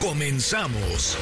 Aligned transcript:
Comenzamos. 0.00 1.16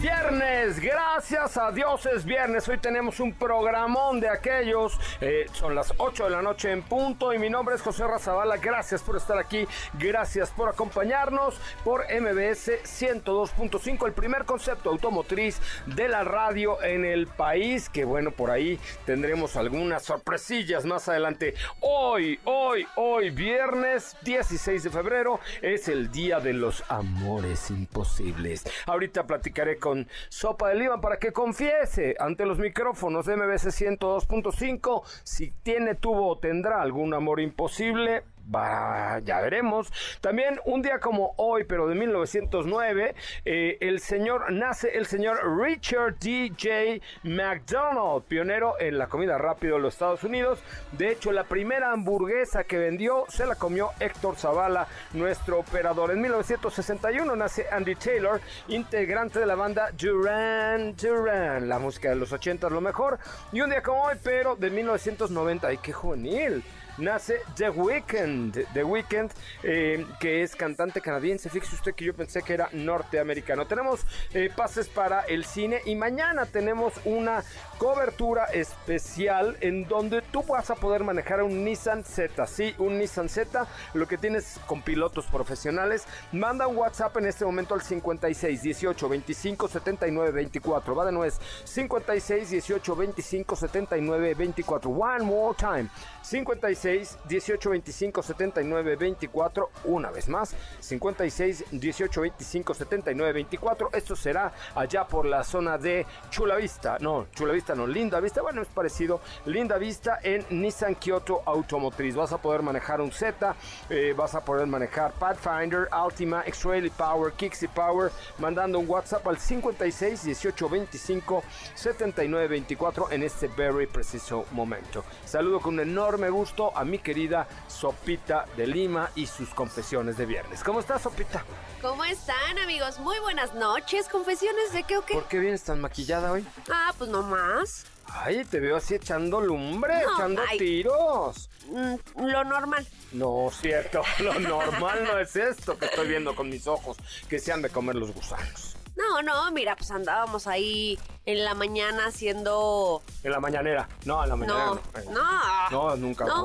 Viernes, 0.00 0.80
gracias 0.80 1.03
a 1.14 1.70
Dios 1.70 2.06
es 2.06 2.24
viernes. 2.24 2.68
Hoy 2.68 2.78
tenemos 2.78 3.20
un 3.20 3.32
programón 3.34 4.18
de 4.18 4.28
aquellos. 4.28 4.98
Eh, 5.20 5.46
son 5.52 5.76
las 5.76 5.94
8 5.98 6.24
de 6.24 6.30
la 6.30 6.42
noche 6.42 6.72
en 6.72 6.82
punto 6.82 7.32
y 7.32 7.38
mi 7.38 7.48
nombre 7.48 7.76
es 7.76 7.82
José 7.82 8.04
Razabala. 8.04 8.56
Gracias 8.56 9.00
por 9.00 9.16
estar 9.16 9.38
aquí, 9.38 9.64
gracias 9.96 10.50
por 10.50 10.68
acompañarnos 10.68 11.60
por 11.84 12.02
MBS 12.02 12.82
102.5, 12.82 14.06
el 14.06 14.12
primer 14.12 14.44
concepto 14.44 14.90
automotriz 14.90 15.60
de 15.86 16.08
la 16.08 16.24
radio 16.24 16.82
en 16.82 17.04
el 17.04 17.28
país. 17.28 17.88
Que 17.88 18.04
bueno, 18.04 18.32
por 18.32 18.50
ahí 18.50 18.80
tendremos 19.06 19.54
algunas 19.54 20.02
sorpresillas 20.02 20.84
más 20.84 21.08
adelante. 21.08 21.54
Hoy, 21.78 22.40
hoy, 22.42 22.88
hoy, 22.96 23.30
viernes 23.30 24.16
16 24.22 24.82
de 24.82 24.90
febrero, 24.90 25.38
es 25.62 25.86
el 25.86 26.10
día 26.10 26.40
de 26.40 26.54
los 26.54 26.82
amores 26.88 27.70
imposibles. 27.70 28.64
Ahorita 28.86 29.28
platicaré 29.28 29.78
con 29.78 30.08
Sopa 30.28 30.70
de 30.70 30.74
Lima 30.74 31.03
para 31.04 31.18
que 31.18 31.32
confiese 31.32 32.16
ante 32.18 32.46
los 32.46 32.58
micrófonos 32.58 33.26
de 33.26 33.36
MBC 33.36 33.66
102.5 33.98 35.02
si 35.22 35.50
tiene, 35.62 35.96
tuvo 35.96 36.28
o 36.28 36.38
tendrá 36.38 36.80
algún 36.80 37.12
amor 37.12 37.40
imposible 37.40 38.22
Ya 38.50 39.40
veremos. 39.40 39.92
También 40.20 40.60
un 40.64 40.82
día 40.82 41.00
como 41.00 41.34
hoy, 41.36 41.64
pero 41.64 41.88
de 41.88 41.94
1909, 41.94 43.14
eh, 43.44 43.78
el 43.80 44.00
señor 44.00 44.52
nace 44.52 44.96
el 44.96 45.06
señor 45.06 45.38
Richard 45.58 46.18
D.J. 46.18 47.04
McDonald, 47.22 48.24
pionero 48.24 48.74
en 48.78 48.98
la 48.98 49.06
comida 49.08 49.38
rápida 49.38 49.74
de 49.74 49.80
los 49.80 49.94
Estados 49.94 50.24
Unidos. 50.24 50.60
De 50.92 51.10
hecho, 51.10 51.32
la 51.32 51.44
primera 51.44 51.92
hamburguesa 51.92 52.64
que 52.64 52.78
vendió 52.78 53.24
se 53.28 53.46
la 53.46 53.54
comió 53.54 53.90
Héctor 53.98 54.36
Zavala, 54.36 54.86
nuestro 55.12 55.60
operador. 55.60 56.10
En 56.10 56.20
1961 56.20 57.36
nace 57.36 57.66
Andy 57.70 57.94
Taylor, 57.94 58.40
integrante 58.68 59.40
de 59.40 59.46
la 59.46 59.54
banda 59.54 59.90
Duran 59.92 60.94
Duran. 60.96 61.68
La 61.68 61.78
música 61.78 62.10
de 62.10 62.16
los 62.16 62.32
80 62.32 62.66
es 62.66 62.72
lo 62.72 62.80
mejor. 62.80 63.18
Y 63.52 63.60
un 63.60 63.70
día 63.70 63.82
como 63.82 64.04
hoy, 64.04 64.16
pero 64.22 64.56
de 64.56 64.70
1990, 64.70 65.68
¡ay, 65.68 65.78
qué 65.78 65.92
juvenil! 65.92 66.62
Nace 66.98 67.40
The 67.56 67.70
Weeknd, 67.70 68.66
The 68.72 68.84
Weeknd, 68.84 69.30
eh, 69.62 70.06
que 70.20 70.42
es 70.42 70.54
cantante 70.54 71.00
canadiense. 71.00 71.50
Fíjese 71.50 71.74
usted 71.74 71.94
que 71.94 72.04
yo 72.04 72.14
pensé 72.14 72.42
que 72.42 72.54
era 72.54 72.68
norteamericano. 72.72 73.66
Tenemos 73.66 74.00
eh, 74.32 74.50
pases 74.54 74.88
para 74.88 75.22
el 75.22 75.44
cine 75.44 75.80
y 75.84 75.94
mañana 75.94 76.46
tenemos 76.46 76.94
una 77.04 77.42
cobertura 77.78 78.44
especial 78.46 79.56
en 79.60 79.86
donde 79.86 80.22
tú 80.22 80.42
vas 80.42 80.70
a 80.70 80.74
poder 80.74 81.04
manejar 81.04 81.42
un 81.42 81.64
Nissan 81.64 82.04
Z. 82.04 82.46
Sí, 82.46 82.74
un 82.78 82.98
Nissan 82.98 83.28
Z, 83.28 83.66
lo 83.94 84.06
que 84.06 84.18
tienes 84.18 84.60
con 84.66 84.82
pilotos 84.82 85.26
profesionales. 85.26 86.06
Manda 86.32 86.66
un 86.66 86.76
WhatsApp 86.76 87.16
en 87.18 87.26
este 87.26 87.44
momento 87.44 87.74
al 87.74 87.82
56 87.82 88.62
18 88.62 89.08
25 89.08 89.68
79 89.68 90.30
24. 90.32 90.94
Va 90.94 91.04
de 91.04 91.12
nuevo, 91.12 91.34
56 91.64 92.50
18 92.50 92.96
25 92.96 93.56
79 93.56 94.34
24. 94.34 94.90
One 94.90 95.24
more 95.24 95.56
time. 95.56 95.88
56 96.22 97.18
18 97.28 97.70
25 97.70 98.22
79 98.22 98.96
24. 98.96 99.70
Una 99.84 100.10
vez 100.10 100.28
más, 100.28 100.54
56 100.80 101.64
18 101.70 102.20
25 102.20 102.74
79 102.74 103.32
24. 103.32 103.90
Esto 103.92 104.16
será 104.16 104.52
allá 104.74 105.06
por 105.06 105.26
la 105.26 105.44
zona 105.44 105.78
de 105.78 106.06
Chula 106.30 106.56
Vista. 106.56 106.98
No, 107.00 107.26
Chula 107.34 107.52
Vista 107.74 107.86
no, 107.86 107.86
Linda 107.86 108.20
Vista. 108.20 108.42
Bueno, 108.42 108.62
es 108.62 108.68
parecido. 108.68 109.20
Linda 109.46 109.78
Vista 109.78 110.20
en 110.22 110.44
Nissan 110.50 110.94
Kyoto 110.94 111.42
Automotriz. 111.44 112.14
Vas 112.14 112.32
a 112.32 112.38
poder 112.38 112.62
manejar 112.62 113.00
un 113.00 113.10
Z, 113.10 113.54
eh, 113.90 114.14
vas 114.16 114.34
a 114.34 114.44
poder 114.44 114.66
manejar 114.66 115.12
Pathfinder, 115.12 115.88
Altima, 115.90 116.42
X-Trail 116.46 116.90
Power, 116.90 117.32
Kixi 117.32 117.68
Power, 117.68 118.12
mandando 118.38 118.78
un 118.78 118.88
WhatsApp 118.88 119.26
al 119.26 119.38
56 119.38 120.24
18 120.24 120.68
25 120.68 121.42
79 121.74 122.48
24 122.48 123.10
en 123.10 123.22
este 123.22 123.48
very 123.48 123.86
preciso 123.86 124.46
momento. 124.52 125.04
Saludo 125.24 125.60
con 125.60 125.74
un 125.74 125.80
enorme 125.80 126.30
gusto 126.30 126.76
a 126.76 126.84
mi 126.84 126.98
querida 126.98 127.46
Sopita 127.66 128.46
de 128.56 128.66
Lima 128.66 129.10
y 129.14 129.26
sus 129.26 129.48
confesiones 129.50 130.16
de 130.16 130.26
viernes. 130.26 130.62
¿Cómo 130.62 130.80
estás, 130.80 131.02
Sopita? 131.02 131.44
¿Cómo 131.82 132.04
están, 132.04 132.58
amigos? 132.62 132.98
Muy 133.00 133.18
buenas 133.20 133.54
noches. 133.54 134.08
¿Confesiones 134.08 134.72
de 134.72 134.84
qué 134.84 134.96
o 134.96 135.04
qué? 135.04 135.14
¿Por 135.14 135.28
qué 135.28 135.38
vienes 135.38 135.62
tan 135.62 135.80
maquillada 135.80 136.32
hoy? 136.32 136.46
Ah, 136.70 136.92
pues 136.96 137.10
no 137.10 137.22
más. 137.54 137.84
Ay, 138.06 138.44
te 138.44 138.60
veo 138.60 138.76
así 138.76 138.94
echando 138.94 139.40
lumbre, 139.40 139.94
No, 140.04 140.14
echando 140.14 140.42
ay. 140.48 140.58
tiros. 140.58 141.48
Mm, 141.68 141.94
lo 142.26 142.44
normal. 142.44 142.86
No, 143.12 143.50
cierto, 143.50 144.02
lo 144.20 144.38
normal 144.40 145.04
no 145.04 145.18
es 145.18 145.34
esto 145.36 145.78
que 145.78 145.86
estoy 145.86 146.08
viendo 146.08 146.34
con 146.36 146.48
mis 146.50 146.66
ojos, 146.66 146.96
que 147.28 147.38
se 147.38 147.52
han 147.52 147.62
de 147.62 147.70
comer 147.70 147.96
los 147.96 148.12
gusanos. 148.12 148.73
No, 148.96 149.22
no, 149.22 149.50
mira, 149.50 149.74
pues 149.76 149.90
andábamos 149.90 150.46
ahí 150.46 150.98
en 151.26 151.44
la 151.44 151.54
mañana 151.54 152.06
haciendo... 152.06 153.02
En 153.24 153.32
la 153.32 153.40
mañanera, 153.40 153.88
no, 154.04 154.22
en 154.22 154.28
la 154.28 154.36
mañanera 154.36 154.66
No, 154.66 154.74
no. 154.74 155.10
no. 155.10 155.70
No, 155.70 155.96
nunca. 155.96 156.24
No, 156.26 156.44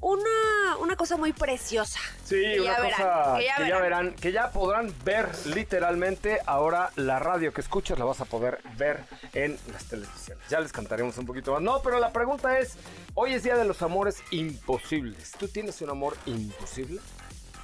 una, 0.00 0.76
una 0.80 0.96
cosa 0.96 1.16
muy 1.16 1.32
preciosa. 1.32 1.98
Sí, 2.24 2.36
Que 2.36 2.60
una 2.60 2.70
ya 2.70 2.76
cosa 2.76 3.32
verán, 3.34 3.36
que 3.36 3.68
ya, 3.68 3.78
verán, 3.78 4.14
que 4.14 4.32
ya 4.32 4.50
podrán 4.50 4.94
ver 5.04 5.28
literalmente. 5.46 6.38
Ahora 6.46 6.92
la 6.96 7.18
radio 7.18 7.52
que 7.52 7.60
escuchas 7.60 7.98
la 7.98 8.04
vas 8.06 8.20
a 8.20 8.24
poder 8.24 8.60
ver 8.76 9.04
en 9.34 9.58
las 9.72 9.84
televisiones. 9.84 10.42
Ya 10.48 10.60
les 10.60 10.72
cantaremos 10.72 11.18
un 11.18 11.26
poquito 11.26 11.52
más. 11.52 11.62
No, 11.62 11.82
pero 11.82 11.98
la 11.98 12.10
pregunta 12.12 12.58
es, 12.58 12.76
hoy 13.14 13.34
es 13.34 13.42
Día 13.42 13.56
de 13.56 13.64
los 13.64 13.82
Amores 13.82 14.22
Imposibles. 14.30 15.32
¿Tú 15.32 15.48
tienes 15.48 15.80
un 15.82 15.90
amor 15.90 16.16
imposible? 16.26 17.00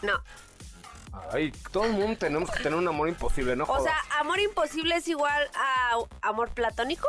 No. 0.02 0.20
Ay, 1.32 1.50
todo 1.72 1.84
el 1.84 1.92
mundo 1.92 2.16
tenemos 2.18 2.50
que 2.50 2.62
tener 2.62 2.78
un 2.78 2.86
amor 2.88 3.08
imposible, 3.08 3.56
¿no? 3.56 3.64
O 3.64 3.66
jodas? 3.66 3.84
sea, 3.84 4.20
amor 4.20 4.38
imposible 4.40 4.96
es 4.96 5.08
igual 5.08 5.48
a 5.54 5.98
amor 6.28 6.50
platónico. 6.50 7.06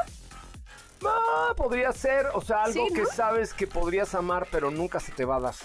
Ah, 1.06 1.54
podría 1.56 1.92
ser, 1.92 2.28
o 2.34 2.42
sea, 2.42 2.64
algo 2.64 2.88
Sí, 2.88 2.94
que 2.94 3.02
¿no? 3.04 3.10
sabes 3.10 3.54
que 3.54 3.68
podrías 3.68 4.16
amar, 4.16 4.48
pero 4.52 4.72
nunca 4.72 5.00
se 5.00 5.12
te 5.12 5.26
va 5.26 5.36
a 5.36 5.40
dar. 5.40 5.56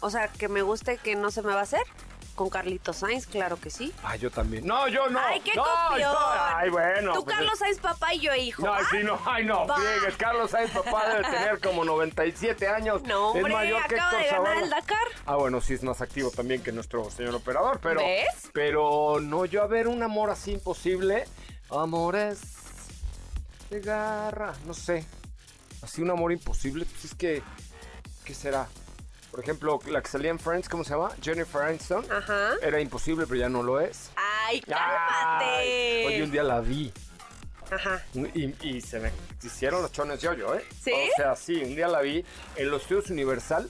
O 0.00 0.10
sea, 0.10 0.28
que 0.28 0.48
me 0.48 0.62
guste 0.62 0.98
que 0.98 1.16
no 1.16 1.30
se 1.30 1.42
me 1.42 1.52
va 1.52 1.60
a 1.60 1.62
hacer. 1.62 1.82
Con 2.34 2.50
Carlitos 2.50 2.96
Sainz, 2.96 3.26
claro 3.28 3.60
que 3.60 3.70
sí. 3.70 3.92
Ay, 4.02 4.18
yo 4.18 4.28
también. 4.30 4.66
No, 4.66 4.88
yo 4.88 5.08
no. 5.08 5.20
¡Ay, 5.20 5.40
qué 5.40 5.52
no, 5.54 5.62
copión! 5.62 6.00
yo- 6.10 6.18
Ay, 6.56 6.68
bueno. 6.68 7.12
Tú, 7.14 7.24
pues, 7.24 7.36
Carlos 7.36 7.58
Sainz, 7.58 7.78
papá 7.78 8.12
y 8.12 8.20
yo, 8.20 8.34
hijo. 8.34 8.62
No, 8.66 8.74
sí, 8.90 8.98
no, 9.04 9.18
ay, 9.24 9.44
no, 9.44 9.66
friegues. 9.68 10.16
Carlos 10.16 10.50
Sainz, 10.50 10.72
papá, 10.72 11.08
debe 11.10 11.22
tener 11.30 11.60
como 11.60 11.84
97 11.84 12.66
años. 12.66 13.02
No, 13.04 13.28
hombre, 13.30 13.42
es 13.52 13.52
mayor 13.52 13.86
que 13.86 13.94
acaba 13.94 14.10
Héctor 14.10 14.22
de 14.22 14.26
ganar 14.30 14.44
Zavala. 14.46 14.64
el 14.64 14.70
Dakar. 14.70 15.06
Ah, 15.26 15.36
bueno, 15.36 15.60
sí 15.60 15.74
es 15.74 15.82
más 15.84 16.00
activo 16.00 16.30
también 16.32 16.60
que 16.62 16.72
nuestro 16.72 17.08
señor 17.10 17.36
operador, 17.36 17.78
pero... 17.80 18.00
¿Ves? 18.00 18.50
Pero 18.52 19.20
no, 19.20 19.44
yo 19.44 19.62
a 19.62 19.66
ver 19.68 19.86
un 19.86 20.02
amor 20.02 20.30
así 20.30 20.52
imposible. 20.52 21.24
Amores 21.70 22.40
de 23.70 23.80
garra, 23.80 24.54
no 24.66 24.74
sé. 24.74 25.06
Así 25.82 26.02
un 26.02 26.10
amor 26.10 26.32
imposible, 26.32 26.84
pues 26.84 27.04
es 27.04 27.14
que... 27.14 27.42
¿Qué 28.24 28.34
será? 28.34 28.66
Por 29.34 29.42
ejemplo, 29.42 29.80
la 29.88 30.00
que 30.00 30.08
salía 30.08 30.30
en 30.30 30.38
Friends, 30.38 30.68
¿cómo 30.68 30.84
se 30.84 30.90
llama? 30.90 31.10
Jennifer 31.20 31.62
Aniston. 31.62 32.06
Ajá. 32.08 32.52
Era 32.62 32.80
imposible, 32.80 33.26
pero 33.26 33.40
ya 33.40 33.48
no 33.48 33.64
lo 33.64 33.80
es. 33.80 34.12
Ay, 34.14 34.60
cálmate. 34.60 36.06
Oye, 36.06 36.22
un 36.22 36.30
día 36.30 36.44
la 36.44 36.60
vi. 36.60 36.92
Ajá. 37.68 38.00
Y, 38.14 38.54
y 38.64 38.80
se 38.80 39.00
me 39.00 39.10
hicieron 39.42 39.82
los 39.82 39.90
chones 39.90 40.20
yo, 40.20 40.34
yo, 40.34 40.54
¿eh? 40.54 40.64
¿Sí? 40.80 40.92
O 40.92 41.16
sea, 41.16 41.34
sí, 41.34 41.56
un 41.64 41.74
día 41.74 41.88
la 41.88 42.00
vi 42.00 42.24
en 42.54 42.70
los 42.70 42.82
estudios 42.82 43.10
Universal 43.10 43.68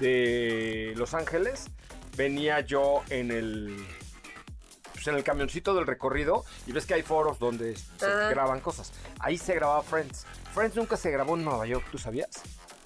de 0.00 0.94
Los 0.96 1.14
Ángeles. 1.14 1.66
Venía 2.16 2.58
yo 2.62 3.04
en 3.08 3.30
el. 3.30 3.86
Pues 4.94 5.06
en 5.06 5.14
el 5.14 5.22
camioncito 5.22 5.76
del 5.76 5.86
recorrido 5.86 6.44
y 6.66 6.72
ves 6.72 6.86
que 6.86 6.94
hay 6.94 7.02
foros 7.02 7.38
donde 7.38 7.76
se 7.76 8.04
Ajá. 8.04 8.30
graban 8.30 8.58
cosas. 8.58 8.92
Ahí 9.20 9.38
se 9.38 9.54
grababa 9.54 9.84
Friends. 9.84 10.26
Friends 10.52 10.74
nunca 10.74 10.96
se 10.96 11.12
grabó 11.12 11.36
en 11.36 11.44
Nueva 11.44 11.66
York, 11.66 11.86
¿tú 11.92 11.98
sabías? 11.98 12.30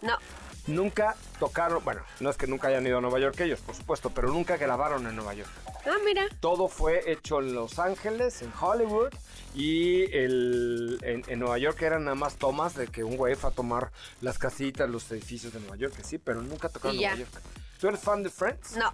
No. 0.02 0.18
Nunca 0.68 1.16
tocaron, 1.40 1.82
bueno, 1.82 2.02
no 2.20 2.30
es 2.30 2.36
que 2.36 2.46
nunca 2.46 2.68
hayan 2.68 2.86
ido 2.86 2.98
a 2.98 3.00
Nueva 3.00 3.18
York 3.18 3.40
ellos, 3.40 3.60
por 3.60 3.74
supuesto, 3.74 4.10
pero 4.10 4.28
nunca 4.28 4.56
grabaron 4.56 5.06
en 5.06 5.16
Nueva 5.16 5.34
York. 5.34 5.50
Ah, 5.86 5.96
mira. 6.04 6.26
Todo 6.40 6.68
fue 6.68 7.10
hecho 7.10 7.40
en 7.40 7.54
Los 7.54 7.78
Ángeles, 7.78 8.42
en 8.42 8.52
Hollywood, 8.60 9.12
y 9.54 10.04
el, 10.14 10.98
en, 11.02 11.24
en 11.26 11.38
Nueva 11.38 11.58
York 11.58 11.80
eran 11.82 12.04
nada 12.04 12.14
más 12.14 12.36
tomas 12.36 12.74
de 12.74 12.86
que 12.86 13.02
un 13.02 13.16
güey 13.16 13.34
fue 13.34 13.50
a 13.50 13.52
tomar 13.52 13.90
las 14.20 14.38
casitas, 14.38 14.88
los 14.88 15.10
edificios 15.10 15.52
de 15.52 15.60
Nueva 15.60 15.76
York, 15.76 15.94
que 15.96 16.04
sí, 16.04 16.18
pero 16.18 16.42
nunca 16.42 16.68
tocaron 16.68 16.96
en 16.96 17.02
Nueva. 17.02 17.16
York. 17.16 17.42
¿Tú 17.80 17.88
eres 17.88 18.00
fan 18.00 18.22
de 18.22 18.30
Friends? 18.30 18.76
No. 18.76 18.92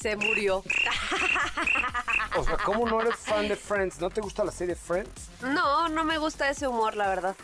Se 0.00 0.16
murió. 0.16 0.62
O 2.36 2.44
sea, 2.44 2.58
¿cómo 2.58 2.86
no 2.86 3.00
eres 3.00 3.16
fan 3.16 3.48
de 3.48 3.56
Friends? 3.56 4.00
¿No 4.00 4.10
te 4.10 4.20
gusta 4.20 4.44
la 4.44 4.52
serie 4.52 4.74
Friends? 4.74 5.30
No, 5.40 5.88
no 5.88 6.04
me 6.04 6.18
gusta 6.18 6.50
ese 6.50 6.66
humor, 6.66 6.94
la 6.94 7.08
verdad. 7.08 7.36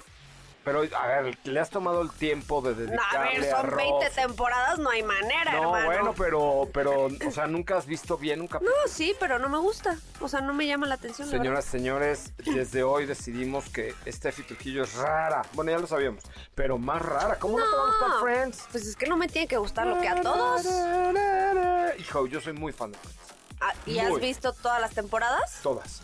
Pero, 0.65 0.83
a 0.95 1.07
ver, 1.07 1.39
le 1.45 1.59
has 1.61 1.71
tomado 1.71 2.03
el 2.03 2.11
tiempo 2.11 2.61
de 2.61 2.71
No, 2.73 2.77
dedicarle 2.77 3.37
a 3.39 3.41
ver, 3.41 3.51
son 3.51 3.67
Ross? 3.71 3.77
20 3.77 4.11
temporadas, 4.11 4.79
no 4.79 4.91
hay 4.91 5.03
manera, 5.03 5.53
No, 5.53 5.75
hermano. 5.77 5.87
bueno, 5.87 6.15
pero, 6.17 6.69
pero, 6.73 7.07
o 7.07 7.31
sea, 7.31 7.47
nunca 7.47 7.79
has 7.79 7.87
visto 7.87 8.19
bien 8.19 8.43
un 8.43 8.47
capítulo. 8.47 8.77
No, 8.85 8.93
sí, 8.93 9.15
pero 9.19 9.39
no 9.39 9.49
me 9.49 9.59
gusta. 9.59 9.97
O 10.21 10.29
sea, 10.29 10.43
no 10.43 10.53
me 10.53 10.67
llama 10.67 10.87
la 10.87 10.97
atención. 10.97 11.29
la 11.31 11.37
Señoras, 11.39 11.65
señores, 11.65 12.33
desde 12.45 12.83
hoy 12.83 13.07
decidimos 13.07 13.71
que 13.71 13.95
Steffi 14.07 14.43
Trujillo 14.43 14.83
es 14.85 14.95
rara. 14.97 15.43
Bueno, 15.55 15.71
ya 15.71 15.79
lo 15.79 15.87
sabíamos, 15.87 16.23
pero 16.55 16.77
más 16.77 17.01
rara. 17.01 17.39
¿Cómo 17.39 17.59
no, 17.59 17.65
te 17.65 17.71
va 17.77 17.83
a 17.83 17.87
gustar 17.87 18.09
No. 18.11 18.21
Friends? 18.21 18.65
Pues 18.71 18.87
es 18.87 18.97
que 18.97 19.07
no 19.07 19.17
me 19.17 19.29
tiene 19.29 19.49
que 19.49 19.57
gustar 19.57 19.87
lo 19.87 19.99
que 19.99 20.09
a 20.09 20.21
todos. 20.21 20.67
Hijo, 21.99 22.27
yo 22.27 22.41
soy 22.41 22.53
muy 22.53 22.73
fan 22.73 22.93
de 22.93 22.99
Friends. 22.99 23.19
Ah, 23.63 23.73
¿Y 23.87 23.99
has 23.99 24.19
visto 24.21 24.53
todas 24.53 24.81
las 24.81 24.93
temporadas? 24.93 25.61
Todas. 25.63 26.03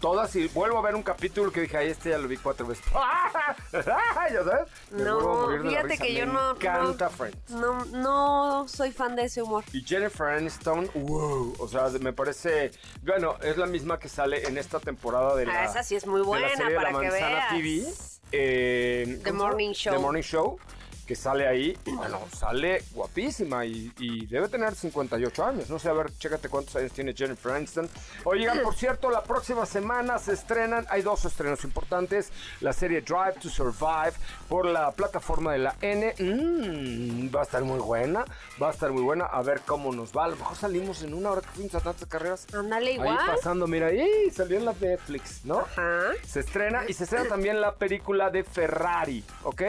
Todas 0.00 0.34
y 0.36 0.46
vuelvo 0.48 0.78
a 0.78 0.82
ver 0.82 0.94
un 0.94 1.02
capítulo 1.02 1.50
que 1.50 1.62
dije, 1.62 1.76
ay, 1.78 1.88
este 1.88 2.10
ya 2.10 2.18
lo 2.18 2.28
vi 2.28 2.36
cuatro 2.36 2.66
veces. 2.66 2.84
¿Ya 3.72 3.82
sabes? 3.82 4.68
Me 4.90 5.02
No, 5.04 5.48
de 5.48 5.68
fíjate 5.70 5.98
que 5.98 6.14
yo 6.14 6.26
Me 6.26 6.32
no- 6.34 6.50
encanta 6.52 7.06
no. 7.06 7.10
Friends. 7.10 7.50
No, 7.50 7.84
no 7.86 8.68
soy 8.68 8.92
fan 8.92 9.16
de 9.16 9.24
ese 9.24 9.42
humor. 9.42 9.64
Y 9.72 9.82
Jennifer 9.82 10.26
Aniston, 10.28 10.90
wow, 10.94 11.54
o 11.58 11.68
sea, 11.68 11.88
me 12.00 12.12
parece, 12.12 12.70
bueno, 13.02 13.36
es 13.42 13.56
la 13.56 13.66
misma 13.66 13.98
que 13.98 14.08
sale 14.08 14.46
en 14.46 14.58
esta 14.58 14.80
temporada 14.80 15.34
de 15.34 15.46
la, 15.46 15.62
Ah, 15.62 15.64
esa 15.64 15.82
sí 15.82 15.96
es 15.96 16.06
muy 16.06 16.16
de 16.20 16.24
la 16.24 16.28
buena, 16.28 16.48
serie 16.50 16.66
de 16.70 16.74
para 16.76 16.90
la 16.92 17.00
que 17.00 17.10
veas. 17.10 17.48
TV, 17.48 17.84
eh, 18.32 19.20
The. 19.24 19.32
Morning 19.32 19.72
Show. 19.72 19.94
The 19.94 19.98
Morning 20.00 20.22
Show, 20.22 20.58
que 21.06 21.14
sale 21.16 21.46
ahí, 21.46 21.76
y 21.86 21.92
bueno, 21.92 22.20
sale 22.36 22.82
guapísima 22.92 23.64
y, 23.64 23.92
y 23.98 24.26
debe 24.26 24.48
tener 24.48 24.74
58 24.74 25.44
años, 25.44 25.70
no 25.70 25.78
sé, 25.78 25.88
a 25.88 25.92
ver, 25.92 26.10
chécate 26.18 26.48
cuántos 26.48 26.76
años 26.76 26.92
tiene 26.92 27.14
Jennifer 27.14 27.52
Aniston. 27.52 27.88
Oigan, 28.24 28.60
por 28.62 28.74
cierto, 28.74 29.10
la 29.10 29.22
próxima 29.22 29.64
semana 29.66 30.18
se 30.18 30.32
estrenan, 30.32 30.86
hay 30.90 31.02
dos 31.02 31.24
estrenos 31.24 31.62
importantes, 31.64 32.30
la 32.60 32.72
serie 32.72 33.00
Drive 33.00 33.34
to 33.40 33.48
Survive 33.48 34.12
por 34.48 34.66
la 34.66 34.90
plataforma 34.92 35.52
de 35.52 35.58
la 35.58 35.76
N, 35.80 36.14
Mm, 36.18 37.34
va 37.34 37.40
a 37.40 37.42
estar 37.44 37.62
muy 37.62 37.78
buena, 37.78 38.24
va 38.60 38.68
a 38.68 38.72
estar 38.72 38.90
muy 38.90 39.02
buena, 39.02 39.26
a 39.26 39.42
ver 39.42 39.60
cómo 39.66 39.92
nos 39.92 40.12
va, 40.16 40.24
a 40.24 40.28
lo 40.28 40.36
mejor 40.36 40.56
salimos 40.56 41.02
en 41.02 41.14
una 41.14 41.30
hora 41.30 41.40
que 41.42 41.48
fuimos 41.48 41.74
a 41.74 41.80
tantas 41.80 42.08
carreras. 42.08 42.46
Ándale 42.52 42.90
Ahí 42.90 42.94
igual. 42.96 43.18
pasando, 43.26 43.66
mira, 43.66 43.86
ahí 43.88 44.30
salió 44.34 44.58
en 44.58 44.64
la 44.64 44.74
Netflix, 44.80 45.44
¿no? 45.44 45.60
Ajá. 45.60 46.00
Se 46.26 46.40
estrena 46.40 46.84
y 46.88 46.92
se 46.92 47.04
estrena 47.04 47.28
también 47.28 47.60
la 47.60 47.74
película 47.74 48.30
de 48.30 48.44
Ferrari, 48.44 49.24
¿ok? 49.44 49.62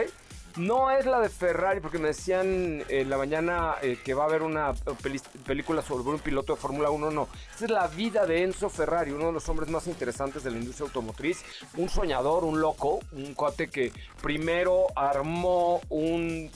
No 0.58 0.90
es 0.90 1.06
la 1.06 1.20
de 1.20 1.28
Ferrari, 1.28 1.80
porque 1.80 1.98
me 1.98 2.08
decían 2.08 2.82
en 2.88 3.08
la 3.10 3.16
mañana 3.16 3.76
eh, 3.80 3.96
que 4.04 4.12
va 4.12 4.24
a 4.24 4.26
haber 4.26 4.42
una 4.42 4.72
peli- 5.02 5.20
película 5.46 5.82
sobre 5.82 6.02
un 6.08 6.18
piloto 6.18 6.54
de 6.54 6.60
Fórmula 6.60 6.90
1, 6.90 7.10
no. 7.12 7.28
Esta 7.52 7.64
es 7.66 7.70
la 7.70 7.86
vida 7.86 8.26
de 8.26 8.42
Enzo 8.42 8.68
Ferrari, 8.68 9.12
uno 9.12 9.26
de 9.26 9.32
los 9.32 9.48
hombres 9.48 9.68
más 9.70 9.86
interesantes 9.86 10.42
de 10.42 10.50
la 10.50 10.58
industria 10.58 10.86
automotriz, 10.86 11.44
un 11.76 11.88
soñador, 11.88 12.42
un 12.44 12.60
loco, 12.60 12.98
un 13.12 13.34
cuate 13.34 13.68
que 13.68 13.92
primero 14.20 14.86
armó 14.96 15.80
un 15.90 16.50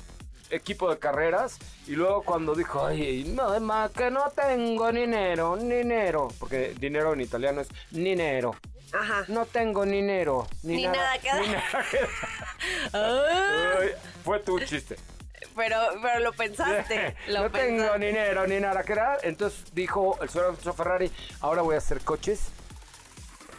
equipo 0.51 0.91
de 0.91 0.99
carreras 0.99 1.59
y 1.87 1.93
luego 1.93 2.23
cuando 2.25 2.55
dijo, 2.55 2.85
ay, 2.85 3.33
no, 3.35 3.59
más 3.61 3.91
que 3.93 4.11
no 4.11 4.31
tengo 4.35 4.91
dinero, 4.93 5.57
dinero, 5.57 6.29
porque 6.39 6.75
dinero 6.79 7.13
en 7.15 7.21
italiano 7.23 7.61
es 7.63 7.69
dinero. 7.91 8.55
Ajá. 8.93 9.25
No 9.29 9.47
tengo 9.47 9.85
dinero. 9.85 10.47
Ni, 10.63 10.77
Ni 10.77 10.87
nada 10.87 11.19
que 11.19 11.29
dar. 11.29 11.41
ni 11.41 11.49
nada 11.49 11.85
que 11.91 11.99
dar. 11.99 12.09
Ah, 12.93 13.75
Fue 14.25 14.39
tu 14.41 14.61
chiste. 14.61 14.97
pero, 15.57 15.77
pero 16.01 16.21
lo 16.21 16.33
pensaste. 16.33 17.17
Lo 17.29 17.41
no 17.45 17.51
tengo 17.51 17.95
dinero 17.99 18.47
ni 18.47 18.61
nada 18.61 18.83
que 18.85 18.95
dar. 18.95 19.19
Entonces 19.23 19.65
dijo 19.75 20.19
el 20.23 20.29
señor 20.29 20.55
Enzo 20.55 20.73
Ferrari, 20.73 21.11
ahora 21.41 21.63
voy 21.63 21.75
a 21.75 21.79
hacer 21.79 22.01
coches 22.03 22.41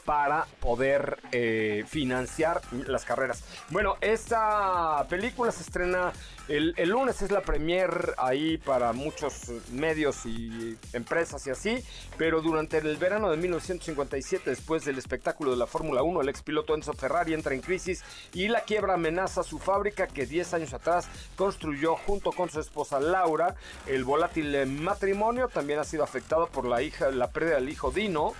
para 0.05 0.45
poder 0.59 1.17
eh, 1.31 1.85
financiar 1.87 2.61
las 2.87 3.05
carreras. 3.05 3.43
Bueno, 3.69 3.95
esta 4.01 5.05
película 5.09 5.51
se 5.51 5.61
estrena 5.63 6.11
el, 6.49 6.89
lunes, 6.89 7.21
es 7.21 7.31
la 7.31 7.41
premier 7.41 8.15
ahí 8.17 8.57
para 8.57 8.91
muchos 8.91 9.49
medios 9.71 10.25
y 10.25 10.77
empresas 10.91 11.47
y 11.47 11.51
así, 11.51 11.83
pero 12.17 12.41
durante 12.41 12.79
el 12.79 12.97
verano 12.97 13.31
de 13.31 13.37
1957, 13.37 14.49
después 14.49 14.83
del 14.83 14.97
espectáculo 14.97 15.51
de 15.51 15.57
la 15.57 15.67
Fórmula 15.67 16.03
1, 16.03 16.21
el 16.21 16.29
ex 16.29 16.41
piloto 16.41 16.75
Enzo 16.75 16.93
Ferrari 16.93 17.33
entra 17.33 17.53
en 17.53 17.61
crisis 17.61 18.03
y 18.33 18.49
la 18.49 18.61
quiebra 18.61 18.95
amenaza 18.95 19.43
su 19.43 19.57
fábrica 19.57 20.07
que 20.07 20.25
10 20.25 20.53
años 20.55 20.73
atrás 20.73 21.07
construyó 21.37 21.95
junto 21.95 22.31
con 22.31 22.49
su 22.49 22.59
esposa 22.59 22.99
Laura. 22.99 23.55
El 23.87 24.03
volátil 24.03 24.65
matrimonio 24.67 25.47
también 25.47 25.79
ha 25.79 25.83
sido 25.85 26.03
afectado 26.03 26.47
por 26.47 26.65
la 26.65 26.81
hija, 26.81 27.09
la 27.11 27.31
pérdida 27.31 27.55
del 27.55 27.69
hijo 27.69 27.91
Dino. 27.91 28.33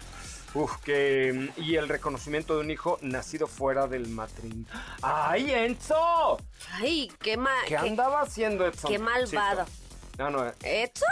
Uf, 0.53 0.77
que. 0.83 1.51
Y 1.57 1.75
el 1.75 1.89
reconocimiento 1.89 2.55
de 2.55 2.61
un 2.61 2.71
hijo 2.71 2.99
nacido 3.01 3.47
fuera 3.47 3.87
del 3.87 4.07
matrimonio. 4.07 4.65
¡Ay, 5.01 5.51
Enzo! 5.51 6.37
Ay, 6.73 7.11
qué 7.19 7.37
mal. 7.37 7.65
¿Qué 7.67 7.75
andaba 7.77 8.21
haciendo 8.21 8.65
Edson? 8.65 8.91
qué 8.91 8.99
malvado. 8.99 9.65
No, 10.17 10.29
no, 10.29 10.51
¿Edson? 10.61 11.07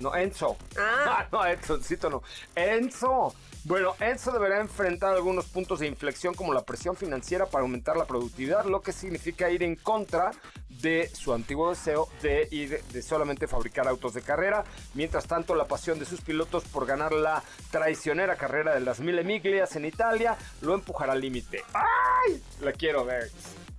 No, 0.00 0.14
Enzo. 0.14 0.56
Ah. 0.78 1.26
no, 1.32 1.44
Edsoncito 1.46 2.10
no. 2.10 2.22
Enzo. 2.54 3.34
Bueno, 3.64 3.94
Enzo 3.98 4.30
deberá 4.30 4.60
enfrentar 4.60 5.14
algunos 5.14 5.46
puntos 5.46 5.80
de 5.80 5.88
inflexión 5.88 6.34
como 6.34 6.54
la 6.54 6.62
presión 6.62 6.96
financiera 6.96 7.46
para 7.46 7.62
aumentar 7.62 7.96
la 7.96 8.04
productividad, 8.04 8.64
lo 8.64 8.80
que 8.80 8.92
significa 8.92 9.50
ir 9.50 9.64
en 9.64 9.74
contra 9.74 10.30
de 10.68 11.10
su 11.12 11.32
antiguo 11.32 11.70
deseo 11.70 12.08
de 12.22 12.46
ir 12.52 12.80
de 12.92 13.02
solamente 13.02 13.48
fabricar 13.48 13.88
autos 13.88 14.14
de 14.14 14.22
carrera. 14.22 14.64
Mientras 14.94 15.26
tanto, 15.26 15.54
la 15.54 15.64
pasión 15.64 15.98
de 15.98 16.04
sus 16.04 16.20
pilotos 16.20 16.64
por 16.64 16.86
ganar 16.86 17.12
la 17.12 17.42
traicionera 17.72 18.36
carrera 18.36 18.74
de 18.74 18.80
las 18.80 19.00
Mille 19.00 19.24
Miglias 19.24 19.74
en 19.74 19.86
Italia 19.86 20.36
lo 20.60 20.74
empujará 20.74 21.14
al 21.14 21.20
límite. 21.20 21.64
¡Ay! 21.72 22.40
La 22.60 22.72
quiero 22.72 23.04
ver. 23.04 23.30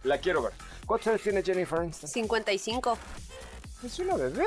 La 0.04 0.18
quiero 0.18 0.42
ver. 0.42 0.54
¿Cuántos 0.86 1.08
años 1.08 1.22
tiene 1.22 1.44
Jennifer 1.44 1.80
Aniston? 1.80 2.10
55. 2.10 2.98
Es 3.84 4.00
una 4.00 4.16
bebé. 4.16 4.46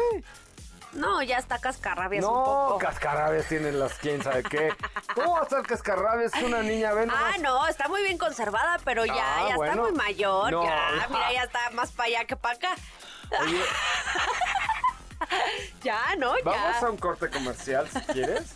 No, 0.92 1.22
ya 1.22 1.38
está 1.38 1.58
cascarrabias 1.58 2.24
un 2.24 2.30
No, 2.32 2.44
poco. 2.44 2.78
cascarrabias 2.78 3.46
tienen 3.46 3.78
las 3.78 3.94
quién 3.94 4.22
sabe 4.22 4.42
qué. 4.42 4.72
¿Cómo 5.14 5.34
va 5.34 5.40
a 5.40 5.42
estar 5.44 5.62
cascarrabias? 5.66 6.34
Es 6.34 6.42
una 6.42 6.62
niña, 6.62 6.92
ven 6.92 7.10
Ah, 7.12 7.32
no, 7.40 7.66
está 7.68 7.88
muy 7.88 8.02
bien 8.02 8.18
conservada, 8.18 8.78
pero 8.84 9.04
ya, 9.06 9.14
Ah, 9.16 9.46
ya 9.50 9.56
bueno. 9.56 9.72
está 9.72 9.82
muy 9.82 9.92
mayor. 9.92 10.50
No. 10.50 10.64
Ya, 10.64 11.06
mira, 11.08 11.32
ya 11.32 11.42
está 11.44 11.70
más 11.70 11.92
para 11.92 12.08
allá 12.08 12.24
que 12.24 12.36
para 12.36 12.54
acá. 12.56 12.74
Oye, 13.42 13.60
Ya, 15.82 16.00
¿no? 16.18 16.32
vamos 16.44 16.80
ya. 16.80 16.86
a 16.86 16.90
un 16.90 16.96
corte 16.96 17.28
comercial 17.30 17.88
si 17.88 18.00
quieres. 18.12 18.54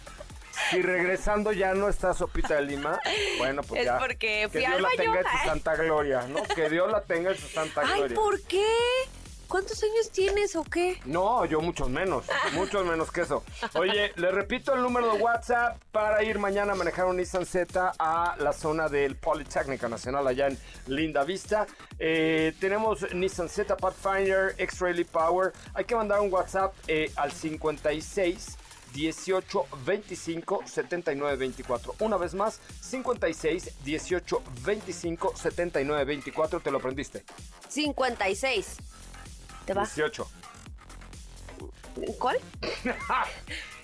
Si 0.70 0.82
regresando 0.82 1.52
ya 1.52 1.74
no 1.74 1.88
está 1.88 2.14
Sopita 2.14 2.54
de 2.54 2.62
Lima, 2.62 2.98
bueno, 3.38 3.62
pues 3.62 3.80
Es 3.80 3.86
ya. 3.86 3.98
porque 3.98 4.48
fui 4.50 4.60
que 4.60 4.66
Dios 4.66 4.76
al 4.76 4.82
la 4.82 4.88
tenga 4.96 5.18
en 5.20 5.24
su 5.26 5.36
Ay. 5.36 5.48
santa 5.48 5.74
gloria, 5.76 6.22
¿no? 6.28 6.42
Que 6.44 6.70
Dios 6.70 6.90
la 6.90 7.00
tenga 7.02 7.30
en 7.32 7.38
su 7.38 7.48
santa 7.48 7.82
Ay, 7.84 7.98
gloria. 7.98 8.14
¿por 8.16 8.40
qué? 8.42 8.66
¿Cuántos 9.54 9.80
años 9.84 10.10
tienes 10.10 10.56
o 10.56 10.64
qué? 10.64 11.00
No, 11.04 11.44
yo 11.44 11.60
muchos 11.60 11.88
menos, 11.88 12.24
muchos 12.54 12.84
menos 12.84 13.12
que 13.12 13.20
eso. 13.20 13.44
Oye, 13.74 14.10
le 14.16 14.32
repito 14.32 14.74
el 14.74 14.82
número 14.82 15.14
de 15.14 15.22
WhatsApp 15.22 15.80
para 15.92 16.24
ir 16.24 16.40
mañana 16.40 16.72
a 16.72 16.74
manejar 16.74 17.06
un 17.06 17.18
Nissan 17.18 17.46
Z 17.46 17.92
a 17.96 18.34
la 18.40 18.52
zona 18.52 18.88
del 18.88 19.14
Politécnica 19.14 19.88
Nacional 19.88 20.26
allá 20.26 20.48
en 20.48 20.58
Linda 20.88 21.22
Vista. 21.22 21.68
Eh, 22.00 22.52
tenemos 22.58 23.06
Nissan 23.14 23.48
Z 23.48 23.76
Pathfinder 23.76 24.56
X-Ray 24.58 25.04
Power. 25.04 25.52
Hay 25.74 25.84
que 25.84 25.94
mandar 25.94 26.20
un 26.20 26.32
WhatsApp 26.32 26.74
eh, 26.88 27.12
al 27.14 27.30
56 27.30 28.58
18 28.92 29.66
25 29.86 30.62
79 30.66 31.36
24. 31.36 31.94
Una 32.00 32.16
vez 32.16 32.34
más, 32.34 32.58
56 32.80 33.70
18 33.84 34.42
25 34.64 35.36
79 35.36 36.04
24. 36.04 36.58
¿Te 36.58 36.72
lo 36.72 36.78
aprendiste? 36.78 37.22
56. 37.68 38.78
¿Te 39.64 39.74
va? 39.74 39.82
18. 39.82 40.28
¿Cuál? 42.18 42.38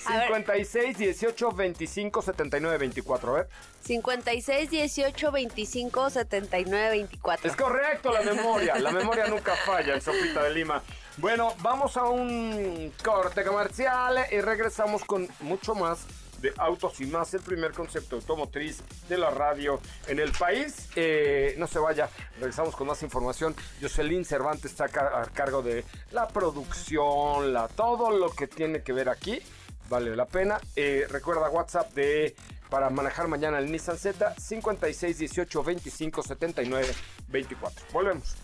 A 0.07 0.17
ver. 0.17 0.27
56 0.29 0.99
18 0.99 1.53
25 1.53 2.23
79 2.23 2.79
24. 2.79 3.31
A 3.31 3.35
ver. 3.35 3.49
56, 3.83 4.71
18, 4.71 5.33
25, 5.33 6.11
79, 6.11 6.91
24. 6.91 7.51
Es 7.51 7.57
correcto 7.57 8.13
la 8.13 8.23
memoria. 8.23 8.79
La 8.79 8.93
memoria 8.93 9.27
nunca 9.27 9.55
falla 9.57 9.95
en 9.95 10.01
Sopita 10.01 10.43
de 10.45 10.51
Lima. 10.55 10.83
Bueno, 11.17 11.55
vamos 11.61 11.97
a 11.97 12.05
un 12.05 12.93
corte 13.03 13.45
comercial 13.45 14.19
y 14.31 14.41
regresamos 14.41 15.05
con 15.05 15.29
mucho 15.41 15.75
más 15.75 16.07
de 16.41 16.53
Autos 16.57 17.01
y 17.01 17.07
Más, 17.07 17.33
el 17.35 17.41
primer 17.41 17.73
concepto 17.73 18.17
automotriz 18.17 18.83
de 19.09 19.19
la 19.19 19.31
radio 19.31 19.81
en 20.07 20.19
el 20.19 20.33
país. 20.33 20.89
Eh, 20.97 21.55
no 21.59 21.67
se 21.67 21.79
vaya, 21.79 22.09
regresamos 22.39 22.75
con 22.77 22.87
más 22.87 23.03
información. 23.03 23.55
Jocelyn 23.81 24.25
Cervantes 24.25 24.73
está 24.73 24.85
a 24.85 25.25
cargo 25.33 25.63
de 25.63 25.85
la 26.13 26.29
producción, 26.29 27.53
la, 27.53 27.69
todo 27.69 28.11
lo 28.11 28.31
que 28.31 28.47
tiene 28.47 28.83
que 28.83 28.93
ver 28.93 29.09
aquí. 29.09 29.41
Vale 29.89 30.15
la 30.15 30.27
pena. 30.27 30.61
Eh, 30.77 31.07
recuerda 31.11 31.51
WhatsApp 31.51 31.93
de 31.95 32.37
para 32.71 32.89
manejar 32.91 33.27
mañana 33.27 33.59
el 33.59 33.71
Nissan 33.71 33.99
Z 33.99 34.35
56 34.39 35.19
18 35.19 35.65
25 35.65 36.23
79 36.23 36.95
24. 37.29 37.87
Volvemos. 37.93 38.37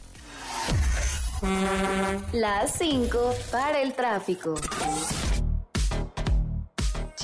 Las 2.33 2.79
5 2.79 3.35
para 3.53 3.81
el 3.81 3.95
tráfico. 3.95 4.55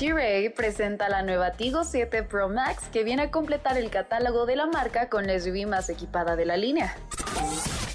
T-Ray 0.03 0.49
presenta 0.49 1.07
la 1.07 1.21
nueva 1.21 1.51
Tigo 1.51 1.85
7 1.85 2.23
Pro 2.23 2.49
Max 2.49 2.89
que 2.91 3.05
viene 3.05 3.21
a 3.21 3.31
completar 3.31 3.77
el 3.77 3.89
catálogo 3.89 4.45
de 4.45 4.57
la 4.57 4.65
marca 4.65 5.07
con 5.07 5.27
la 5.27 5.39
SUV 5.39 5.65
más 5.65 5.87
equipada 5.87 6.35
de 6.35 6.43
la 6.43 6.57
línea. 6.57 6.93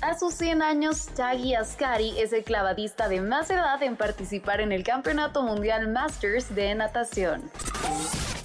A 0.01 0.19
sus 0.19 0.33
100 0.33 0.63
años, 0.63 1.09
Taggy 1.15 1.55
Ascari 1.55 2.19
es 2.19 2.33
el 2.33 2.45
clavadista 2.45 3.11
de 3.11 3.21
más 3.21 3.51
edad 3.51 3.83
en 3.83 3.97
participar 3.97 4.63
en 4.63 4.73
el 4.73 4.85
Campeonato 4.85 5.43
Mundial 5.43 5.89
Masters 5.89 6.55
de 6.55 6.75
natación. 6.75 7.43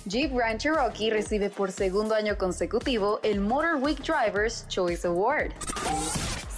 Jeep 0.08 0.34
Grand 0.34 0.60
Cherokee 0.60 1.12
recibe 1.12 1.50
por 1.50 1.72
segundo 1.72 2.16
año 2.16 2.38
consecutivo 2.38 3.22
el 3.24 3.40
Motor 3.40 3.78
Week 3.78 4.00
Drivers 4.00 4.68
Choice 4.68 5.08
Award. 5.08 5.54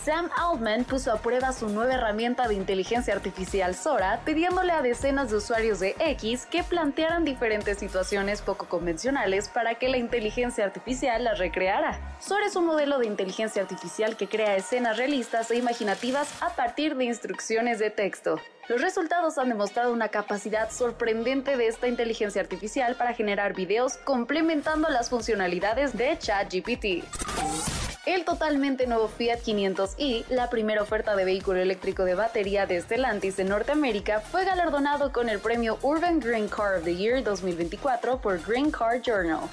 Sam 0.05 0.29
Altman 0.37 0.83
puso 0.83 1.11
a 1.11 1.17
prueba 1.17 1.51
su 1.51 1.67
nueva 1.67 1.95
herramienta 1.95 2.47
de 2.47 2.53
inteligencia 2.53 3.11
artificial 3.11 3.73
Sora, 3.73 4.21
pidiéndole 4.23 4.71
a 4.71 4.83
decenas 4.83 5.31
de 5.31 5.37
usuarios 5.37 5.79
de 5.79 5.95
X 5.97 6.45
que 6.45 6.63
plantearan 6.63 7.25
diferentes 7.25 7.79
situaciones 7.79 8.43
poco 8.43 8.69
convencionales 8.69 9.49
para 9.49 9.79
que 9.79 9.89
la 9.89 9.97
inteligencia 9.97 10.63
artificial 10.63 11.23
las 11.23 11.39
recreara. 11.39 12.17
Sora 12.19 12.45
es 12.45 12.55
un 12.55 12.67
modelo 12.67 12.99
de 12.99 13.07
inteligencia 13.07 13.63
artificial 13.63 14.15
que 14.15 14.29
crea 14.29 14.55
escenas 14.55 14.97
realistas 14.97 15.49
e 15.49 15.55
imaginativas 15.55 16.39
a 16.39 16.49
partir 16.51 16.95
de 16.97 17.05
instrucciones 17.05 17.79
de 17.79 17.89
texto. 17.89 18.39
Los 18.69 18.81
resultados 18.81 19.39
han 19.39 19.49
demostrado 19.49 19.91
una 19.91 20.09
capacidad 20.09 20.69
sorprendente 20.69 21.57
de 21.57 21.65
esta 21.65 21.87
inteligencia 21.87 22.41
artificial 22.41 22.95
para 22.95 23.15
generar 23.15 23.55
videos 23.55 23.97
complementando 23.97 24.87
las 24.89 25.09
funcionalidades 25.09 25.97
de 25.97 26.15
ChatGPT. 26.19 27.84
El 28.05 28.23
totalmente 28.23 28.85
nuevo 28.85 29.07
Fiat 29.07 29.39
500i, 29.39 30.25
la 30.29 30.51
primera 30.51 30.83
oferta 30.83 31.15
de 31.15 31.25
vehículo 31.25 31.59
eléctrico 31.59 32.05
de 32.05 32.13
batería 32.13 32.67
de 32.67 32.79
Stellantis 32.79 33.39
en 33.39 33.49
Norteamérica, 33.49 34.19
fue 34.19 34.45
galardonado 34.45 35.11
con 35.11 35.27
el 35.27 35.39
premio 35.39 35.79
Urban 35.81 36.19
Green 36.19 36.47
Car 36.47 36.75
of 36.75 36.83
the 36.83 36.95
Year 36.95 37.23
2024 37.23 38.21
por 38.21 38.39
Green 38.47 38.69
Car 38.69 39.01
Journal. 39.01 39.49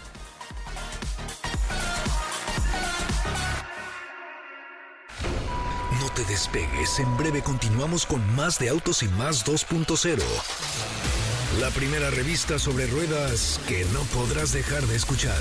No 5.98 6.10
te 6.14 6.22
despegues, 6.24 6.98
en 6.98 7.16
breve 7.16 7.40
continuamos 7.42 8.04
con 8.04 8.22
más 8.36 8.58
de 8.58 8.68
Autos 8.68 9.02
y 9.02 9.08
más 9.08 9.46
2.0. 9.46 10.22
La 11.58 11.70
primera 11.70 12.10
revista 12.10 12.58
sobre 12.58 12.86
ruedas 12.86 13.58
que 13.66 13.86
no 13.94 14.00
podrás 14.14 14.52
dejar 14.52 14.82
de 14.82 14.96
escuchar. 14.96 15.40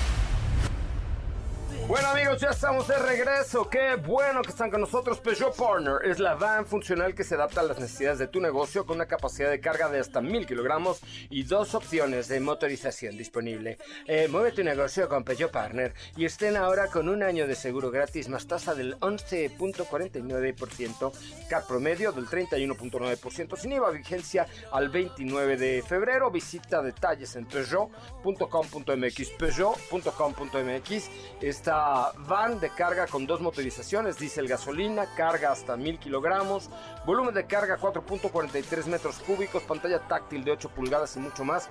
Bueno 1.91 2.07
amigos, 2.07 2.39
ya 2.39 2.51
estamos 2.51 2.87
de 2.87 2.97
regreso. 2.97 3.69
Qué 3.69 3.95
bueno 3.95 4.41
que 4.43 4.51
están 4.51 4.71
con 4.71 4.79
nosotros. 4.79 5.19
Peugeot 5.19 5.53
Partner 5.53 5.95
es 6.05 6.19
la 6.19 6.35
van 6.35 6.65
funcional 6.65 7.13
que 7.13 7.25
se 7.25 7.35
adapta 7.35 7.59
a 7.59 7.65
las 7.65 7.79
necesidades 7.79 8.17
de 8.17 8.29
tu 8.29 8.39
negocio 8.39 8.85
con 8.85 8.95
una 8.95 9.07
capacidad 9.07 9.49
de 9.49 9.59
carga 9.59 9.89
de 9.89 9.99
hasta 9.99 10.21
mil 10.21 10.47
kilogramos 10.47 11.01
y 11.29 11.43
dos 11.43 11.75
opciones 11.75 12.29
de 12.29 12.39
motorización 12.39 13.17
disponible. 13.17 13.77
Eh, 14.07 14.29
mueve 14.31 14.53
tu 14.53 14.63
negocio 14.63 15.09
con 15.09 15.25
Peugeot 15.25 15.51
Partner 15.51 15.93
y 16.15 16.23
estén 16.23 16.55
ahora 16.55 16.87
con 16.87 17.09
un 17.09 17.23
año 17.23 17.45
de 17.45 17.55
seguro 17.55 17.91
gratis 17.91 18.29
más 18.29 18.47
tasa 18.47 18.73
del 18.73 18.97
11.49%, 19.01 21.11
CAP 21.49 21.67
promedio 21.67 22.13
del 22.13 22.27
31.9% 22.27 23.57
sin 23.57 23.73
IVA 23.73 23.91
vigencia 23.91 24.47
al 24.71 24.87
29 24.87 25.57
de 25.57 25.83
febrero. 25.85 26.31
Visita 26.31 26.81
detalles 26.81 27.35
en 27.35 27.45
peugeot.com.mx, 27.47 29.29
peugeot.com.mx. 29.37 31.09
Está 31.41 31.80
van 32.27 32.59
de 32.59 32.69
carga 32.69 33.07
con 33.07 33.25
dos 33.25 33.41
motorizaciones, 33.41 34.17
diésel 34.17 34.47
gasolina, 34.47 35.05
carga 35.15 35.51
hasta 35.51 35.75
1000 35.75 35.99
kilogramos, 35.99 36.69
volumen 37.05 37.33
de 37.33 37.45
carga 37.45 37.77
4.43 37.77 38.85
metros 38.85 39.17
cúbicos, 39.19 39.63
pantalla 39.63 39.99
táctil 39.99 40.43
de 40.43 40.51
8 40.51 40.69
pulgadas 40.69 41.15
y 41.15 41.19
mucho 41.19 41.43
más. 41.43 41.69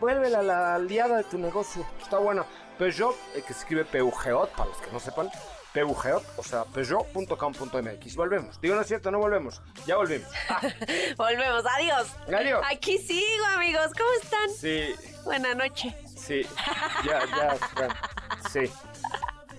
Vuelve 0.00 0.34
a 0.34 0.42
la 0.42 0.74
aliada 0.74 1.18
de 1.18 1.24
tu 1.24 1.38
negocio, 1.38 1.86
está 2.02 2.18
buena. 2.18 2.44
Peugeot, 2.78 3.14
eh, 3.34 3.42
que 3.46 3.52
se 3.52 3.60
escribe 3.60 3.84
Peugeot, 3.84 4.50
para 4.50 4.68
los 4.68 4.78
que 4.78 4.90
no 4.90 4.98
sepan, 4.98 5.30
Peugeot, 5.72 6.22
o 6.36 6.42
sea, 6.42 6.64
peugeot.com.mx. 6.64 8.16
Volvemos. 8.16 8.60
Digo, 8.60 8.74
no 8.74 8.80
es 8.80 8.88
cierto, 8.88 9.10
no 9.10 9.18
volvemos. 9.18 9.62
Ya 9.86 9.96
volvimos. 9.96 10.28
Volvemos, 11.16 11.64
adiós. 11.76 12.08
Adiós. 12.26 12.62
Aquí 12.70 12.98
sigo, 12.98 13.44
amigos. 13.54 13.90
¿Cómo 13.96 14.10
están? 14.22 14.50
Sí, 14.50 14.94
Buenas 15.24 15.56
noches. 15.56 15.94
sí. 16.16 16.42
Ya, 17.06 17.20
ya, 17.36 17.56
bueno, 17.76 17.94
sí. 18.50 18.70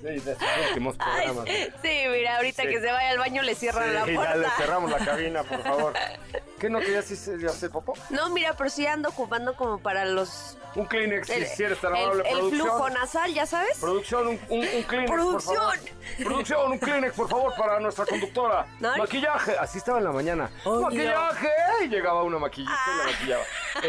Sí, 0.04 0.20
de 0.20 0.32
estos 0.34 0.48
últimos 0.68 0.96
Ay, 1.00 1.24
programas. 1.28 1.50
sí, 1.82 2.04
mira, 2.12 2.36
ahorita 2.38 2.64
Sí. 2.64 2.68
que 2.68 2.80
se 2.82 2.92
vaya 2.92 3.10
al 3.12 3.18
baño 3.20 3.42
le 3.42 3.56
cierran 3.56 3.94
la 3.94 4.06
ya 4.06 4.14
puerta. 4.14 4.36
le 4.36 4.48
cerramos 4.58 4.92
la 4.92 4.98
cabina, 4.98 5.44
por 5.44 5.64
favor. 5.64 5.94
¿Qué 6.64 6.70
no 6.70 6.80
querías 6.80 7.12
hacer 7.12 7.70
popó? 7.72 7.94
No, 8.10 8.30
mira, 8.30 8.56
pero 8.56 8.70
sí 8.70 8.88
ando 8.88 9.10
ocupando 9.10 9.54
como 9.58 9.80
para 9.80 10.06
los... 10.06 10.58
Un 10.76 10.86
Kleenex, 10.86 11.30
El, 11.30 11.46
si 11.46 11.62
eres 11.64 11.78
tan 11.82 11.94
el- 11.94 12.04
amable, 12.06 12.24
el 12.30 12.38
producción. 12.38 12.62
flujo 12.70 12.90
nasal, 12.90 13.34
¿ya 13.34 13.46
sabes? 13.46 13.78
Producción, 13.80 14.28
un, 14.30 14.40
un, 14.48 14.60
un 14.62 14.84
Kleenex, 14.84 15.12
por 15.12 15.20
Producción. 15.20 15.56
favor. 15.58 15.78
Producción, 16.24 16.72
un 16.72 16.80
Kleenex, 16.80 17.14
por 17.16 17.28
favor, 17.30 17.54
para 17.58 17.82
nuestra 17.82 18.06
conductora. 18.06 18.66
No. 18.80 18.96
Maquillaje, 18.96 19.58
así 19.60 19.78
estaba 19.80 19.98
en 19.98 20.06
la 20.06 20.14
mañana. 20.14 20.50
Oh, 20.64 20.80
Maquillaje, 20.80 21.50
y 21.84 21.88
llegaba 21.90 22.24
una 22.24 22.40
maquillista 22.40 22.80
y 22.88 22.98
la 22.98 23.12
maquillaba. 23.12 23.44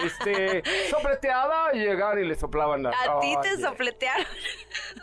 Este, 0.04 0.62
sopleteada, 0.90 1.74
y 1.74 1.78
llegaban 1.78 2.18
y 2.18 2.24
le 2.24 2.34
soplaban 2.34 2.82
la... 2.82 2.90
A 2.90 3.20
ti 3.20 3.36
te 3.40 3.56
sopletearon. 3.60 4.26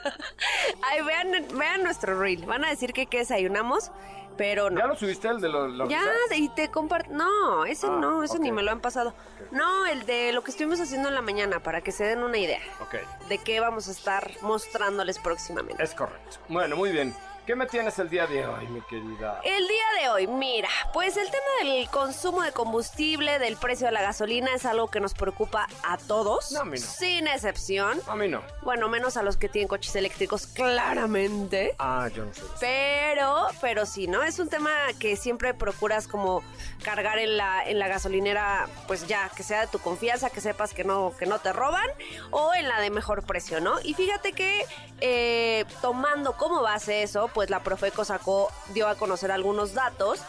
Ay, 0.83 1.01
vean, 1.03 1.47
vean 1.57 1.83
nuestro 1.83 2.19
reel. 2.19 2.45
Van 2.45 2.65
a 2.65 2.69
decir 2.69 2.91
que, 2.91 3.05
que 3.05 3.19
desayunamos, 3.19 3.91
pero 4.37 4.69
no. 4.69 4.79
¿Ya 4.79 4.87
lo 4.87 4.95
subiste 4.95 5.27
el 5.27 5.39
de 5.41 5.49
los... 5.49 5.71
los 5.73 5.89
Ya, 5.89 6.03
y 6.35 6.49
te 6.49 6.69
comparto. 6.69 7.11
No, 7.11 7.65
ese 7.65 7.87
Ah, 7.87 7.97
no, 7.99 8.23
ese 8.23 8.39
ni 8.39 8.51
me 8.51 8.63
lo 8.63 8.71
han 8.71 8.79
pasado. 8.81 9.13
No, 9.51 9.85
el 9.85 10.05
de 10.05 10.31
lo 10.33 10.43
que 10.43 10.51
estuvimos 10.51 10.79
haciendo 10.79 11.09
en 11.09 11.15
la 11.15 11.21
mañana, 11.21 11.61
para 11.61 11.81
que 11.81 11.91
se 11.91 12.03
den 12.05 12.23
una 12.23 12.37
idea 12.37 12.61
Ok, 12.81 12.95
de 13.27 13.37
qué 13.37 13.59
vamos 13.59 13.87
a 13.87 13.91
estar 13.91 14.31
mostrándoles 14.41 15.19
próximamente. 15.19 15.83
es 15.83 15.93
correcto. 15.93 16.37
Bueno, 16.47 16.75
muy 16.75 16.91
bien. 16.91 17.13
¿Qué 17.51 17.55
me 17.57 17.65
tienes 17.65 17.99
el 17.99 18.09
día 18.09 18.25
de 18.27 18.45
hoy, 18.47 18.65
mi 18.67 18.79
querida? 18.79 19.41
El 19.43 19.67
día 19.67 19.83
de 20.01 20.07
hoy, 20.07 20.25
mira, 20.25 20.69
pues 20.93 21.17
el 21.17 21.25
tema 21.29 21.69
del 21.73 21.89
consumo 21.89 22.43
de 22.43 22.53
combustible, 22.53 23.39
del 23.39 23.57
precio 23.57 23.87
de 23.87 23.91
la 23.91 24.01
gasolina, 24.01 24.53
es 24.55 24.65
algo 24.65 24.87
que 24.89 25.01
nos 25.01 25.13
preocupa 25.13 25.67
a 25.83 25.97
todos, 25.97 26.53
No, 26.53 26.61
a 26.61 26.63
mí 26.63 26.79
no. 26.79 26.85
sin 26.85 27.27
excepción. 27.27 27.99
A 28.07 28.15
mí 28.15 28.29
no. 28.29 28.41
Bueno, 28.61 28.87
menos 28.87 29.17
a 29.17 29.21
los 29.21 29.35
que 29.35 29.49
tienen 29.49 29.67
coches 29.67 29.93
eléctricos, 29.97 30.47
claramente. 30.47 31.75
Ah, 31.77 32.07
yo 32.15 32.23
no 32.23 32.33
sé. 32.33 32.41
Pero, 32.61 33.47
pero 33.59 33.85
sí, 33.85 34.07
¿no? 34.07 34.23
Es 34.23 34.39
un 34.39 34.47
tema 34.47 34.71
que 34.97 35.17
siempre 35.17 35.53
procuras 35.53 36.07
como 36.07 36.43
cargar 36.85 37.19
en 37.19 37.35
la, 37.35 37.65
en 37.65 37.79
la 37.79 37.89
gasolinera, 37.89 38.69
pues 38.87 39.07
ya, 39.07 39.29
que 39.35 39.43
sea 39.43 39.59
de 39.59 39.67
tu 39.67 39.79
confianza, 39.79 40.29
que 40.29 40.39
sepas 40.39 40.73
que 40.73 40.85
no, 40.85 41.13
que 41.19 41.25
no 41.25 41.39
te 41.39 41.51
roban, 41.51 41.89
o 42.29 42.53
en 42.53 42.69
la 42.69 42.79
de 42.79 42.91
mejor 42.91 43.25
precio, 43.25 43.59
¿no? 43.59 43.81
Y 43.83 43.93
fíjate 43.93 44.31
que 44.31 44.65
eh, 45.01 45.65
tomando 45.81 46.37
como 46.37 46.61
base 46.61 47.03
eso, 47.03 47.29
pues 47.33 47.40
la 47.49 47.63
Profeco 47.63 48.05
sacó, 48.05 48.51
dio 48.73 48.87
a 48.87 48.95
conocer 48.95 49.31
algunos 49.31 49.73
datos 49.73 50.19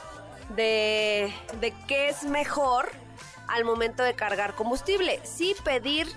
de, 0.57 1.33
de 1.61 1.75
qué 1.87 2.09
es 2.09 2.25
mejor 2.25 2.91
al 3.49 3.65
momento 3.65 4.03
de 4.03 4.15
cargar 4.15 4.55
combustible. 4.55 5.21
Si 5.25 5.55
pedir 5.65 6.09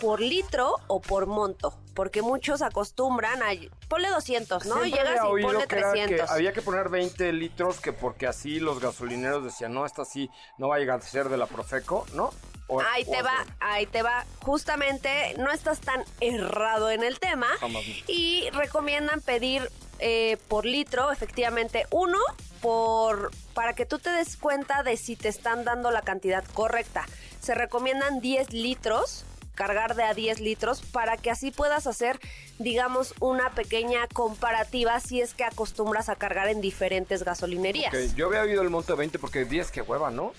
por 0.00 0.20
litro 0.20 0.76
o 0.88 1.00
por 1.00 1.26
monto. 1.26 1.81
Porque 1.94 2.22
muchos 2.22 2.62
acostumbran 2.62 3.42
a... 3.42 3.48
Ponle 3.88 4.08
200, 4.08 4.64
¿no? 4.66 4.74
Siempre 4.82 4.90
Llegas 5.02 5.16
y 5.16 5.42
ponle 5.42 5.66
que, 5.66 5.76
era 5.76 5.92
que 5.92 5.98
300. 6.06 6.30
había 6.30 6.52
que 6.52 6.62
poner 6.62 6.88
20 6.88 7.32
litros 7.32 7.80
que 7.80 7.92
porque 7.92 8.26
así 8.26 8.60
los 8.60 8.80
gasolineros 8.80 9.44
decían, 9.44 9.74
no, 9.74 9.84
esta 9.84 10.04
sí 10.04 10.30
no 10.58 10.68
va 10.68 10.76
a 10.76 10.78
llegar 10.78 10.98
a 11.00 11.02
ser 11.02 11.28
de 11.28 11.36
la 11.36 11.46
Profeco, 11.46 12.06
¿no? 12.14 12.30
O- 12.68 12.80
Ahí 12.80 13.04
te 13.04 13.20
va, 13.22 13.44
ahí 13.60 13.86
te 13.86 14.02
va. 14.02 14.24
Justamente 14.40 15.34
no 15.38 15.50
estás 15.52 15.80
tan 15.80 16.02
errado 16.20 16.90
en 16.90 17.02
el 17.02 17.18
tema. 17.18 17.46
Jamás. 17.60 17.82
Y 18.06 18.48
recomiendan 18.52 19.20
pedir 19.20 19.68
eh, 19.98 20.38
por 20.48 20.64
litro, 20.64 21.12
efectivamente, 21.12 21.86
uno 21.90 22.18
por 22.62 23.30
para 23.54 23.74
que 23.74 23.84
tú 23.84 23.98
te 23.98 24.08
des 24.10 24.36
cuenta 24.36 24.82
de 24.82 24.96
si 24.96 25.16
te 25.16 25.28
están 25.28 25.64
dando 25.64 25.90
la 25.90 26.00
cantidad 26.02 26.44
correcta. 26.54 27.04
Se 27.40 27.54
recomiendan 27.54 28.20
10 28.20 28.52
litros 28.52 29.26
cargar 29.54 29.94
de 29.94 30.02
a 30.04 30.14
10 30.14 30.40
litros 30.40 30.82
para 30.82 31.16
que 31.16 31.30
así 31.30 31.50
puedas 31.50 31.86
hacer, 31.86 32.18
digamos, 32.58 33.14
una 33.20 33.50
pequeña 33.50 34.06
comparativa 34.08 34.98
si 35.00 35.20
es 35.20 35.34
que 35.34 35.44
acostumbras 35.44 36.08
a 36.08 36.16
cargar 36.16 36.48
en 36.48 36.60
diferentes 36.60 37.22
gasolinerías. 37.22 37.92
Ok, 37.92 38.14
Yo 38.16 38.26
había 38.26 38.42
oído 38.42 38.62
el 38.62 38.70
monte 38.70 38.94
20 38.94 39.18
porque 39.18 39.44
10 39.44 39.70
que 39.70 39.82
hueva, 39.82 40.10
¿no? 40.10 40.32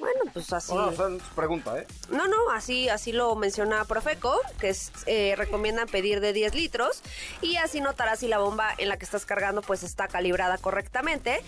Bueno, 0.00 0.20
pues 0.32 0.52
así. 0.52 0.74
No, 0.74 0.86
o 0.88 0.92
sea, 0.92 1.08
es 1.08 1.22
pregunta, 1.36 1.78
¿eh? 1.78 1.86
No, 2.08 2.26
no, 2.26 2.50
así, 2.52 2.88
así 2.88 3.12
lo 3.12 3.36
menciona 3.36 3.84
Profeco, 3.84 4.40
que 4.58 4.70
es, 4.70 4.90
eh, 5.06 5.34
recomiendan 5.36 5.86
pedir 5.86 6.20
de 6.20 6.32
10 6.32 6.54
litros 6.54 7.02
y 7.42 7.56
así 7.56 7.80
notarás 7.82 8.20
si 8.20 8.28
la 8.28 8.38
bomba 8.38 8.74
en 8.78 8.88
la 8.88 8.96
que 8.96 9.04
estás 9.04 9.26
cargando 9.26 9.60
pues 9.62 9.82
está 9.82 10.08
calibrada 10.08 10.56
correctamente. 10.58 11.42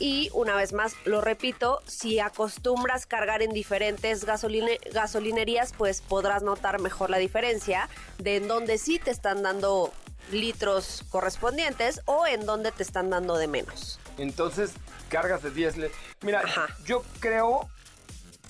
Y 0.00 0.30
una 0.34 0.56
vez 0.56 0.72
más, 0.72 0.94
lo 1.04 1.20
repito, 1.20 1.80
si 1.86 2.18
acostumbras 2.18 3.06
cargar 3.06 3.40
en 3.40 3.52
diferentes 3.52 4.26
gasoline- 4.26 4.80
gasolinerías 4.92 5.72
pues 5.78 6.00
podrás 6.00 6.42
notar 6.42 6.80
mejor 6.80 7.08
la 7.08 7.18
diferencia 7.18 7.88
de 8.18 8.36
en 8.36 8.48
donde 8.48 8.78
sí 8.78 8.98
te 8.98 9.12
están 9.12 9.42
dando 9.44 9.92
litros 10.32 11.04
correspondientes 11.10 12.00
o 12.06 12.26
en 12.26 12.46
donde 12.46 12.72
te 12.72 12.82
están 12.82 13.10
dando 13.10 13.36
de 13.36 13.46
menos. 13.46 14.00
Entonces, 14.18 14.72
cargas 15.08 15.42
de 15.42 15.50
10 15.52 15.76
le- 15.76 15.90
Mira, 16.22 16.40
Ajá. 16.40 16.66
yo 16.84 17.02
creo 17.20 17.68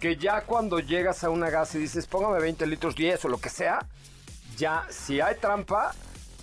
que 0.02 0.16
ya 0.16 0.40
cuando 0.40 0.80
llegas 0.80 1.22
a 1.22 1.30
una 1.30 1.48
gas 1.48 1.76
y 1.76 1.78
dices, 1.78 2.08
póngame 2.08 2.40
20 2.40 2.66
litros, 2.66 2.96
10 2.96 3.24
o 3.24 3.28
lo 3.28 3.38
que 3.38 3.48
sea, 3.48 3.78
ya 4.56 4.84
si 4.90 5.20
hay 5.20 5.36
trampa, 5.36 5.94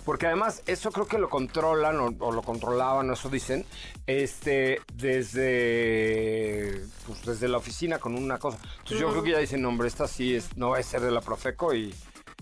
porque 0.06 0.26
además 0.26 0.62
eso 0.64 0.90
creo 0.90 1.06
que 1.06 1.18
lo 1.18 1.28
controlan 1.28 2.00
o, 2.00 2.06
o 2.20 2.32
lo 2.32 2.40
controlaban, 2.40 3.10
eso 3.12 3.28
dicen, 3.28 3.66
este, 4.06 4.80
desde, 4.94 6.80
pues 7.06 7.22
desde 7.24 7.48
la 7.48 7.58
oficina 7.58 7.98
con 7.98 8.14
una 8.16 8.38
cosa. 8.38 8.58
Entonces 8.78 8.98
yo 9.00 9.10
creo 9.10 9.22
que 9.22 9.30
ya 9.32 9.38
dicen, 9.38 9.64
hombre, 9.66 9.88
esta 9.88 10.08
sí 10.08 10.34
es, 10.34 10.56
no 10.56 10.70
va 10.70 10.78
a 10.78 10.82
ser 10.82 11.02
de 11.02 11.10
la 11.10 11.20
Profeco 11.20 11.74
y, 11.74 11.94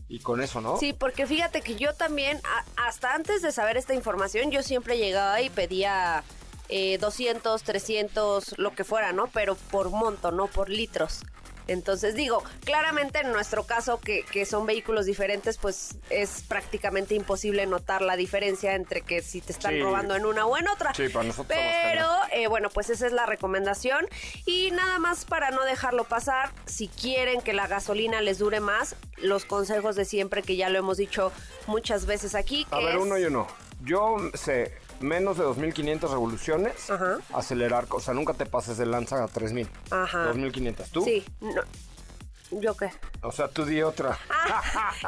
y 0.08 0.20
con 0.20 0.40
eso, 0.40 0.60
¿no? 0.60 0.76
Sí, 0.78 0.92
porque 0.92 1.26
fíjate 1.26 1.62
que 1.62 1.74
yo 1.74 1.94
también, 1.94 2.40
a- 2.44 2.86
hasta 2.88 3.12
antes 3.14 3.42
de 3.42 3.50
saber 3.52 3.76
esta 3.76 3.92
información, 3.94 4.50
yo 4.52 4.62
siempre 4.62 4.96
llegaba 4.98 5.40
y 5.42 5.50
pedía 5.50 6.22
eh, 6.68 6.98
200, 6.98 7.62
300, 7.62 8.58
lo 8.58 8.74
que 8.74 8.84
fuera, 8.84 9.12
¿no? 9.12 9.26
Pero 9.28 9.54
por 9.70 9.90
monto, 9.90 10.30
no 10.32 10.46
por 10.46 10.68
litros. 10.68 11.20
Entonces 11.66 12.14
digo, 12.14 12.42
claramente 12.64 13.18
en 13.20 13.30
nuestro 13.30 13.64
caso, 13.64 14.00
que, 14.00 14.22
que 14.24 14.46
son 14.46 14.64
vehículos 14.64 15.04
diferentes, 15.04 15.58
pues 15.58 15.96
es 16.08 16.40
prácticamente 16.48 17.14
imposible 17.14 17.66
notar 17.66 18.00
la 18.00 18.16
diferencia 18.16 18.74
entre 18.74 19.02
que 19.02 19.20
si 19.20 19.42
te 19.42 19.52
están 19.52 19.74
Sí. 19.74 19.82
robando 19.82 20.16
en 20.16 20.24
una 20.24 20.46
o 20.46 20.56
en 20.56 20.66
otra. 20.66 20.94
Sí, 20.94 21.10
para 21.10 21.26
nosotros 21.26 21.46
Pero 21.58 22.06
eh, 22.32 22.46
bueno, 22.46 22.70
pues 22.70 22.88
esa 22.88 23.06
es 23.06 23.12
la 23.12 23.26
recomendación. 23.26 24.06
Y 24.46 24.70
nada 24.70 24.98
más 24.98 25.26
para 25.26 25.50
no 25.50 25.62
dejarlo 25.64 26.04
pasar, 26.04 26.52
si 26.64 26.88
quieren 26.88 27.42
que 27.42 27.52
la 27.52 27.66
gasolina 27.66 28.22
les 28.22 28.38
dure 28.38 28.60
más, 28.60 28.96
los 29.18 29.44
consejos 29.44 29.94
de 29.94 30.06
siempre 30.06 30.42
que 30.42 30.56
ya 30.56 30.70
lo 30.70 30.78
hemos 30.78 30.96
dicho 30.96 31.32
muchas 31.66 32.06
veces 32.06 32.34
aquí. 32.34 32.66
A 32.70 32.78
que 32.78 32.84
ver, 32.86 32.94
es- 32.96 33.02
uno 33.02 33.18
y 33.18 33.24
uno. 33.24 33.46
Yo 33.82 34.16
sé, 34.32 34.72
menos 35.00 35.38
de 35.38 35.44
2.500 35.44 36.10
revoluciones, 36.10 36.90
Ajá. 36.90 37.18
acelerar, 37.32 37.86
o 37.90 38.00
sea, 38.00 38.14
nunca 38.14 38.34
te 38.34 38.46
pases 38.46 38.78
de 38.78 38.86
lanza 38.86 39.22
a 39.22 39.28
3.000. 39.28 39.68
Ajá. 39.90 40.32
2.500. 40.32 40.90
¿Tú? 40.90 41.04
Sí, 41.04 41.24
no. 41.40 41.62
¿Yo 42.50 42.74
qué? 42.76 42.90
O 43.22 43.30
sea, 43.30 43.48
tú 43.48 43.64
di 43.64 43.82
otra. 43.82 44.18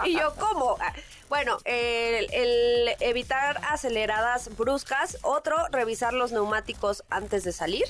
Y 0.05 0.19
yo, 0.19 0.35
¿cómo? 0.39 0.77
Bueno, 1.29 1.59
el, 1.65 2.33
el 2.33 2.89
evitar 3.01 3.61
aceleradas 3.69 4.57
bruscas. 4.57 5.19
Otro, 5.23 5.57
revisar 5.71 6.13
los 6.13 6.33
neumáticos 6.33 7.05
antes 7.09 7.45
de 7.45 7.53
salir. 7.53 7.85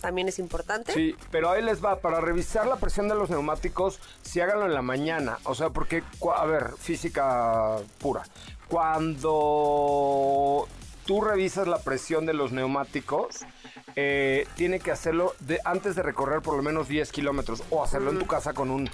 También 0.00 0.28
es 0.28 0.38
importante. 0.38 0.92
Sí, 0.92 1.16
pero 1.30 1.50
ahí 1.50 1.62
les 1.62 1.84
va, 1.84 2.00
para 2.00 2.20
revisar 2.20 2.66
la 2.66 2.76
presión 2.76 3.08
de 3.08 3.14
los 3.14 3.30
neumáticos, 3.30 3.98
si 4.22 4.40
háganlo 4.40 4.66
en 4.66 4.74
la 4.74 4.82
mañana. 4.82 5.38
O 5.44 5.54
sea, 5.54 5.70
porque, 5.70 6.02
a 6.36 6.44
ver, 6.44 6.72
física 6.76 7.76
pura. 7.98 8.22
Cuando 8.68 10.68
tú 11.06 11.20
revisas 11.20 11.66
la 11.66 11.78
presión 11.78 12.26
de 12.26 12.34
los 12.34 12.52
neumáticos, 12.52 13.46
eh, 13.94 14.46
tiene 14.56 14.80
que 14.80 14.90
hacerlo 14.90 15.34
de, 15.40 15.60
antes 15.64 15.94
de 15.96 16.02
recorrer 16.02 16.42
por 16.42 16.56
lo 16.56 16.62
menos 16.62 16.88
10 16.88 17.10
kilómetros 17.12 17.62
o 17.70 17.82
hacerlo 17.82 18.10
en 18.10 18.18
tu 18.18 18.26
casa 18.26 18.52
con 18.52 18.70
un 18.70 18.90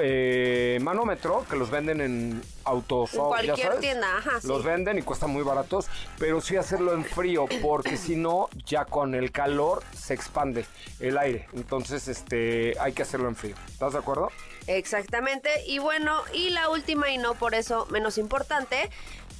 eh, 0.00 0.78
manómetro 0.80 1.44
que 1.50 1.56
los 1.56 1.70
venden 1.70 2.00
en 2.00 2.42
autos. 2.64 3.12
En 3.14 3.20
cualquier 3.20 3.78
tienda, 3.80 4.16
ajá, 4.16 4.38
Los 4.44 4.62
sí. 4.62 4.68
venden 4.68 4.98
y 4.98 5.02
cuestan 5.02 5.30
muy 5.30 5.42
baratos, 5.42 5.88
pero 6.18 6.40
sí 6.40 6.56
hacerlo 6.56 6.94
en 6.94 7.04
frío 7.04 7.46
porque 7.60 7.96
si 7.96 8.16
no, 8.16 8.48
ya 8.64 8.84
con 8.84 9.14
el 9.14 9.32
calor 9.32 9.82
se 9.94 10.14
expande 10.14 10.64
el 11.00 11.18
aire. 11.18 11.48
Entonces, 11.52 12.08
este, 12.08 12.78
hay 12.80 12.92
que 12.92 13.02
hacerlo 13.02 13.28
en 13.28 13.36
frío. 13.36 13.56
¿Estás 13.68 13.92
de 13.92 13.98
acuerdo? 13.98 14.30
Exactamente. 14.66 15.50
Y 15.66 15.78
bueno, 15.78 16.22
y 16.32 16.50
la 16.50 16.68
última 16.68 17.10
y 17.10 17.18
no 17.18 17.34
por 17.34 17.54
eso 17.54 17.86
menos 17.90 18.18
importante, 18.18 18.90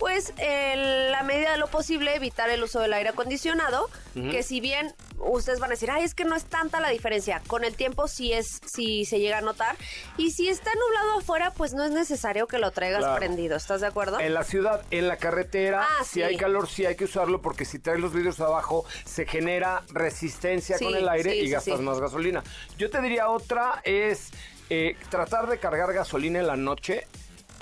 pues 0.02 0.32
en 0.38 1.12
la 1.12 1.22
medida 1.22 1.52
de 1.52 1.58
lo 1.58 1.68
posible 1.68 2.16
evitar 2.16 2.50
el 2.50 2.60
uso 2.64 2.80
del 2.80 2.92
aire 2.92 3.10
acondicionado, 3.10 3.88
que 4.14 4.42
si 4.42 4.58
bien 4.60 4.92
ustedes 5.18 5.60
van 5.60 5.70
a 5.70 5.74
decir, 5.74 5.92
ay, 5.92 6.02
es 6.02 6.12
que 6.16 6.24
no 6.24 6.34
es 6.34 6.44
tanta 6.44 6.80
la 6.80 6.88
diferencia, 6.88 7.40
con 7.46 7.62
el 7.62 7.76
tiempo 7.76 8.08
sí 8.08 8.32
es, 8.32 8.58
sí 8.66 9.04
se 9.04 9.20
llega 9.20 9.38
a 9.38 9.42
notar. 9.42 9.76
Y 10.16 10.32
si 10.32 10.48
está 10.48 10.72
nublado 10.74 11.20
afuera, 11.20 11.52
pues 11.56 11.72
no 11.72 11.84
es 11.84 11.92
necesario 11.92 12.48
que 12.48 12.58
lo 12.58 12.72
traigas 12.72 12.98
Claro. 13.04 13.14
prendido, 13.16 13.56
¿estás 13.56 13.80
de 13.80 13.86
acuerdo? 13.86 14.18
En 14.18 14.34
la 14.34 14.42
ciudad, 14.42 14.82
en 14.90 15.06
la 15.06 15.18
carretera, 15.18 15.86
Ah, 15.88 16.02
si 16.04 16.14
sí. 16.14 16.22
hay 16.24 16.36
calor, 16.36 16.68
sí 16.68 16.84
hay 16.84 16.96
que 16.96 17.04
usarlo 17.04 17.40
porque 17.40 17.64
si 17.64 17.78
traes 17.78 18.00
los 18.00 18.12
vidrios 18.12 18.40
abajo, 18.40 18.84
se 19.04 19.24
genera 19.24 19.84
resistencia 19.92 20.78
Sí, 20.78 20.84
con 20.84 20.96
el 20.96 21.08
aire 21.08 21.30
sí, 21.30 21.38
y 21.42 21.48
gastas 21.50 21.78
más 21.78 22.00
gasolina. 22.00 22.42
Yo 22.76 22.90
te 22.90 23.00
diría 23.00 23.28
otra 23.28 23.80
es 23.84 24.30
eh, 24.68 24.96
tratar 25.10 25.46
de 25.48 25.58
cargar 25.58 25.92
gasolina 25.92 26.40
en 26.40 26.48
la 26.48 26.56
noche. 26.56 27.06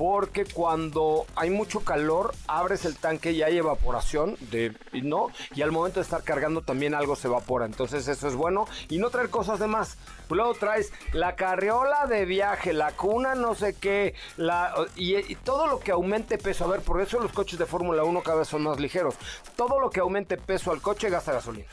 Porque 0.01 0.47
cuando 0.47 1.27
hay 1.37 1.51
mucho 1.51 1.81
calor, 1.81 2.33
abres 2.47 2.87
el 2.87 2.97
tanque 2.97 3.33
y 3.33 3.43
hay 3.43 3.59
evaporación 3.59 4.35
de, 4.51 4.75
y 4.95 5.03
no, 5.03 5.27
y 5.55 5.61
al 5.61 5.73
momento 5.73 6.01
de 6.01 6.05
estar 6.05 6.23
cargando 6.23 6.63
también 6.63 6.95
algo 6.95 7.17
se 7.17 7.29
evapora. 7.29 7.67
Entonces 7.67 8.09
eso 8.09 8.27
es 8.27 8.35
bueno. 8.35 8.67
Y 8.89 8.97
no 8.97 9.11
traer 9.11 9.29
cosas 9.29 9.59
de 9.59 9.67
más. 9.67 9.99
Luego 10.31 10.55
traes 10.55 10.91
la 11.13 11.37
carriola 11.37 12.07
de 12.07 12.25
viaje, 12.25 12.73
la 12.73 12.93
cuna 12.93 13.35
no 13.35 13.55
sé 13.55 13.75
qué, 13.75 14.15
la, 14.39 14.73
y, 14.97 15.17
y 15.17 15.35
todo 15.35 15.67
lo 15.67 15.81
que 15.81 15.91
aumente 15.91 16.39
peso. 16.39 16.65
A 16.65 16.69
ver, 16.69 16.81
por 16.81 17.03
eso 17.03 17.21
los 17.21 17.33
coches 17.33 17.59
de 17.59 17.67
Fórmula 17.67 18.03
1 18.03 18.23
cada 18.23 18.39
vez 18.39 18.49
son 18.49 18.63
más 18.63 18.81
ligeros. 18.81 19.17
Todo 19.55 19.81
lo 19.81 19.91
que 19.91 20.01
aumente 20.01 20.39
peso 20.39 20.73
al 20.73 20.81
coche 20.81 21.11
gasta 21.11 21.33
gasolina, 21.33 21.67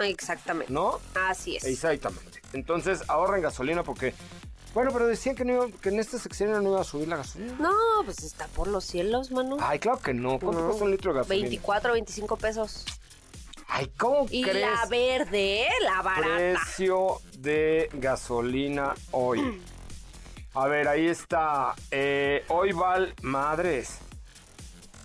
Exactamente. 0.00 0.72
¿no? 0.72 1.00
Así 1.14 1.56
es. 1.56 1.64
Exactamente. 1.64 2.40
Entonces 2.54 3.02
ahorren 3.08 3.42
gasolina 3.42 3.82
porque... 3.82 4.14
Bueno, 4.78 4.92
pero 4.92 5.08
decían 5.08 5.34
que, 5.34 5.44
no 5.44 5.54
iba- 5.54 5.76
que 5.80 5.88
en 5.88 5.98
esta 5.98 6.20
sección 6.20 6.52
no 6.52 6.70
iba 6.70 6.80
a 6.80 6.84
subir 6.84 7.08
la 7.08 7.16
gasolina. 7.16 7.52
No, 7.58 7.74
pues 8.04 8.22
está 8.22 8.46
por 8.46 8.68
los 8.68 8.84
cielos, 8.84 9.32
mano. 9.32 9.56
Ay, 9.60 9.80
claro 9.80 9.98
que 9.98 10.14
no. 10.14 10.38
¿Cuánto 10.38 10.60
No. 10.60 10.66
cuesta 10.68 10.84
un 10.84 10.90
litro 10.92 11.12
de 11.12 11.18
gasolina? 11.18 11.42
24, 11.48 11.92
25 11.94 12.36
pesos. 12.36 12.84
Ay, 13.66 13.90
¿cómo 13.98 14.26
Y 14.30 14.44
crees? 14.44 14.60
la 14.70 14.86
verde, 14.86 15.66
la 15.82 16.00
barata. 16.02 16.36
Precio 16.62 17.20
de 17.38 17.90
gasolina 17.94 18.94
hoy. 19.10 19.60
A 20.54 20.68
ver, 20.68 20.86
ahí 20.86 21.08
está. 21.08 21.74
Eh, 21.90 22.44
hoy 22.46 22.70
val 22.70 23.12
madres. 23.22 23.98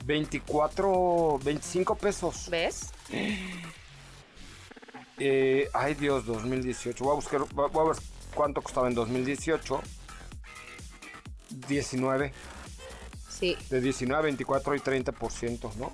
24, 0.05 1.39
25 1.43 1.95
pesos. 1.95 2.47
¿Ves? 2.51 2.91
Eh, 5.17 5.67
ay 5.73 5.95
Dios, 5.95 6.27
2018. 6.27 7.03
Voy 7.03 7.13
a 7.13 7.15
buscar, 7.15 7.41
voy 7.53 7.89
a 7.89 8.12
cuánto 8.33 8.61
costaba 8.61 8.87
en 8.87 8.95
2018. 8.95 9.81
19. 11.67 12.33
Sí, 13.29 13.57
De 13.69 13.81
19 13.81 14.19
a 14.19 14.23
24 14.23 14.75
y 14.75 14.79
30%, 14.79 15.75
¿no? 15.75 15.91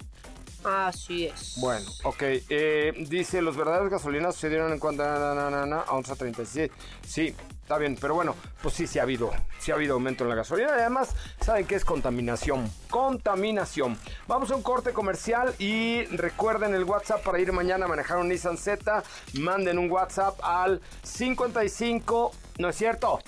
así 0.64 1.26
es. 1.26 1.56
Bueno, 1.62 1.90
ok. 2.04 2.22
eh, 2.22 2.94
dice, 3.10 3.42
los 3.42 3.56
verdaderos 3.56 3.90
gasolinas 3.90 4.36
sucedieron 4.36 4.74
en 4.74 4.80
cuanto 4.80 5.04
a, 5.04 5.18
na, 5.20 5.34
na, 5.34 5.50
na, 5.50 5.66
na, 5.66 5.80
a 5.82 5.88
11.36. 5.88 6.70
Sí, 7.08 7.34
está 7.70 7.78
bien, 7.78 7.96
pero 8.02 8.16
bueno, 8.16 8.36
pues 8.64 8.74
sí, 8.74 8.88
sí 8.88 8.98
ha 8.98 9.04
habido, 9.04 9.30
sí 9.60 9.70
ha 9.70 9.76
habido 9.76 9.94
aumento 9.94 10.24
en 10.24 10.32
la 10.32 10.36
gasolina. 10.36 10.70
Y 10.70 10.80
además, 10.80 11.10
¿saben 11.40 11.68
qué 11.68 11.76
es 11.76 11.86
contaminación? 11.86 12.68
Contaminación. 12.90 13.96
Vamos 14.28 14.50
a 14.50 14.56
un 14.56 14.64
corte 14.64 14.92
comercial 14.92 15.54
y 15.60 16.06
recuerden 16.06 16.74
el 16.74 16.84
WhatsApp 16.84 17.24
para 17.24 17.40
ir 17.40 17.52
mañana 17.52 17.86
a 17.86 17.88
manejar 17.88 18.18
un 18.18 18.30
Nissan 18.30 18.58
Z. 18.58 19.04
Manden 19.34 19.78
un 19.78 19.92
WhatsApp 19.92 20.40
al 20.42 20.82
55, 21.04 22.32
¿no 22.58 22.70
es 22.70 22.76
cierto? 22.76 23.20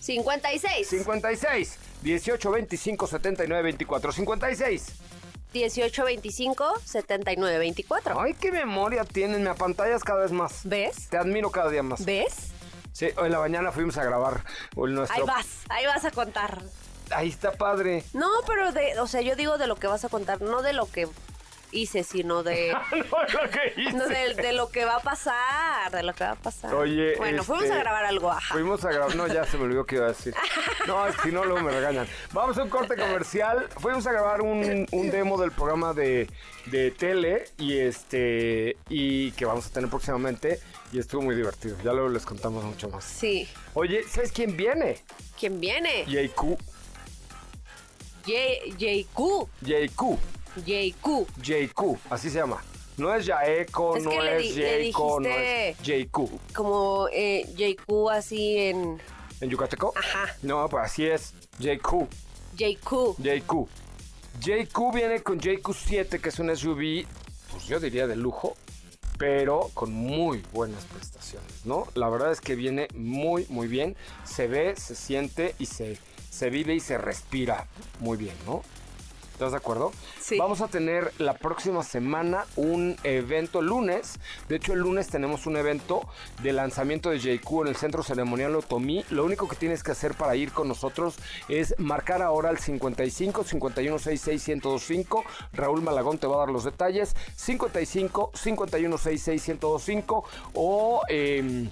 56. 0.00 0.88
56 0.88 1.78
18 2.00 2.50
25 2.50 3.06
79 3.06 3.62
24 3.62 4.12
56. 4.12 4.86
18, 5.52 6.04
25, 6.06 6.80
79, 6.82 7.58
24. 7.58 8.18
Ay, 8.18 8.32
qué 8.40 8.50
memoria 8.50 9.04
tienen, 9.04 9.42
me 9.42 9.50
apantallas 9.50 10.02
cada 10.02 10.22
vez 10.22 10.32
más. 10.32 10.62
¿Ves? 10.64 11.10
Te 11.10 11.18
admiro 11.18 11.50
cada 11.50 11.68
día 11.68 11.82
más. 11.82 12.02
¿Ves? 12.06 12.52
Sí, 12.92 13.08
hoy 13.16 13.26
en 13.26 13.32
la 13.32 13.38
mañana 13.40 13.72
fuimos 13.72 13.96
a 13.96 14.04
grabar 14.04 14.44
nuestro. 14.76 15.16
Ahí 15.16 15.26
vas, 15.26 15.46
ahí 15.70 15.86
vas 15.86 16.04
a 16.04 16.10
contar. 16.10 16.62
Ahí 17.10 17.28
está 17.28 17.52
padre. 17.52 18.04
No, 18.12 18.28
pero 18.46 18.72
de, 18.72 18.98
o 19.00 19.06
sea, 19.06 19.20
yo 19.22 19.34
digo 19.36 19.58
de 19.58 19.66
lo 19.66 19.76
que 19.76 19.86
vas 19.86 20.04
a 20.04 20.08
contar, 20.08 20.40
no 20.40 20.62
de 20.62 20.72
lo 20.72 20.90
que 20.90 21.08
hice, 21.72 22.04
sino 22.04 22.42
de, 22.42 22.72
no 22.92 23.42
lo 23.42 23.50
que 23.50 23.80
hice. 23.80 23.96
no, 23.96 24.06
de, 24.06 24.34
de 24.34 24.52
lo 24.52 24.68
que 24.68 24.84
va 24.84 24.96
a 24.96 25.00
pasar, 25.00 25.90
de 25.90 26.02
lo 26.02 26.12
que 26.12 26.24
va 26.24 26.32
a 26.32 26.36
pasar. 26.36 26.74
Oye, 26.74 27.16
bueno, 27.16 27.42
fuimos 27.42 27.64
este, 27.64 27.76
a 27.76 27.80
grabar 27.80 28.04
algo, 28.04 28.30
ajá. 28.30 28.54
Fuimos 28.54 28.84
a 28.84 28.90
grabar, 28.92 29.16
no, 29.16 29.26
ya 29.26 29.44
se 29.44 29.56
me 29.56 29.64
olvidó 29.64 29.84
que 29.86 29.96
iba 29.96 30.04
a 30.04 30.08
decir. 30.08 30.34
No, 30.86 31.04
si 31.22 31.32
no, 31.32 31.44
luego 31.44 31.62
me 31.62 31.72
regañan. 31.72 32.06
Vamos 32.32 32.58
a 32.58 32.62
un 32.62 32.68
corte 32.68 32.96
comercial. 32.96 33.68
Fuimos 33.78 34.06
a 34.06 34.12
grabar 34.12 34.42
un, 34.42 34.86
un 34.90 35.10
demo 35.10 35.40
del 35.40 35.52
programa 35.52 35.94
de, 35.94 36.28
de 36.66 36.90
tele 36.90 37.44
y 37.58 37.78
este 37.78 38.76
y 38.88 39.32
que 39.32 39.44
vamos 39.44 39.66
a 39.66 39.70
tener 39.70 39.88
próximamente 39.88 40.60
y 40.92 40.98
estuvo 40.98 41.22
muy 41.22 41.34
divertido. 41.34 41.76
Ya 41.82 41.92
luego 41.92 42.08
les 42.10 42.24
contamos 42.24 42.62
mucho 42.64 42.88
más. 42.90 43.04
Sí. 43.04 43.48
Oye, 43.74 44.02
¿sabes 44.08 44.30
quién 44.32 44.56
viene? 44.56 44.98
¿Quién 45.38 45.58
viene? 45.60 46.04
JQ. 46.06 46.58
J- 48.24 48.76
JQ. 48.78 49.48
JQ. 49.62 50.18
JQ. 50.66 51.26
JQ, 51.42 51.98
así 52.10 52.30
se 52.30 52.38
llama. 52.38 52.62
No 52.98 53.14
es 53.14 53.24
Yaeco, 53.24 53.96
Es 53.96 54.04
no 54.04 54.10
es 54.22 54.54
le 54.54 54.92
no 54.92 55.28
es 55.28 55.76
JQ. 55.78 56.54
Como 56.54 57.08
eh, 57.10 57.46
JQ 57.56 58.10
así 58.10 58.58
en 58.58 59.00
¿En 59.40 59.50
Yucateco? 59.50 59.92
Ajá. 59.96 60.36
No, 60.42 60.68
pues 60.68 60.84
así 60.84 61.06
es. 61.06 61.32
JQ. 61.58 62.06
JQ. 62.56 63.16
JQ. 63.18 63.68
JQ 64.40 64.94
viene 64.94 65.22
con 65.22 65.40
JQ7, 65.40 66.20
que 66.20 66.28
es 66.28 66.38
un 66.38 66.54
SUV, 66.54 67.06
pues 67.50 67.64
yo 67.66 67.80
diría 67.80 68.06
de 68.06 68.14
lujo, 68.16 68.56
pero 69.22 69.70
con 69.72 69.92
muy 69.92 70.42
buenas 70.52 70.84
prestaciones, 70.86 71.64
¿no? 71.64 71.86
La 71.94 72.08
verdad 72.08 72.32
es 72.32 72.40
que 72.40 72.56
viene 72.56 72.88
muy, 72.92 73.46
muy 73.50 73.68
bien. 73.68 73.94
Se 74.24 74.48
ve, 74.48 74.74
se 74.74 74.96
siente 74.96 75.54
y 75.60 75.66
se, 75.66 75.96
se 76.28 76.50
vive 76.50 76.74
y 76.74 76.80
se 76.80 76.98
respira 76.98 77.68
muy 78.00 78.16
bien, 78.16 78.34
¿no? 78.46 78.64
¿Estás 79.32 79.52
de 79.52 79.56
acuerdo? 79.56 79.92
Sí. 80.20 80.38
Vamos 80.38 80.60
a 80.60 80.68
tener 80.68 81.12
la 81.18 81.34
próxima 81.34 81.82
semana 81.82 82.44
un 82.56 82.96
evento 83.02 83.60
lunes. 83.60 84.20
De 84.48 84.56
hecho, 84.56 84.72
el 84.72 84.80
lunes 84.80 85.08
tenemos 85.08 85.46
un 85.46 85.56
evento 85.56 86.06
de 86.42 86.52
lanzamiento 86.52 87.10
de 87.10 87.18
JQ 87.18 87.62
en 87.62 87.68
el 87.68 87.76
Centro 87.76 88.02
Ceremonial 88.02 88.54
Otomí. 88.54 89.04
Lo 89.10 89.24
único 89.24 89.48
que 89.48 89.56
tienes 89.56 89.82
que 89.82 89.92
hacer 89.92 90.14
para 90.14 90.36
ir 90.36 90.52
con 90.52 90.68
nosotros 90.68 91.16
es 91.48 91.74
marcar 91.78 92.22
ahora 92.22 92.50
al 92.50 92.58
55 92.58 93.42
51 93.44 93.98
66 93.98 94.48
1025. 94.48 95.24
Raúl 95.54 95.82
Malagón 95.82 96.18
te 96.18 96.26
va 96.26 96.36
a 96.36 96.38
dar 96.40 96.50
los 96.50 96.64
detalles. 96.64 97.16
55 97.34 98.32
51 98.34 98.98
66 98.98 99.48
1025 99.48 100.24
o... 100.54 101.02
em, 101.08 101.68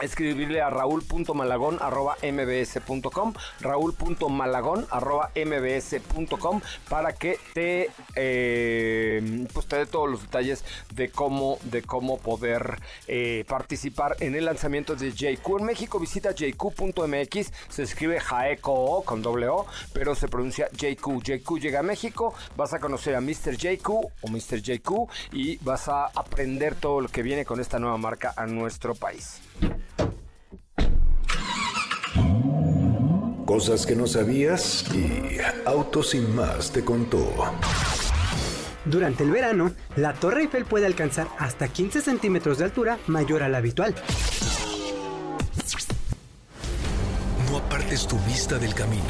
escribirle 0.00 0.60
a 0.60 0.70
raúl.malagón.mbs.com 0.70 3.34
raúl.malagón.mbs.com 3.60 6.60
para 6.88 7.12
que 7.12 7.38
te 7.54 7.90
eh, 8.14 9.46
pues 9.52 9.66
te 9.66 9.76
dé 9.76 9.86
todos 9.86 10.10
los 10.10 10.22
detalles 10.22 10.64
de 10.94 11.10
cómo 11.10 11.58
de 11.64 11.82
cómo 11.82 12.18
poder 12.18 12.80
eh, 13.06 13.44
participar 13.48 14.16
en 14.20 14.34
el 14.34 14.44
lanzamiento 14.44 14.96
de 14.96 15.12
JQ 15.12 15.60
en 15.60 15.64
México 15.64 15.98
visita 15.98 16.32
jq.mx 16.32 17.52
se 17.68 17.82
escribe 17.82 18.20
Jaeco 18.20 19.02
con 19.04 19.22
doble 19.22 19.48
O 19.48 19.66
pero 19.92 20.14
se 20.14 20.28
pronuncia 20.28 20.68
JQ 20.72 21.22
JQ 21.22 21.58
llega 21.58 21.80
a 21.80 21.82
México 21.82 22.34
vas 22.56 22.74
a 22.74 22.80
conocer 22.80 23.14
a 23.14 23.20
Mr. 23.20 23.56
JQ 23.56 23.88
o 23.88 24.28
Mr. 24.28 24.60
JQ 24.60 25.08
y 25.32 25.56
vas 25.58 25.88
a 25.88 26.06
aprender 26.06 26.74
todo 26.74 27.00
lo 27.00 27.08
que 27.08 27.22
viene 27.22 27.44
con 27.44 27.60
esta 27.60 27.78
nueva 27.78 27.96
marca 27.96 28.34
a 28.36 28.46
nuestro 28.46 28.94
país 28.94 29.40
Cosas 33.44 33.86
que 33.86 33.96
no 33.96 34.06
sabías 34.06 34.84
y 34.92 35.38
Autos 35.64 36.10
sin 36.10 36.34
más 36.34 36.70
te 36.72 36.84
contó. 36.84 37.32
Durante 38.84 39.24
el 39.24 39.30
verano, 39.30 39.72
la 39.96 40.12
Torre 40.14 40.42
Eiffel 40.42 40.64
puede 40.64 40.86
alcanzar 40.86 41.28
hasta 41.38 41.68
15 41.68 42.02
centímetros 42.02 42.58
de 42.58 42.64
altura 42.64 42.98
mayor 43.06 43.42
a 43.42 43.48
la 43.48 43.58
habitual. 43.58 43.94
No 47.50 47.58
apartes 47.58 48.06
tu 48.06 48.18
vista 48.20 48.58
del 48.58 48.74
camino, 48.74 49.02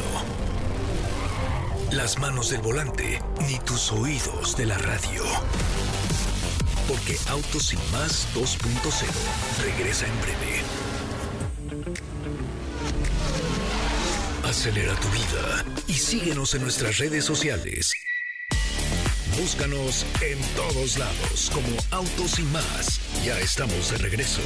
las 1.92 2.18
manos 2.18 2.50
del 2.50 2.60
volante, 2.60 3.20
ni 3.48 3.58
tus 3.58 3.92
oídos 3.92 4.56
de 4.56 4.66
la 4.66 4.78
radio. 4.78 5.24
Porque 6.88 7.16
Autos 7.28 7.66
sin 7.66 7.80
más 7.92 8.28
2.0 8.34 9.06
regresa 9.64 10.06
en 10.06 10.20
breve. 10.20 10.62
Acelera 14.44 14.94
tu 15.00 15.08
vida 15.08 15.64
y 15.88 15.94
síguenos 15.94 16.54
en 16.54 16.62
nuestras 16.62 16.98
redes 16.98 17.24
sociales. 17.24 17.92
Búscanos 19.36 20.06
en 20.22 20.38
todos 20.54 20.96
lados 20.98 21.50
como 21.52 21.68
Autos 21.90 22.38
y 22.38 22.42
más. 22.44 23.00
Ya 23.24 23.38
estamos 23.40 23.90
de 23.90 23.98
regreso. 23.98 24.40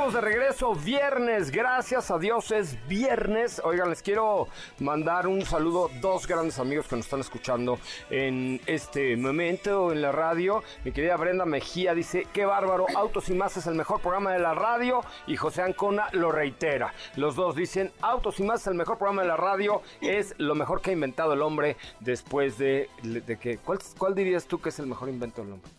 Estamos 0.00 0.14
de 0.14 0.20
regreso, 0.22 0.74
viernes, 0.76 1.50
gracias 1.50 2.10
a 2.10 2.18
Dios 2.18 2.52
es 2.52 2.78
viernes. 2.88 3.60
Oigan, 3.62 3.90
les 3.90 4.00
quiero 4.00 4.48
mandar 4.78 5.26
un 5.26 5.44
saludo 5.44 5.90
a 5.90 5.98
dos 6.00 6.26
grandes 6.26 6.58
amigos 6.58 6.88
que 6.88 6.96
nos 6.96 7.04
están 7.04 7.20
escuchando 7.20 7.78
en 8.08 8.62
este 8.64 9.14
momento 9.18 9.92
en 9.92 10.00
la 10.00 10.10
radio. 10.10 10.62
Mi 10.86 10.92
querida 10.92 11.18
Brenda 11.18 11.44
Mejía 11.44 11.92
dice, 11.92 12.26
qué 12.32 12.46
bárbaro, 12.46 12.86
Autos 12.96 13.28
y 13.28 13.34
Más 13.34 13.58
es 13.58 13.66
el 13.66 13.74
mejor 13.74 14.00
programa 14.00 14.32
de 14.32 14.38
la 14.38 14.54
radio 14.54 15.02
y 15.26 15.36
José 15.36 15.60
Ancona 15.60 16.08
lo 16.12 16.32
reitera. 16.32 16.94
Los 17.16 17.36
dos 17.36 17.54
dicen, 17.54 17.92
Autos 18.00 18.40
y 18.40 18.44
Más 18.44 18.62
es 18.62 18.68
el 18.68 18.74
mejor 18.76 18.96
programa 18.96 19.20
de 19.20 19.28
la 19.28 19.36
radio, 19.36 19.82
es 20.00 20.34
lo 20.38 20.54
mejor 20.54 20.80
que 20.80 20.88
ha 20.90 20.92
inventado 20.94 21.34
el 21.34 21.42
hombre 21.42 21.76
después 22.00 22.56
de, 22.56 22.88
de 23.02 23.38
que... 23.38 23.58
¿cuál, 23.58 23.78
¿Cuál 23.98 24.14
dirías 24.14 24.46
tú 24.46 24.62
que 24.62 24.70
es 24.70 24.78
el 24.78 24.86
mejor 24.86 25.10
invento 25.10 25.42
del 25.42 25.52
hombre? 25.52 25.70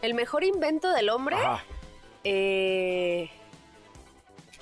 El 0.00 0.14
mejor 0.14 0.44
invento 0.44 0.90
del 0.94 1.10
hombre, 1.10 1.36
Ajá. 1.36 1.62
eh, 2.24 3.28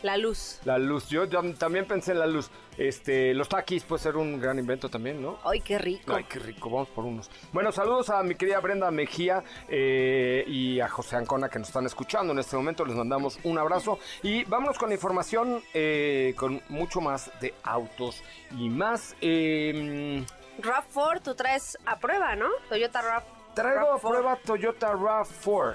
la 0.03 0.17
luz. 0.17 0.61
La 0.65 0.79
luz, 0.79 1.09
yo 1.09 1.29
también 1.55 1.87
pensé 1.87 2.13
en 2.13 2.19
la 2.21 2.27
luz. 2.27 2.51
Este, 2.77 3.35
los 3.35 3.49
taquis 3.49 3.83
puede 3.83 4.03
ser 4.03 4.17
un 4.17 4.41
gran 4.41 4.59
invento 4.59 4.89
también, 4.89 5.21
¿no? 5.21 5.39
Ay, 5.45 5.61
qué 5.61 5.79
rico. 5.79 6.15
Ay, 6.15 6.25
qué 6.25 6.39
rico, 6.39 6.71
vamos 6.71 6.89
por 6.91 7.05
unos. 7.05 7.29
Bueno, 7.53 7.73
saludos 7.73 8.09
a 8.11 8.23
mi 8.23 8.37
querida 8.37 8.61
Brenda 8.61 8.91
Mejía 8.93 9.43
eh, 9.69 10.45
y 10.47 10.79
a 10.81 10.89
José 10.89 11.17
Ancona 11.17 11.49
que 11.49 11.59
nos 11.59 11.69
están 11.69 11.87
escuchando 11.87 12.33
en 12.33 12.39
este 12.39 12.55
momento. 12.57 12.85
Les 12.85 12.95
mandamos 12.95 13.39
un 13.43 13.59
abrazo 13.59 13.99
y 14.23 14.45
vámonos 14.45 14.79
con 14.79 14.91
la 14.91 14.95
información 14.95 15.61
eh, 15.75 16.35
con 16.37 16.63
mucho 16.69 17.01
más 17.01 17.31
de 17.41 17.55
autos 17.65 18.23
y 18.57 18.69
más. 18.69 19.17
eh, 19.21 20.25
RAV4, 20.61 21.23
tú 21.23 21.35
traes 21.35 21.77
a 21.87 21.99
prueba, 21.99 22.35
¿no? 22.37 22.47
Toyota 22.69 23.03
RAV. 23.03 23.23
traigo 23.55 23.93
a 23.93 23.99
RAV4. 23.99 24.01
prueba 24.09 24.37
Toyota 24.45 24.93
RAV4. 24.93 25.75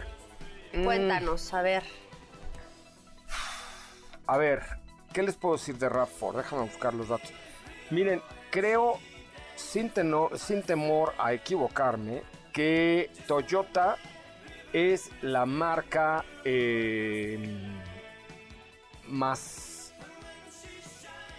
Mm, 0.73 0.83
Cuéntanos, 0.85 1.53
a 1.53 1.61
ver. 1.61 1.83
A 4.27 4.37
ver, 4.37 4.61
¿qué 5.13 5.23
les 5.23 5.35
puedo 5.35 5.55
decir 5.55 5.77
de 5.77 5.89
RAV4? 5.89 6.33
Déjame 6.37 6.61
buscar 6.63 6.93
los 6.93 7.09
datos. 7.09 7.31
Miren, 7.89 8.21
creo, 8.51 8.99
sin, 9.55 9.91
sin 10.35 10.63
temor 10.63 11.13
a 11.17 11.33
equivocarme, 11.33 12.23
que 12.53 13.11
Toyota 13.27 13.97
es 14.71 15.09
la 15.21 15.45
marca 15.45 16.23
eh, 16.45 17.37
más 19.07 19.93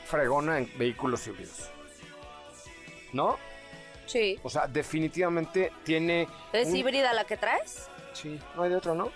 fregona 0.07 0.59
en 0.59 0.71
vehículos 0.79 1.27
híbridos. 1.27 1.71
¿No? 3.13 3.39
Sí. 4.07 4.39
O 4.43 4.51
sea, 4.51 4.67
definitivamente 4.67 5.73
tiene... 5.85 6.29
¿Es 6.53 6.69
un- 6.69 6.77
híbrida 6.77 7.13
la 7.15 7.25
que 7.25 7.37
traes? 7.37 7.89
Sí, 8.13 8.39
no 8.55 8.63
hay 8.63 8.71
de 8.71 8.77
otro, 8.77 8.95
¿no? 8.95 9.11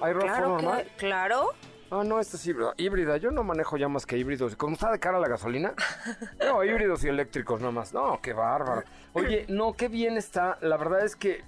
¿Hay 0.00 0.12
RAV4 0.12 0.20
Claro, 0.22 0.48
normal? 0.48 0.84
que, 0.84 0.90
claro. 0.96 1.50
Ah, 1.90 2.02
no, 2.04 2.20
esta 2.20 2.36
es 2.36 2.46
híbrida. 2.46 2.74
Híbrida, 2.76 3.16
yo 3.16 3.30
no 3.30 3.42
manejo 3.42 3.76
ya 3.76 3.88
más 3.88 4.04
que 4.04 4.18
híbridos. 4.18 4.56
¿Cómo 4.56 4.74
está 4.74 4.90
de 4.90 4.98
cara 4.98 5.18
la 5.18 5.28
gasolina? 5.28 5.72
No, 6.38 6.62
híbridos 6.64 7.04
y 7.04 7.08
eléctricos 7.08 7.60
nomás. 7.60 7.92
No, 7.92 8.20
qué 8.22 8.32
bárbaro. 8.32 8.82
Oye, 9.12 9.44
no, 9.48 9.72
qué 9.74 9.88
bien 9.88 10.16
está. 10.16 10.58
La 10.60 10.76
verdad 10.76 11.04
es 11.04 11.16
que 11.16 11.42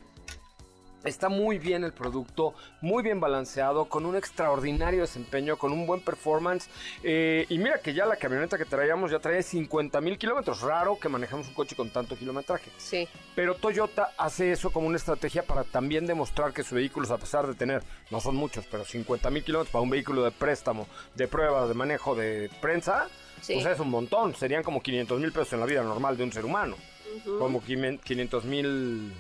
está 1.05 1.29
muy 1.29 1.59
bien 1.59 1.85
el 1.85 1.93
producto, 1.93 2.55
muy 2.81 3.03
bien 3.03 3.21
balanceado, 3.21 3.87
con 3.87 4.05
un 4.07 4.17
extraordinario 4.17 5.01
desempeño, 5.03 5.57
con 5.57 5.73
un 5.73 5.87
buen 5.87 6.01
performance. 6.01 6.69
Eh, 7.03 7.47
y 7.49 7.59
mira 7.59 7.79
que 7.81 7.95
ya 7.95 8.07
la 8.07 8.17
camioneta 8.17 8.59
que 8.59 8.65
traíamos 8.65 9.11
ya 9.11 9.19
trae 9.19 9.43
50 9.43 10.01
mil 10.01 10.19
kilómetros. 10.19 10.61
Raro 10.61 10.99
que 10.99 11.09
manejemos 11.09 11.49
un 11.49 11.55
coche 11.55 11.75
con 11.77 11.91
tanto 11.91 12.17
kilometraje. 12.17 12.71
Sí. 12.77 13.09
Pero 13.35 13.55
Toyota 13.55 14.13
hace 14.19 14.53
eso 14.53 14.71
como 14.71 14.87
una 14.87 14.97
estrategia 14.97 15.43
para 15.43 15.65
también 15.65 16.07
demostrar 16.07 16.53
que 16.53 16.63
sus 16.63 16.73
vehículos, 16.73 17.11
a 17.11 17.19
pesar 17.19 17.47
de 17.47 17.55
tener, 17.55 17.83
no 18.11 18.21
son 18.21 18.37
muchos, 18.37 18.67
pero 18.71 18.85
50 18.85 19.31
mil 19.31 19.43
kilómetros 19.45 19.73
para 19.73 19.83
un 19.83 19.91
vehículo 19.91 20.23
de 20.25 20.31
préstamo, 20.31 20.87
de 21.15 21.29
pruebas, 21.29 21.69
de 21.69 21.75
manejo, 21.75 22.15
de 22.15 22.51
prensa, 22.61 23.09
Sí. 23.41 23.55
pues 23.55 23.65
es 23.67 23.81
un 23.81 23.89
montón. 23.89 24.35
Serían 24.35 24.63
como 24.63 24.83
500 24.83 25.19
mil 25.19 25.33
pesos 25.33 25.55
en 25.55 25.61
la 25.61 25.67
vida 25.67 25.83
normal 25.83 26.17
de 26.17 26.25
un 26.25 26.33
ser 26.33 26.45
humano. 26.45 26.77
Como 27.39 27.63
500 27.65 28.45
mil 28.45 29.13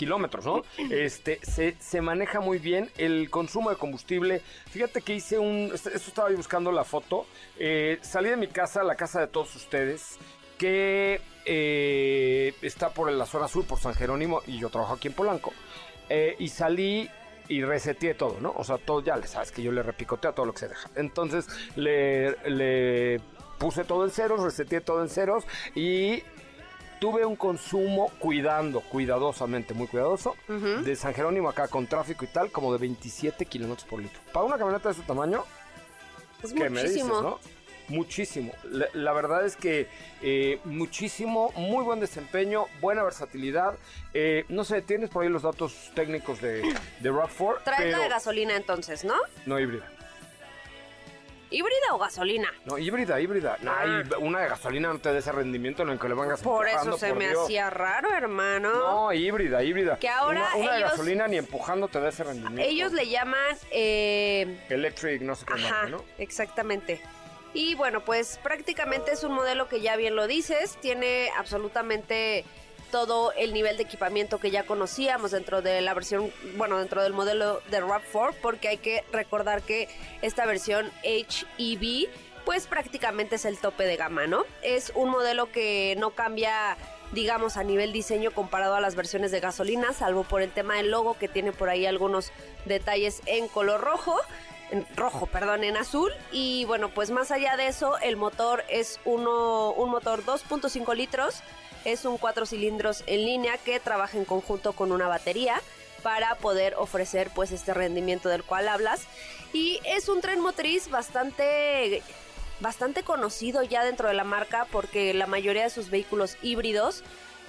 kilómetros, 0.00 0.46
¿no? 0.46 0.62
Este, 0.90 1.38
se, 1.42 1.76
se 1.78 2.00
maneja 2.00 2.40
muy 2.40 2.58
bien 2.58 2.90
el 2.96 3.28
consumo 3.28 3.68
de 3.68 3.76
combustible. 3.76 4.40
Fíjate 4.70 5.02
que 5.02 5.14
hice 5.14 5.38
un, 5.38 5.70
esto 5.74 5.90
esto 5.90 6.08
estaba 6.08 6.30
buscando 6.30 6.72
la 6.72 6.84
foto. 6.84 7.26
Eh, 7.58 7.98
salí 8.00 8.30
de 8.30 8.38
mi 8.38 8.46
casa, 8.46 8.82
la 8.82 8.94
casa 8.94 9.20
de 9.20 9.26
todos 9.26 9.54
ustedes, 9.56 10.16
que 10.56 11.20
eh, 11.44 12.54
está 12.62 12.94
por 12.94 13.12
la 13.12 13.26
zona 13.26 13.46
sur, 13.46 13.66
por 13.66 13.78
San 13.78 13.94
Jerónimo, 13.94 14.40
y 14.46 14.58
yo 14.58 14.70
trabajo 14.70 14.94
aquí 14.94 15.08
en 15.08 15.14
Polanco. 15.14 15.52
Eh, 16.08 16.34
y 16.38 16.48
salí 16.48 17.10
y 17.48 17.62
reseteé 17.62 18.14
todo, 18.14 18.40
¿no? 18.40 18.54
O 18.56 18.64
sea, 18.64 18.78
todo 18.78 19.02
ya 19.02 19.20
sabes 19.26 19.52
que 19.52 19.62
yo 19.62 19.70
le 19.70 19.82
repicoteo 19.82 20.30
a 20.30 20.34
todo 20.34 20.46
lo 20.46 20.54
que 20.54 20.60
se 20.60 20.68
deja. 20.68 20.88
Entonces 20.96 21.46
le, 21.76 22.36
le 22.48 23.20
puse 23.58 23.84
todo 23.84 24.04
en 24.04 24.10
ceros, 24.10 24.42
reseteé 24.42 24.80
todo 24.80 25.02
en 25.02 25.10
ceros 25.10 25.44
y 25.74 26.22
tuve 27.00 27.24
un 27.24 27.34
consumo 27.34 28.12
cuidando, 28.18 28.80
cuidadosamente, 28.82 29.74
muy 29.74 29.86
cuidadoso, 29.88 30.36
de 30.48 30.94
San 30.96 31.14
Jerónimo 31.14 31.48
acá 31.48 31.66
con 31.68 31.86
tráfico 31.86 32.24
y 32.24 32.28
tal, 32.28 32.50
como 32.52 32.72
de 32.72 32.78
27 32.78 33.46
kilómetros 33.46 33.88
por 33.88 34.00
litro. 34.00 34.20
Para 34.32 34.44
una 34.46 34.58
camioneta 34.58 34.90
de 34.90 34.92
ese 34.94 35.02
tamaño, 35.02 35.44
Es 36.42 36.52
¿qué 36.52 36.68
me 36.70 36.82
dices, 36.82 37.04
muchísimo. 37.04 37.22
no? 37.22 37.40
Muchísimo. 37.88 38.52
La, 38.70 38.86
la 38.92 39.12
verdad 39.12 39.44
es 39.44 39.56
que 39.56 39.88
eh, 40.22 40.60
muchísimo, 40.64 41.52
muy 41.56 41.82
buen 41.82 41.98
desempeño, 41.98 42.66
buena 42.80 43.02
versatilidad. 43.02 43.74
Eh, 44.14 44.44
no 44.48 44.62
sé, 44.62 44.80
tienes 44.82 45.10
por 45.10 45.24
ahí 45.24 45.28
los 45.28 45.42
datos 45.42 45.90
técnicos 45.94 46.40
de, 46.40 46.62
de 47.00 47.10
RAV4, 47.10 47.64
Trae 47.64 47.76
pero 47.78 47.96
la 47.96 48.02
de 48.04 48.08
gasolina 48.10 48.56
entonces, 48.56 49.04
¿no? 49.04 49.14
no 49.46 49.58
híbrida. 49.58 49.90
¿Híbrida 51.50 51.92
o 51.94 51.98
gasolina? 51.98 52.48
No, 52.64 52.78
híbrida, 52.78 53.20
híbrida. 53.20 53.56
No, 53.62 53.72
Ah. 53.72 54.02
una 54.20 54.40
de 54.40 54.48
gasolina 54.48 54.92
no 54.92 54.98
te 55.00 55.12
da 55.12 55.18
ese 55.18 55.32
rendimiento 55.32 55.82
en 55.82 55.90
el 55.90 55.98
que 55.98 56.08
le 56.08 56.14
vengas 56.14 56.40
Por 56.42 56.68
eso 56.68 56.96
se 56.96 57.08
por 57.08 57.18
me 57.18 57.28
Dios. 57.28 57.44
hacía 57.44 57.70
raro, 57.70 58.14
hermano. 58.14 58.72
No, 58.72 59.12
híbrida, 59.12 59.62
híbrida. 59.62 59.98
Que 59.98 60.08
ahora 60.08 60.48
una, 60.54 60.64
una 60.64 60.74
de 60.74 60.80
gasolina 60.82 61.26
ni 61.28 61.38
empujando 61.38 61.88
te 61.88 62.00
da 62.00 62.08
ese 62.10 62.22
rendimiento. 62.24 62.62
Ellos 62.62 62.92
le 62.92 63.08
llaman... 63.08 63.56
eh, 63.72 64.60
Electric, 64.68 65.22
no 65.22 65.34
sé 65.34 65.44
qué 65.46 65.54
Ajá, 65.54 65.86
¿no? 65.88 66.04
exactamente. 66.18 67.00
Y 67.52 67.74
bueno, 67.74 68.00
pues 68.04 68.38
prácticamente 68.42 69.10
es 69.10 69.24
un 69.24 69.32
modelo 69.32 69.68
que 69.68 69.80
ya 69.80 69.96
bien 69.96 70.14
lo 70.14 70.28
dices, 70.28 70.76
tiene 70.80 71.30
absolutamente 71.36 72.44
todo 72.90 73.32
el 73.32 73.52
nivel 73.52 73.76
de 73.76 73.84
equipamiento 73.84 74.38
que 74.38 74.50
ya 74.50 74.64
conocíamos 74.64 75.30
dentro 75.30 75.62
de 75.62 75.80
la 75.80 75.94
versión, 75.94 76.32
bueno, 76.56 76.78
dentro 76.78 77.02
del 77.02 77.12
modelo 77.12 77.60
de 77.70 77.82
RAV4, 77.82 78.34
porque 78.42 78.68
hay 78.68 78.78
que 78.78 79.04
recordar 79.12 79.62
que 79.62 79.88
esta 80.22 80.46
versión 80.46 80.90
HEV 81.02 82.08
pues 82.44 82.66
prácticamente 82.66 83.36
es 83.36 83.44
el 83.44 83.58
tope 83.58 83.84
de 83.84 83.96
gama, 83.96 84.26
¿no? 84.26 84.44
Es 84.62 84.92
un 84.94 85.10
modelo 85.10 85.52
que 85.52 85.94
no 85.98 86.10
cambia 86.10 86.76
digamos 87.12 87.56
a 87.56 87.64
nivel 87.64 87.92
diseño 87.92 88.30
comparado 88.30 88.76
a 88.76 88.80
las 88.80 88.94
versiones 88.94 89.32
de 89.32 89.40
gasolina, 89.40 89.92
salvo 89.92 90.22
por 90.24 90.42
el 90.42 90.52
tema 90.52 90.76
del 90.76 90.90
logo 90.90 91.18
que 91.18 91.28
tiene 91.28 91.52
por 91.52 91.68
ahí 91.68 91.84
algunos 91.84 92.32
detalles 92.66 93.20
en 93.26 93.48
color 93.48 93.80
rojo 93.80 94.16
en 94.70 94.86
rojo, 94.96 95.26
perdón, 95.26 95.64
en 95.64 95.76
azul. 95.76 96.12
Y 96.32 96.64
bueno, 96.64 96.90
pues 96.90 97.10
más 97.10 97.30
allá 97.30 97.56
de 97.56 97.66
eso, 97.66 97.98
el 97.98 98.16
motor 98.16 98.64
es 98.68 99.00
uno, 99.04 99.72
un 99.72 99.90
motor 99.90 100.24
2.5 100.24 100.94
litros, 100.94 101.42
es 101.84 102.04
un 102.04 102.18
cuatro 102.18 102.46
cilindros 102.46 103.04
en 103.06 103.24
línea 103.24 103.58
que 103.58 103.80
trabaja 103.80 104.18
en 104.18 104.24
conjunto 104.24 104.72
con 104.72 104.92
una 104.92 105.08
batería 105.08 105.60
para 106.02 106.34
poder 106.36 106.74
ofrecer 106.76 107.30
pues 107.34 107.52
este 107.52 107.74
rendimiento 107.74 108.28
del 108.28 108.42
cual 108.42 108.68
hablas. 108.68 109.02
Y 109.52 109.80
es 109.84 110.08
un 110.08 110.20
tren 110.20 110.40
motriz 110.40 110.88
bastante 110.88 112.02
bastante 112.60 113.02
conocido 113.02 113.62
ya 113.62 113.84
dentro 113.84 114.08
de 114.08 114.14
la 114.14 114.24
marca 114.24 114.66
porque 114.70 115.14
la 115.14 115.26
mayoría 115.26 115.62
de 115.62 115.70
sus 115.70 115.88
vehículos 115.88 116.36
híbridos 116.42 117.02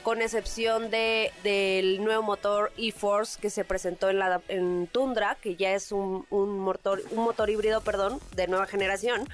con 0.03 0.21
excepción 0.21 0.89
de, 0.89 1.31
del 1.43 2.03
nuevo 2.03 2.23
motor 2.23 2.71
eForce 2.77 3.39
que 3.39 3.49
se 3.49 3.63
presentó 3.63 4.09
en, 4.09 4.19
la, 4.19 4.41
en 4.47 4.87
Tundra, 4.87 5.37
que 5.39 5.55
ya 5.55 5.73
es 5.73 5.91
un, 5.91 6.25
un 6.29 6.59
motor, 6.59 7.03
un 7.11 7.23
motor 7.23 7.49
híbrido, 7.49 7.81
perdón, 7.81 8.19
de 8.35 8.47
nueva 8.47 8.65
generación. 8.65 9.29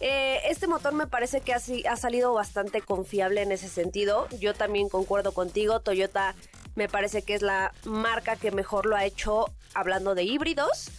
Eh, 0.00 0.40
este 0.46 0.66
motor 0.66 0.94
me 0.94 1.06
parece 1.06 1.42
que 1.42 1.52
ha, 1.52 1.58
ha 1.58 1.96
salido 1.96 2.32
bastante 2.32 2.80
confiable 2.80 3.42
en 3.42 3.52
ese 3.52 3.68
sentido. 3.68 4.28
Yo 4.38 4.54
también 4.54 4.88
concuerdo 4.88 5.32
contigo. 5.32 5.80
Toyota 5.80 6.34
me 6.74 6.88
parece 6.88 7.22
que 7.22 7.34
es 7.34 7.42
la 7.42 7.72
marca 7.84 8.36
que 8.36 8.50
mejor 8.50 8.86
lo 8.86 8.96
ha 8.96 9.04
hecho 9.04 9.46
hablando 9.74 10.14
de 10.14 10.24
híbridos. 10.24 10.90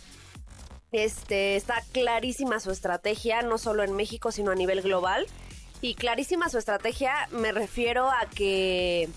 Este, 0.92 1.56
está 1.56 1.82
clarísima 1.94 2.60
su 2.60 2.70
estrategia, 2.72 3.42
no 3.42 3.58
solo 3.58 3.84
en 3.84 3.94
México, 3.94 4.32
sino 4.32 4.52
a 4.52 4.56
nivel 4.56 4.82
global. 4.82 5.26
Y 5.80 5.96
clarísima 5.96 6.50
su 6.50 6.58
estrategia, 6.58 7.28
me 7.32 7.52
refiero 7.52 8.12
a 8.12 8.28
que, 8.28 9.10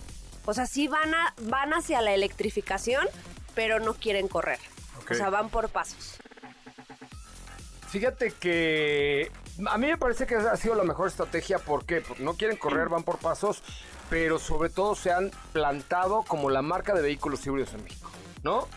o 0.46 0.54
sea, 0.54 0.66
sí 0.66 0.88
van, 0.88 1.14
a, 1.14 1.34
van 1.42 1.74
hacia 1.74 2.00
la 2.00 2.14
electrificación, 2.14 3.06
pero 3.54 3.80
no 3.80 3.94
quieren 3.94 4.28
correr. 4.28 4.60
O 5.10 5.14
sea, 5.14 5.28
van 5.28 5.50
por 5.50 5.68
pasos. 5.68 6.16
Fíjate 7.88 8.30
que 8.32 9.30
a 9.66 9.78
mí 9.78 9.86
me 9.86 9.96
parece 9.96 10.26
que 10.26 10.34
ha 10.34 10.56
sido 10.56 10.74
la 10.74 10.84
mejor 10.84 11.08
estrategia. 11.08 11.58
¿Por 11.58 11.84
qué? 11.84 12.00
Porque 12.00 12.22
no 12.22 12.34
quieren 12.34 12.56
correr, 12.56 12.88
van 12.88 13.04
por 13.04 13.18
pasos, 13.18 13.62
pero 14.10 14.38
sobre 14.38 14.68
todo 14.68 14.94
se 14.94 15.12
han 15.12 15.30
plantado 15.52 16.24
como 16.26 16.50
la 16.50 16.62
marca 16.62 16.94
de 16.94 17.02
vehículos 17.02 17.46
híbridos 17.46 17.72
en 17.74 17.84
México, 17.84 18.10
¿no? 18.42 18.68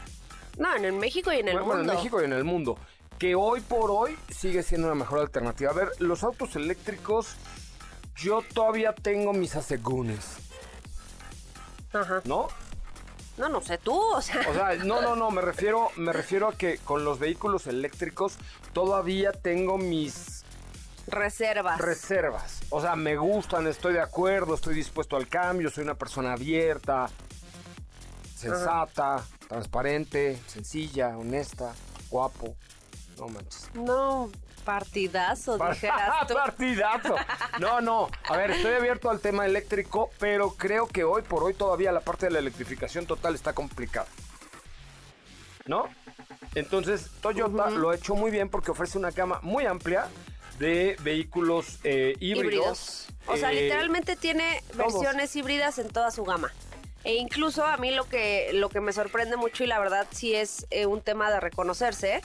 No, 0.57 0.75
en 0.75 0.85
el 0.85 0.93
México 0.93 1.31
y 1.31 1.37
en 1.37 1.49
el 1.49 1.59
bueno, 1.59 1.75
mundo. 1.77 1.91
en 1.91 1.97
México 1.97 2.21
y 2.21 2.25
en 2.25 2.33
el 2.33 2.43
mundo. 2.43 2.77
Que 3.19 3.35
hoy 3.35 3.61
por 3.61 3.89
hoy 3.91 4.17
sigue 4.29 4.63
siendo 4.63 4.87
una 4.87 4.95
mejor 4.95 5.19
alternativa. 5.19 5.71
A 5.71 5.73
ver, 5.73 5.89
los 5.99 6.23
autos 6.23 6.55
eléctricos, 6.55 7.35
yo 8.15 8.43
todavía 8.53 8.93
tengo 8.93 9.33
mis 9.33 9.55
asegúnes, 9.55 10.37
Ajá. 11.93 12.21
¿no? 12.25 12.47
No, 13.37 13.49
no 13.49 13.61
sé 13.61 13.77
tú, 13.77 13.95
o 13.95 14.21
sea. 14.21 14.41
O 14.49 14.53
sea, 14.53 14.75
no, 14.83 15.01
no, 15.01 15.15
no, 15.15 15.29
me 15.29 15.41
refiero, 15.41 15.89
me 15.95 16.11
refiero 16.11 16.47
a 16.47 16.53
que 16.55 16.79
con 16.79 17.03
los 17.03 17.19
vehículos 17.19 17.67
eléctricos 17.67 18.37
todavía 18.73 19.31
tengo 19.31 19.77
mis 19.77 20.36
reservas. 21.07 21.79
reservas. 21.79 22.59
O 22.69 22.81
sea, 22.81 22.95
me 22.95 23.15
gustan, 23.15 23.67
estoy 23.67 23.93
de 23.93 24.01
acuerdo, 24.01 24.55
estoy 24.55 24.75
dispuesto 24.75 25.15
al 25.15 25.27
cambio, 25.27 25.69
soy 25.69 25.83
una 25.83 25.95
persona 25.95 26.33
abierta, 26.33 27.07
sensata, 28.35 29.23
transparente, 29.47 30.39
sencilla, 30.47 31.17
honesta, 31.17 31.73
guapo. 32.09 32.55
No 33.17 33.27
manches. 33.29 33.71
no, 33.73 34.29
partidazo, 34.63 35.57
dijeras 35.57 36.11
tú. 36.27 36.35
Partidazo. 36.35 37.15
No, 37.59 37.81
no. 37.81 38.09
A 38.29 38.37
ver, 38.37 38.51
estoy 38.51 38.73
abierto 38.73 39.09
al 39.09 39.19
tema 39.21 39.45
eléctrico, 39.45 40.11
pero 40.19 40.51
creo 40.51 40.87
que 40.87 41.03
hoy 41.03 41.23
por 41.23 41.43
hoy 41.43 41.55
todavía 41.55 41.91
la 41.91 42.01
parte 42.01 42.27
de 42.27 42.33
la 42.33 42.39
electrificación 42.39 43.07
total 43.07 43.33
está 43.33 43.53
complicada. 43.53 44.07
¿No? 45.65 45.85
Entonces, 46.53 47.09
Toyota 47.21 47.69
lo 47.71 47.89
ha 47.89 47.95
hecho 47.95 48.15
muy 48.15 48.29
bien 48.29 48.49
porque 48.49 48.71
ofrece 48.71 48.97
una 48.97 49.11
gama 49.11 49.39
muy 49.41 49.65
amplia 49.65 50.07
de 50.59 50.95
vehículos 51.01 51.79
eh, 51.83 52.15
híbridos. 52.19 52.45
híbridos. 52.45 53.07
O 53.27 53.37
sea, 53.37 53.51
Eh, 53.51 53.63
literalmente 53.63 54.15
tiene 54.15 54.61
todos. 54.71 54.93
versiones 54.93 55.35
híbridas 55.35 55.77
en 55.79 55.89
toda 55.89 56.11
su 56.11 56.23
gama. 56.23 56.51
E 57.03 57.15
incluso 57.15 57.65
a 57.65 57.77
mí 57.77 57.91
lo 57.91 58.05
que, 58.09 58.49
lo 58.53 58.69
que 58.69 58.81
me 58.81 58.91
sorprende 58.93 59.37
mucho 59.37 59.63
y 59.63 59.67
la 59.67 59.79
verdad 59.79 60.07
sí 60.11 60.33
es 60.33 60.65
eh, 60.71 60.85
un 60.85 61.01
tema 61.01 61.29
de 61.31 61.39
reconocerse, 61.39 62.21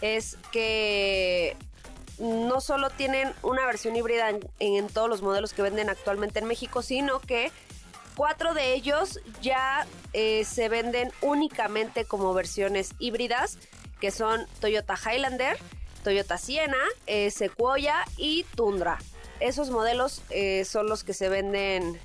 es 0.00 0.36
que 0.50 1.56
no 2.18 2.60
solo 2.60 2.90
tienen 2.90 3.32
una 3.42 3.64
versión 3.66 3.94
híbrida 3.96 4.30
en, 4.30 4.40
en 4.58 4.88
todos 4.88 5.08
los 5.08 5.22
modelos 5.22 5.52
que 5.52 5.62
venden 5.62 5.88
actualmente 5.88 6.38
en 6.40 6.46
México, 6.46 6.82
sino 6.82 7.20
que 7.20 7.50
cuatro 8.16 8.54
de 8.54 8.74
ellos 8.74 9.20
ya 9.42 9.86
se 10.12 10.68
venden 10.68 11.10
únicamente 11.22 12.04
como 12.04 12.32
versiones 12.34 12.90
híbridas, 13.00 13.58
que 14.00 14.12
son 14.12 14.46
Toyota 14.60 14.94
Highlander, 14.96 15.58
Toyota 16.04 16.38
Sienna, 16.38 16.76
eh, 17.06 17.32
Sequoia 17.32 18.04
y 18.16 18.44
Tundra. 18.54 18.98
Esos 19.40 19.70
modelos 19.70 20.22
eh, 20.30 20.64
son 20.64 20.86
los 20.88 21.02
que 21.02 21.14
se 21.14 21.28
venden 21.28 21.98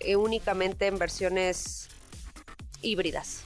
eh, 0.00 0.16
únicamente 0.16 0.86
en 0.86 0.98
versiones 0.98 1.88
híbridas. 2.82 3.42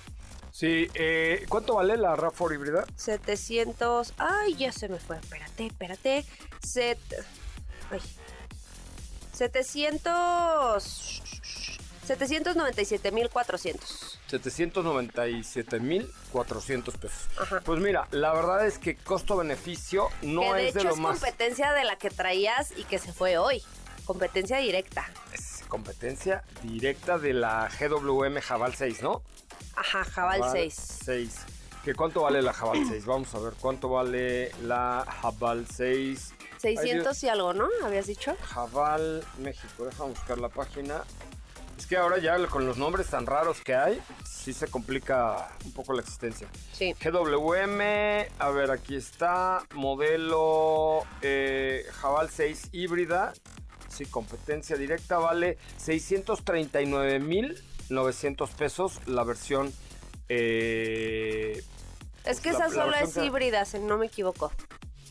Sí, 0.51 0.89
eh, 0.95 1.45
¿cuánto 1.49 1.77
vale 1.77 1.97
la 1.97 2.17
RAV4 2.17 2.55
híbrida? 2.55 2.85
700... 2.97 4.15
Ay, 4.19 4.57
ya 4.57 4.73
se 4.73 4.89
me 4.89 4.99
fue. 4.99 5.19
Espérate, 5.19 5.67
espérate. 5.67 6.25
Set... 6.67 6.99
Ay. 7.93 8.01
700... 9.33 11.23
797,400. 12.09 14.19
797,400 14.29 16.97
pesos. 16.97 17.29
Ajá. 17.39 17.61
Pues 17.65 17.81
mira, 17.81 18.09
la 18.11 18.33
verdad 18.33 18.67
es 18.67 18.79
que 18.79 18.97
costo-beneficio 18.97 20.09
no 20.23 20.41
que 20.41 20.55
de 20.55 20.69
es 20.69 20.75
de 20.75 20.81
hecho 20.81 20.89
lo 20.89 20.95
es 20.95 21.01
más... 21.01 21.19
competencia 21.19 21.73
de 21.73 21.85
la 21.85 21.97
que 21.97 22.11
traías 22.11 22.73
y 22.77 22.83
que 22.85 22.99
se 22.99 23.13
fue 23.13 23.39
hoy. 23.39 23.63
Competencia 24.05 24.59
directa. 24.59 25.09
Es 25.33 25.63
competencia 25.69 26.43
directa 26.63 27.19
de 27.19 27.35
la 27.35 27.69
GWM 27.79 28.41
Jabal 28.41 28.75
6, 28.75 29.03
¿no? 29.03 29.23
Ajá, 29.77 30.03
Jabal 30.05 30.43
6. 30.51 30.75
6. 31.05 31.37
¿Que 31.85 31.95
¿Cuánto 31.95 32.23
vale 32.23 32.43
la 32.43 32.53
Jabal 32.53 32.85
6? 32.89 33.07
Vamos 33.07 33.33
a 33.35 33.39
ver, 33.39 33.55
¿cuánto 33.61 33.89
vale 33.91 34.51
la 34.63 35.07
Jabal 35.23 35.67
6? 35.67 36.35
600 36.59 37.23
y 37.23 37.29
algo, 37.29 37.55
¿no? 37.55 37.69
¿Habías 37.85 38.07
dicho? 38.07 38.37
Jabal 38.43 39.25
México, 39.39 39.85
déjame 39.85 40.11
buscar 40.11 40.39
la 40.39 40.49
página. 40.49 41.05
Es 41.79 41.87
que 41.87 41.97
ahora 41.97 42.19
ya 42.19 42.37
con 42.49 42.67
los 42.67 42.77
nombres 42.77 43.07
tan 43.07 43.25
raros 43.25 43.61
que 43.61 43.73
hay, 43.75 44.01
sí 44.25 44.53
se 44.53 44.67
complica 44.67 45.49
un 45.65 45.73
poco 45.73 45.93
la 45.95 46.01
existencia. 46.01 46.49
Sí. 46.73 46.93
GWM, 46.95 47.81
a 48.39 48.51
ver, 48.51 48.71
aquí 48.73 48.97
está, 48.97 49.63
modelo 49.75 51.05
eh, 51.23 51.87
Jabal 52.01 52.31
6 52.31 52.71
híbrida, 52.73 53.33
sí, 53.89 54.05
competencia 54.07 54.77
directa 54.77 55.19
vale 55.19 55.57
639.900 55.81 58.49
pesos 58.51 59.01
la 59.07 59.23
versión... 59.25 59.73
eh, 60.29 61.63
Es 62.25 62.41
que 62.41 62.51
La- 62.53 62.59
esa 62.59 62.69
la 62.69 62.75
solo 62.75 62.97
es 62.97 63.15
que- 63.15 63.25
híbrida, 63.25 63.65
si 63.65 63.79
no 63.79 63.97
me 63.99 64.07
equivoco. 64.07 64.51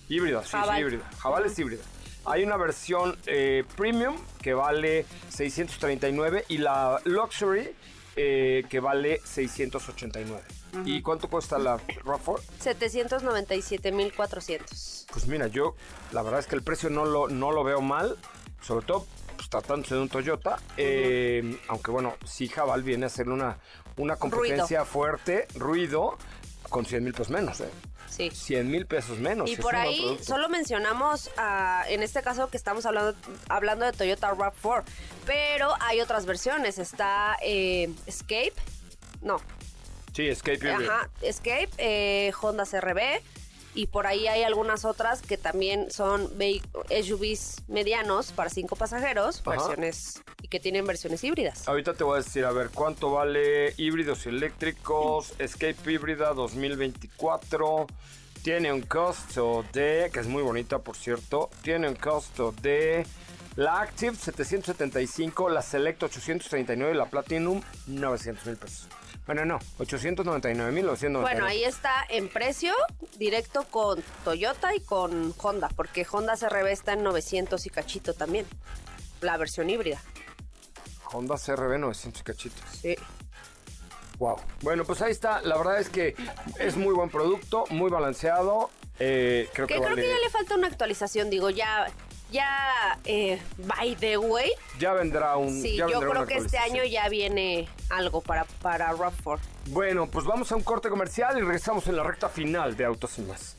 Híbrida, 0.09 0.43
sí, 0.43 0.49
Jabal. 0.51 0.75
sí, 0.75 0.81
híbrida. 0.81 1.09
Jabal 1.19 1.45
es 1.45 1.57
híbrida. 1.59 1.83
Hay 2.27 2.43
una 2.43 2.57
versión 2.57 3.17
eh, 3.25 3.63
premium 3.77 4.17
que 4.41 4.53
vale 4.53 5.05
639 5.29 6.43
y 6.49 6.57
la 6.57 6.99
luxury 7.05 7.73
eh, 8.17 8.65
que 8.69 8.81
vale 8.81 9.21
689. 9.23 10.41
¿Y 10.83 11.01
cuánto 11.01 11.29
cuesta 11.29 11.57
la 11.57 11.77
RAV4? 11.77 12.41
797.400. 12.61 15.05
Pues 15.09 15.25
mira, 15.27 15.47
yo 15.47 15.75
la 16.11 16.21
verdad 16.21 16.41
es 16.41 16.47
que 16.47 16.55
el 16.55 16.63
precio 16.63 16.89
no 16.89 17.05
lo, 17.05 17.29
no 17.29 17.53
lo 17.53 17.63
veo 17.63 17.79
mal, 17.79 18.17
sobre 18.61 18.85
todo 18.85 19.07
pues, 19.37 19.49
tratándose 19.49 19.95
de 19.95 20.01
un 20.01 20.09
Toyota, 20.09 20.59
eh, 20.75 21.57
aunque 21.69 21.91
bueno, 21.91 22.17
sí 22.25 22.49
Jabal 22.49 22.83
viene 22.83 23.05
a 23.05 23.07
hacer 23.07 23.29
una, 23.29 23.57
una 23.95 24.17
competencia 24.17 24.83
fuerte, 24.83 25.47
ruido, 25.55 26.17
con 26.69 26.85
100 26.85 27.05
mil 27.05 27.13
pesos 27.13 27.29
menos, 27.29 27.61
¿eh? 27.61 27.69
Sí. 28.09 28.31
100 28.31 28.69
mil 28.69 28.85
pesos 28.85 29.19
menos. 29.19 29.49
Y 29.49 29.55
por 29.57 29.75
ahí 29.75 29.99
producto. 29.99 30.23
solo 30.23 30.49
mencionamos, 30.49 31.29
ah, 31.37 31.83
en 31.89 32.03
este 32.03 32.21
caso 32.21 32.49
que 32.49 32.57
estamos 32.57 32.85
hablando, 32.85 33.15
hablando 33.49 33.85
de 33.85 33.91
Toyota 33.91 34.31
RAV4, 34.33 34.83
pero 35.25 35.73
hay 35.81 36.01
otras 36.01 36.25
versiones. 36.25 36.79
Está 36.79 37.37
eh, 37.41 37.89
Escape, 38.05 38.53
no, 39.21 39.39
Sí, 40.17 40.27
Escape 40.27 40.71
ajá, 40.71 41.11
Escape, 41.21 41.69
eh, 41.77 42.31
Honda 42.41 42.65
CRB, 42.65 43.21
y 43.77 43.85
por 43.85 44.07
ahí 44.07 44.27
hay 44.27 44.41
algunas 44.41 44.85
otras 44.85 45.21
que 45.21 45.37
también 45.37 45.91
son 45.91 46.27
SUVs 46.89 47.57
medianos 47.67 48.31
para 48.31 48.49
cinco 48.49 48.75
pasajeros, 48.75 49.41
Ajá. 49.41 49.51
versiones 49.51 50.23
y 50.41 50.47
que 50.47 50.59
tienen 50.59 50.87
versiones 50.87 51.23
híbridas. 51.23 51.67
Ahorita 51.67 51.93
te 51.93 52.03
voy 52.03 52.15
a 52.15 52.23
decir, 52.23 52.43
a 52.45 52.51
ver, 52.51 52.71
¿cuánto 52.73 53.11
vale 53.11 53.75
híbridos 53.77 54.25
y 54.25 54.29
eléctricos? 54.29 55.33
Escape 55.37 55.91
híbrida 55.91 56.33
2024. 56.33 57.85
Tiene 58.41 58.73
un 58.73 58.81
costo 58.81 59.63
de, 59.73 60.09
que 60.11 60.21
es 60.21 60.27
muy 60.27 60.41
bonita 60.41 60.79
por 60.79 60.95
cierto, 60.95 61.51
tiene 61.61 61.87
un 61.87 61.95
costo 61.95 62.55
de 62.59 63.05
la 63.57 63.81
Active 63.81 64.15
775, 64.15 65.49
la 65.49 65.61
Select 65.61 66.01
839 66.01 66.95
y 66.95 66.97
la 66.97 67.05
Platinum 67.05 67.61
900 67.85 68.45
mil 68.47 68.57
pesos. 68.57 68.87
Bueno, 69.27 69.45
no, 69.45 69.59
899 69.77 70.71
mil 70.71 70.85
999. 70.85 71.21
Bueno, 71.21 71.45
ahí 71.45 71.63
está 71.63 72.05
en 72.09 72.29
precio 72.29 72.73
directo 73.17 73.65
con 73.69 74.01
Toyota 74.23 74.73
y 74.73 74.79
con 74.79 75.33
Honda, 75.37 75.69
porque 75.75 76.07
Honda 76.09 76.35
CRB 76.37 76.67
está 76.67 76.93
en 76.93 77.03
900 77.03 77.65
y 77.65 77.69
cachito 77.69 78.13
también, 78.13 78.45
la 79.21 79.35
versión 79.37 79.69
híbrida. 79.69 80.01
Honda 81.11 81.35
CRB 81.37 81.77
900 81.77 82.23
cachitos. 82.23 82.63
Sí. 82.81 82.95
Wow. 84.17 84.37
Bueno, 84.61 84.83
pues 84.85 85.01
ahí 85.01 85.11
está. 85.11 85.41
La 85.41 85.57
verdad 85.57 85.79
es 85.79 85.89
que 85.89 86.15
es 86.59 86.75
muy 86.75 86.93
buen 86.93 87.09
producto, 87.09 87.65
muy 87.69 87.91
balanceado. 87.91 88.69
Eh, 88.99 89.47
creo 89.53 89.67
Que 89.67 89.75
que, 89.75 89.79
creo 89.79 89.89
vale- 89.91 90.01
que 90.01 90.07
ya 90.09 90.19
le 90.19 90.29
falta 90.29 90.55
una 90.55 90.67
actualización, 90.67 91.29
digo, 91.29 91.49
ya, 91.51 91.85
ya, 92.31 92.99
eh, 93.05 93.41
by 93.57 93.95
the 93.95 94.17
way, 94.17 94.51
ya 94.79 94.93
vendrá 94.93 95.37
un. 95.37 95.61
sí, 95.61 95.77
ya 95.77 95.87
yo 95.87 95.99
creo 95.99 96.11
una 96.11 96.25
que 96.25 96.37
este 96.37 96.57
año 96.57 96.83
ya 96.83 97.07
viene 97.09 97.67
algo 97.89 98.21
para, 98.21 98.45
para 98.61 98.91
RAV4. 98.91 99.39
Bueno, 99.67 100.07
pues 100.07 100.25
vamos 100.25 100.51
a 100.51 100.55
un 100.55 100.63
corte 100.63 100.89
comercial 100.89 101.37
y 101.37 101.41
regresamos 101.41 101.87
en 101.87 101.95
la 101.95 102.03
recta 102.03 102.29
final 102.29 102.75
de 102.75 102.85
Autos 102.85 103.17
y 103.19 103.21
Más. 103.21 103.57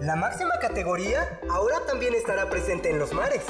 La 0.00 0.16
máxima 0.16 0.58
categoría 0.60 1.40
ahora 1.48 1.76
también 1.86 2.14
estará 2.14 2.50
presente 2.50 2.90
en 2.90 2.98
los 2.98 3.12
mares. 3.12 3.44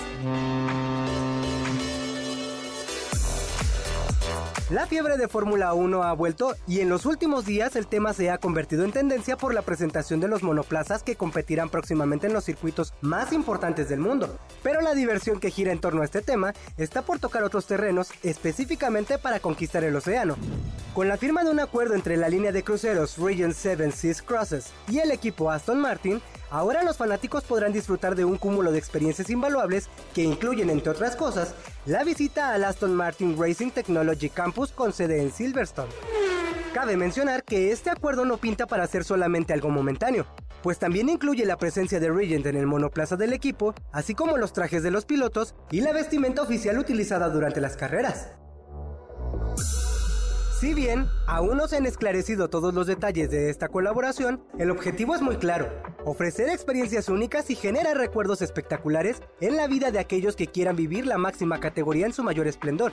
La 4.70 4.86
fiebre 4.86 5.18
de 5.18 5.28
Fórmula 5.28 5.74
1 5.74 6.02
ha 6.02 6.12
vuelto 6.14 6.54
y 6.66 6.80
en 6.80 6.88
los 6.88 7.04
últimos 7.04 7.44
días 7.44 7.76
el 7.76 7.86
tema 7.86 8.14
se 8.14 8.30
ha 8.30 8.38
convertido 8.38 8.84
en 8.84 8.92
tendencia 8.92 9.36
por 9.36 9.52
la 9.52 9.62
presentación 9.62 10.18
de 10.20 10.28
los 10.28 10.42
monoplazas 10.42 11.02
que 11.02 11.16
competirán 11.16 11.68
próximamente 11.68 12.26
en 12.26 12.32
los 12.32 12.44
circuitos 12.44 12.94
más 13.02 13.32
importantes 13.32 13.90
del 13.90 14.00
mundo. 14.00 14.38
Pero 14.62 14.80
la 14.80 14.94
diversión 14.94 15.40
que 15.40 15.50
gira 15.50 15.72
en 15.72 15.80
torno 15.80 16.00
a 16.00 16.06
este 16.06 16.22
tema 16.22 16.54
está 16.78 17.02
por 17.02 17.18
tocar 17.18 17.44
otros 17.44 17.66
terrenos 17.66 18.10
específicamente 18.22 19.18
para 19.18 19.40
conquistar 19.40 19.84
el 19.84 19.96
océano. 19.96 20.36
Con 20.94 21.08
la 21.08 21.16
firma 21.16 21.42
de 21.42 21.50
un 21.50 21.60
acuerdo 21.60 21.94
entre 21.94 22.16
la 22.16 22.28
línea 22.28 22.52
de 22.52 22.62
cruceros 22.62 23.16
Region 23.18 23.54
7 23.54 23.90
Seas 23.92 24.22
Crosses 24.22 24.66
y 24.88 24.98
el 24.98 25.10
equipo 25.10 25.50
Aston 25.50 25.80
Martin, 25.80 26.20
ahora 26.52 26.82
los 26.82 26.98
fanáticos 26.98 27.44
podrán 27.44 27.72
disfrutar 27.72 28.14
de 28.14 28.24
un 28.24 28.36
cúmulo 28.36 28.70
de 28.70 28.78
experiencias 28.78 29.30
invaluables 29.30 29.88
que 30.14 30.22
incluyen, 30.22 30.70
entre 30.70 30.90
otras 30.90 31.16
cosas, 31.16 31.54
la 31.86 32.04
visita 32.04 32.52
al 32.52 32.64
Aston 32.64 32.94
Martin 32.94 33.36
Racing 33.40 33.70
Technology 33.70 34.28
Campus 34.28 34.70
con 34.70 34.92
sede 34.92 35.22
en 35.22 35.32
Silverstone. 35.32 35.90
Cabe 36.74 36.96
mencionar 36.96 37.42
que 37.42 37.72
este 37.72 37.90
acuerdo 37.90 38.24
no 38.24 38.36
pinta 38.36 38.66
para 38.66 38.86
ser 38.86 39.04
solamente 39.04 39.52
algo 39.52 39.70
momentáneo, 39.70 40.26
pues 40.62 40.78
también 40.78 41.08
incluye 41.08 41.44
la 41.44 41.56
presencia 41.56 41.98
de 41.98 42.10
Regent 42.10 42.46
en 42.46 42.56
el 42.56 42.66
monoplaza 42.66 43.16
del 43.16 43.32
equipo, 43.32 43.74
así 43.90 44.14
como 44.14 44.36
los 44.36 44.52
trajes 44.52 44.82
de 44.82 44.90
los 44.90 45.04
pilotos 45.06 45.54
y 45.70 45.80
la 45.80 45.92
vestimenta 45.92 46.42
oficial 46.42 46.78
utilizada 46.78 47.28
durante 47.30 47.60
las 47.60 47.76
carreras. 47.76 48.28
Si 50.62 50.74
bien 50.74 51.08
aún 51.26 51.56
no 51.56 51.66
se 51.66 51.78
han 51.78 51.86
esclarecido 51.86 52.48
todos 52.48 52.72
los 52.72 52.86
detalles 52.86 53.28
de 53.32 53.50
esta 53.50 53.66
colaboración, 53.66 54.44
el 54.60 54.70
objetivo 54.70 55.12
es 55.12 55.20
muy 55.20 55.34
claro, 55.34 55.68
ofrecer 56.04 56.48
experiencias 56.48 57.08
únicas 57.08 57.50
y 57.50 57.56
generar 57.56 57.96
recuerdos 57.96 58.42
espectaculares 58.42 59.20
en 59.40 59.56
la 59.56 59.66
vida 59.66 59.90
de 59.90 59.98
aquellos 59.98 60.36
que 60.36 60.46
quieran 60.46 60.76
vivir 60.76 61.04
la 61.04 61.18
máxima 61.18 61.58
categoría 61.58 62.06
en 62.06 62.12
su 62.12 62.22
mayor 62.22 62.46
esplendor. 62.46 62.92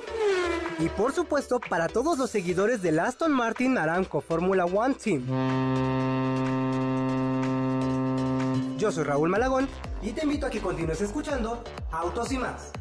Y 0.79 0.89
por 0.89 1.13
supuesto 1.13 1.59
para 1.59 1.87
todos 1.87 2.17
los 2.17 2.31
seguidores 2.31 2.81
del 2.81 2.97
Aston 2.97 3.31
Martin 3.31 3.77
Aramco 3.77 4.19
Formula 4.19 4.65
One 4.65 4.95
Team. 4.95 5.27
Yo 8.79 8.91
soy 8.91 9.03
Raúl 9.03 9.29
Malagón 9.29 9.67
y 10.01 10.11
te 10.13 10.23
invito 10.23 10.47
a 10.47 10.49
que 10.49 10.59
continúes 10.59 11.01
escuchando 11.01 11.63
Autos 11.91 12.31
y 12.31 12.39
más. 12.39 12.71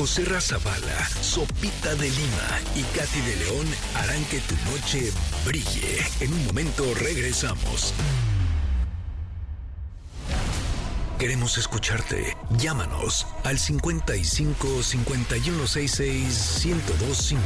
José 0.00 0.24
Razabala, 0.24 1.08
Sopita 1.20 1.94
de 1.94 2.08
Lima 2.08 2.58
y 2.74 2.80
Katy 2.96 3.20
de 3.20 3.36
León 3.36 3.66
harán 3.96 4.24
que 4.30 4.40
tu 4.40 4.54
noche 4.70 5.12
brille. 5.44 5.98
En 6.20 6.32
un 6.32 6.46
momento 6.46 6.84
regresamos. 6.94 7.92
Queremos 11.18 11.58
escucharte. 11.58 12.34
Llámanos 12.56 13.26
al 13.44 13.58
55 13.58 14.82
5166 14.82 16.64
1025 16.64 17.44